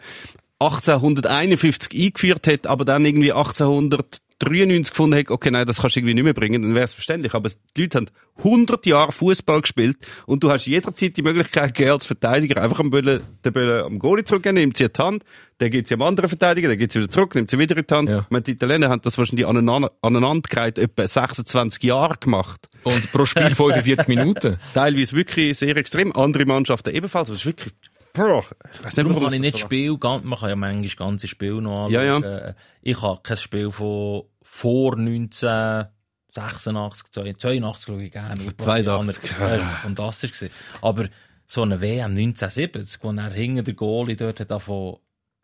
1851 0.60 1.98
eingeführt 1.98 2.46
hat, 2.46 2.66
aber 2.66 2.84
dann 2.84 3.04
irgendwie 3.04 3.32
1893 3.32 4.90
gefunden 4.90 5.18
hat, 5.18 5.30
okay, 5.30 5.50
nein, 5.50 5.66
das 5.66 5.80
kannst 5.80 5.96
du 5.96 6.00
irgendwie 6.00 6.14
nicht 6.14 6.24
mehr 6.24 6.34
bringen, 6.34 6.60
dann 6.60 6.74
wäre 6.74 6.84
es 6.84 6.92
verständlich. 6.92 7.32
Aber 7.32 7.48
die 7.76 7.82
Leute 7.82 7.98
haben 7.98 8.06
100 8.38 8.84
Jahre 8.84 9.10
Fußball 9.10 9.62
gespielt 9.62 9.96
und 10.26 10.42
du 10.42 10.50
hast 10.50 10.66
jederzeit 10.66 11.16
die 11.16 11.22
Möglichkeit 11.22 11.74
gegeben, 11.74 11.92
als 11.92 12.04
Verteidiger 12.04 12.62
einfach 12.62 12.78
am 12.78 12.90
Böllen, 12.90 13.22
den 13.42 13.52
Böllen 13.52 13.84
am 13.84 13.98
Goalie 13.98 14.24
zurückgeben, 14.24 14.56
nimmt 14.56 14.76
sie 14.76 14.84
in 14.84 14.92
die 14.94 15.02
Hand, 15.02 15.24
der 15.60 15.70
gibt 15.70 15.88
sie 15.88 15.94
am 15.94 16.02
anderen 16.02 16.28
Verteidiger, 16.28 16.68
der 16.68 16.76
gibt 16.76 16.92
sie 16.92 17.00
wieder 17.00 17.10
zurück, 17.10 17.34
nimmt 17.34 17.50
sie 17.50 17.58
wieder 17.58 17.76
in 17.76 17.86
die 17.86 17.94
Hand. 17.94 18.10
Ja. 18.10 18.26
Meine, 18.28 18.42
die 18.42 18.52
Italiener 18.52 18.90
haben 18.90 19.00
das 19.02 19.16
wahrscheinlich 19.16 19.46
aneinander, 19.46 19.92
aneinandergereiht 20.02 20.78
etwa 20.78 21.08
26 21.08 21.82
Jahre 21.84 22.16
gemacht. 22.18 22.68
Und 22.84 23.12
pro 23.12 23.24
Spiel 23.24 23.54
45 23.54 24.08
Minuten. 24.08 24.58
Teilweise 24.74 25.16
wirklich 25.16 25.58
sehr 25.58 25.76
extrem, 25.76 26.14
andere 26.14 26.44
Mannschaften 26.44 26.94
ebenfalls. 26.94 27.28
Das 27.28 27.38
ist 27.38 27.46
wirklich, 27.46 27.72
ich 28.14 28.84
nicht, 28.84 28.98
Darum 28.98 29.22
kann 29.22 29.32
ich 29.32 29.40
nicht 29.40 29.58
Spiel, 29.58 29.96
man 30.00 30.38
kann 30.38 30.48
ja 30.48 30.56
manchmal 30.56 31.08
ganze 31.08 31.28
Spiel 31.28 31.60
noch 31.60 31.86
anschauen. 31.86 31.92
Ja, 31.92 32.02
ja. 32.02 32.18
Äh, 32.18 32.54
Ich 32.82 33.00
habe 33.02 33.20
kein 33.22 33.36
Spiel 33.36 33.70
von 33.70 34.24
vor 34.42 34.96
1986, 34.98 37.10
82 37.38 37.86
schaue 37.86 38.02
ich 38.02 38.10
gerne. 38.12 38.34
82, 38.56 39.30
Ja, 39.38 39.48
das 39.48 39.60
war 39.62 39.76
fantastisch. 39.82 40.32
gewesen. 40.32 40.52
Aber 40.82 41.08
so 41.46 41.62
eine 41.62 41.80
WM 41.80 42.10
1970, 42.16 43.02
wo 43.02 43.12
er 43.12 43.30
hinter 43.30 43.62
der 43.62 43.74
Goalie 43.74 44.16
dort 44.16 44.50
davon 44.50 44.98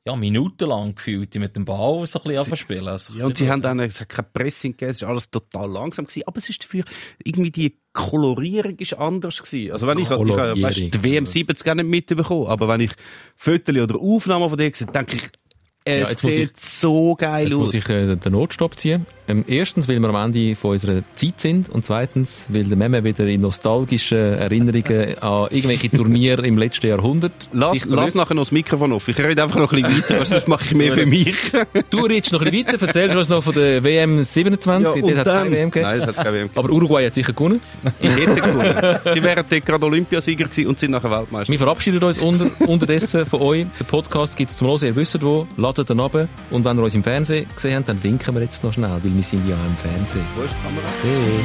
ja, 0.06 0.14
minutenlang 0.14 0.94
gefühlt, 0.94 1.34
die 1.34 1.40
mit 1.40 1.56
dem 1.56 1.64
Ball 1.64 2.06
so 2.06 2.20
ein 2.20 2.22
bisschen 2.22 2.38
anfangen 2.38 2.56
zu 2.56 2.56
spielen. 2.56 2.86
Also, 2.88 3.12
Ja, 3.14 3.26
und 3.26 3.36
sie 3.36 3.50
haben 3.50 3.60
dann, 3.60 3.80
es 3.80 4.00
hat 4.00 4.08
kein 4.08 4.24
Pressing 4.32 4.72
gegeben, 4.72 4.90
es 4.90 4.98
ist 4.98 5.02
alles 5.02 5.30
total 5.30 5.68
langsam 5.68 6.06
gewesen, 6.06 6.22
aber 6.26 6.38
es 6.38 6.48
ist 6.48 6.62
dafür, 6.62 6.84
irgendwie 7.24 7.50
die 7.50 7.76
Kolorierung 7.92 8.76
ist 8.78 8.94
anders 8.94 9.42
gewesen. 9.42 9.72
Also 9.72 9.88
wenn 9.88 9.98
ich, 9.98 10.04
ich 10.04 10.62
weißt, 10.62 10.94
die 10.94 11.02
WM 11.02 11.26
70 11.26 11.64
gar 11.64 11.74
nicht 11.74 11.88
mitbekommen, 11.88 12.46
aber 12.46 12.68
wenn 12.68 12.82
ich 12.82 12.92
Fotos 13.34 13.76
oder 13.76 13.98
Aufnahmen 13.98 14.48
von 14.48 14.56
dir 14.56 14.70
sehe, 14.72 14.86
denke 14.86 15.16
ich, 15.16 15.22
es 15.86 16.22
Ja, 16.22 16.30
sieht 16.30 16.60
so 16.60 17.14
geil 17.14 17.46
Jetzt 17.48 17.54
aus. 17.56 17.60
muss 17.60 17.74
ich 17.74 17.88
äh, 17.88 18.16
den 18.16 18.32
Notstopp 18.32 18.78
ziehen. 18.78 19.06
Ähm, 19.28 19.44
erstens, 19.48 19.88
weil 19.88 19.98
wir 20.00 20.08
am 20.08 20.32
Ende 20.32 20.54
von 20.54 20.72
unserer 20.72 21.02
Zeit 21.14 21.40
sind 21.40 21.68
und 21.68 21.84
zweitens, 21.84 22.46
weil 22.48 22.64
der 22.64 22.76
Meme 22.76 23.02
wieder 23.02 23.26
in 23.26 23.40
nostalgischen 23.40 24.18
Erinnerungen 24.18 25.18
an 25.18 25.48
irgendwelche 25.50 25.90
Turniere 25.90 26.46
im 26.46 26.58
letzten 26.58 26.86
Jahrhundert 26.86 27.32
Lass, 27.52 27.84
lass 27.86 28.14
nachher 28.14 28.34
noch 28.34 28.42
das 28.42 28.52
Mikrofon 28.52 28.92
auf. 28.92 29.08
Ich 29.08 29.18
rede 29.18 29.42
einfach 29.42 29.58
noch 29.58 29.72
ein 29.72 29.82
bisschen 29.82 30.02
weiter, 30.02 30.24
sonst 30.24 30.46
mache 30.46 30.64
ich 30.66 30.74
mehr 30.74 30.92
für 30.92 31.06
mich. 31.06 31.34
Du 31.90 32.00
redest 32.04 32.32
noch 32.32 32.42
ein 32.42 32.50
bisschen 32.50 32.68
weiter, 32.68 32.86
erzählst 32.86 33.16
uns 33.16 33.28
noch 33.28 33.42
von 33.42 33.54
der 33.54 33.82
WM 33.82 34.22
27, 34.22 34.94
und 34.94 35.02
dort 35.02 35.18
hat 35.18 35.26
es 35.26 35.32
keine 35.32 35.50
WM 35.50 35.70
gegeben. 35.70 35.86
Nein, 35.90 36.00
es 36.00 36.06
hat 36.06 36.16
keine 36.16 36.32
WM 36.36 36.48
gegeben. 36.48 36.58
Aber 36.58 36.70
Uruguay 36.70 37.06
hat 37.06 37.14
sicher 37.14 37.32
gewonnen. 37.32 37.60
Die 38.02 38.08
hätten 38.08 38.34
gewonnen. 38.36 38.98
Sie 39.12 39.22
wären 39.22 39.44
dort 39.48 39.66
gerade 39.66 39.86
Olympiasieger 39.86 40.44
gewesen 40.44 40.66
und 40.68 40.78
sind 40.78 40.92
nachher 40.92 41.10
Weltmeister. 41.10 41.52
Wir 41.52 41.58
verabschieden 41.58 42.02
uns 42.02 42.18
unter, 42.18 42.50
unterdessen 42.68 43.26
von 43.26 43.40
euch. 43.40 43.66
Den 43.78 43.86
Podcast 43.86 44.36
gibt 44.36 44.50
es 44.50 44.56
zum 44.56 44.68
Hören, 44.68 44.84
ihr 44.84 44.96
wisst 44.96 45.20
wo. 45.22 45.46
Ladet 45.76 45.90
ihn 45.90 46.00
runter. 46.00 46.28
Und 46.50 46.64
wenn 46.64 46.78
ihr 46.78 46.84
uns 46.84 46.94
im 46.94 47.02
Fernsehen 47.02 47.46
gesehen 47.54 47.76
habt, 47.76 47.88
dann 47.88 48.02
winken 48.02 48.34
wir 48.34 48.42
jetzt 48.42 48.64
noch 48.64 48.72
schnell, 48.72 48.88
weil 48.88 49.12
wir 49.12 49.24
sind 49.24 49.46
ja 49.46 49.54
auch 49.54 49.66
im 49.68 49.76
Fernsehen. 49.76 50.24
Wo 50.34 50.42
ist 50.42 50.54
die 50.56 50.62
Kamera? 50.64 50.88
Hey. 51.04 51.44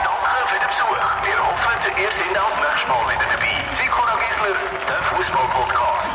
Danke 0.00 0.40
für 0.48 0.56
den 0.56 0.68
Besuch. 0.72 0.96
Wir 1.20 1.36
hoffen, 1.36 1.76
ihr 2.00 2.12
seid 2.16 2.32
auch 2.32 2.48
das 2.48 2.64
nächste 2.64 2.88
Mal 2.88 3.04
wieder 3.12 3.28
dabei. 3.28 3.52
Sikora 3.76 4.14
Gisler, 4.24 4.56
der 4.88 5.00
Fußball-Podcast. 5.04 6.12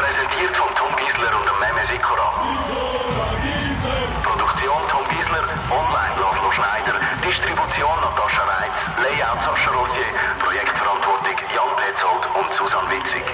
Präsentiert 0.00 0.56
von 0.56 0.70
Tom 0.80 0.92
Gisler 0.96 1.32
und 1.36 1.44
dem 1.44 1.58
Meme 1.60 1.82
Sikora. 1.84 2.28
Produktion 4.24 4.80
Tom 4.88 5.04
Gisler, 5.12 5.44
online 5.68 6.16
Laszlo 6.24 6.48
Schneider, 6.56 6.96
Distribution 7.20 7.96
Natascha 8.00 8.44
Reitz, 8.48 8.80
Layout 8.96 9.44
Sascha 9.44 9.70
Rossier, 9.76 10.08
Projektverantwortung 10.40 11.36
Jan 11.52 11.72
Petzold 11.76 12.24
und 12.32 12.48
Susanne 12.48 12.88
Witzig. 12.96 13.24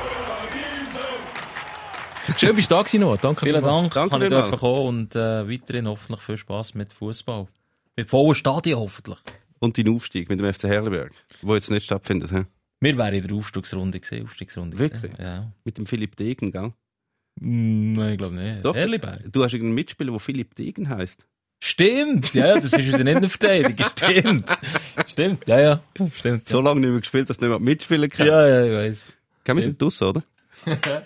Schön, 2.39 2.55
bist 2.57 2.71
du 2.71 2.75
da 2.75 2.83
gewesen. 2.83 3.19
Danke 3.21 3.47
Vielen. 3.47 3.63
Dank, 3.63 3.93
Danke 3.95 4.11
kann 4.11 4.23
ich 4.23 4.29
dürfen 4.29 4.59
kommen 4.59 4.87
und 4.87 5.17
äh, 5.17 5.49
weiterhin 5.49 5.89
hoffentlich 5.89 6.21
viel 6.21 6.37
Spass 6.37 6.75
mit 6.75 6.93
Fußball. 6.93 7.47
Mit 7.97 8.11
vollen 8.11 8.35
Stadion 8.35 8.81
hoffentlich. 8.81 9.19
Und 9.59 9.79
dein 9.79 9.89
Aufstieg 9.89 10.29
mit 10.29 10.41
dem 10.41 10.53
FC 10.53 10.65
Herlenberg, 10.65 11.13
wo 11.43 11.55
jetzt 11.55 11.71
nicht 11.71 11.85
stattfindet. 11.85 12.31
He? 12.31 12.45
Wir 12.81 12.97
wären 12.97 13.15
in 13.15 13.27
der 13.27 13.37
Aufstiegsrunde 13.37 14.01
gesehen, 14.01 14.25
Aufstiegsrunde. 14.25 14.79
Wirklich? 14.79 15.13
Ja. 15.19 15.53
Mit 15.65 15.79
dem 15.79 15.87
Philipp 15.87 16.17
Degen, 16.17 16.51
gell? 16.51 16.73
Mm, 17.41 17.93
Nein, 17.93 18.13
ich 18.13 18.19
glaube 18.19 18.35
nicht. 18.35 18.65
Doch. 18.65 18.75
Erliberg. 18.75 19.21
Du 19.33 19.45
hast 19.45 19.53
irgendeinen 19.53 19.77
Mitspieler, 19.77 20.11
der 20.11 20.21
Philipp 20.21 20.55
Degen 20.55 20.89
heisst. 20.89 21.25
Stimmt, 21.65 22.35
ja, 22.35 22.55
das 22.59 22.73
ist 22.73 22.93
unser 22.93 23.07
Innenverteidiger. 23.07 23.85
Stimmt. 23.97 24.45
Stimmt, 25.07 25.47
ja, 25.47 25.61
ja. 25.61 25.81
Stimmt. 26.13 26.49
So 26.49 26.61
lange 26.61 26.81
nicht 26.81 26.91
mehr 26.91 26.99
gespielt, 26.99 27.31
dass 27.31 27.39
du 27.39 27.47
nicht 27.47 27.51
mehr 27.57 27.61
mitspielen 27.61 28.11
kann. 28.11 28.27
Ja, 28.27 28.49
ja, 28.49 28.65
ich 28.65 28.73
weiß. 28.73 28.99
Kennen 29.45 29.59
wir 29.61 29.67
den 29.67 29.79
Tuss, 29.79 30.03
oder? 30.03 30.25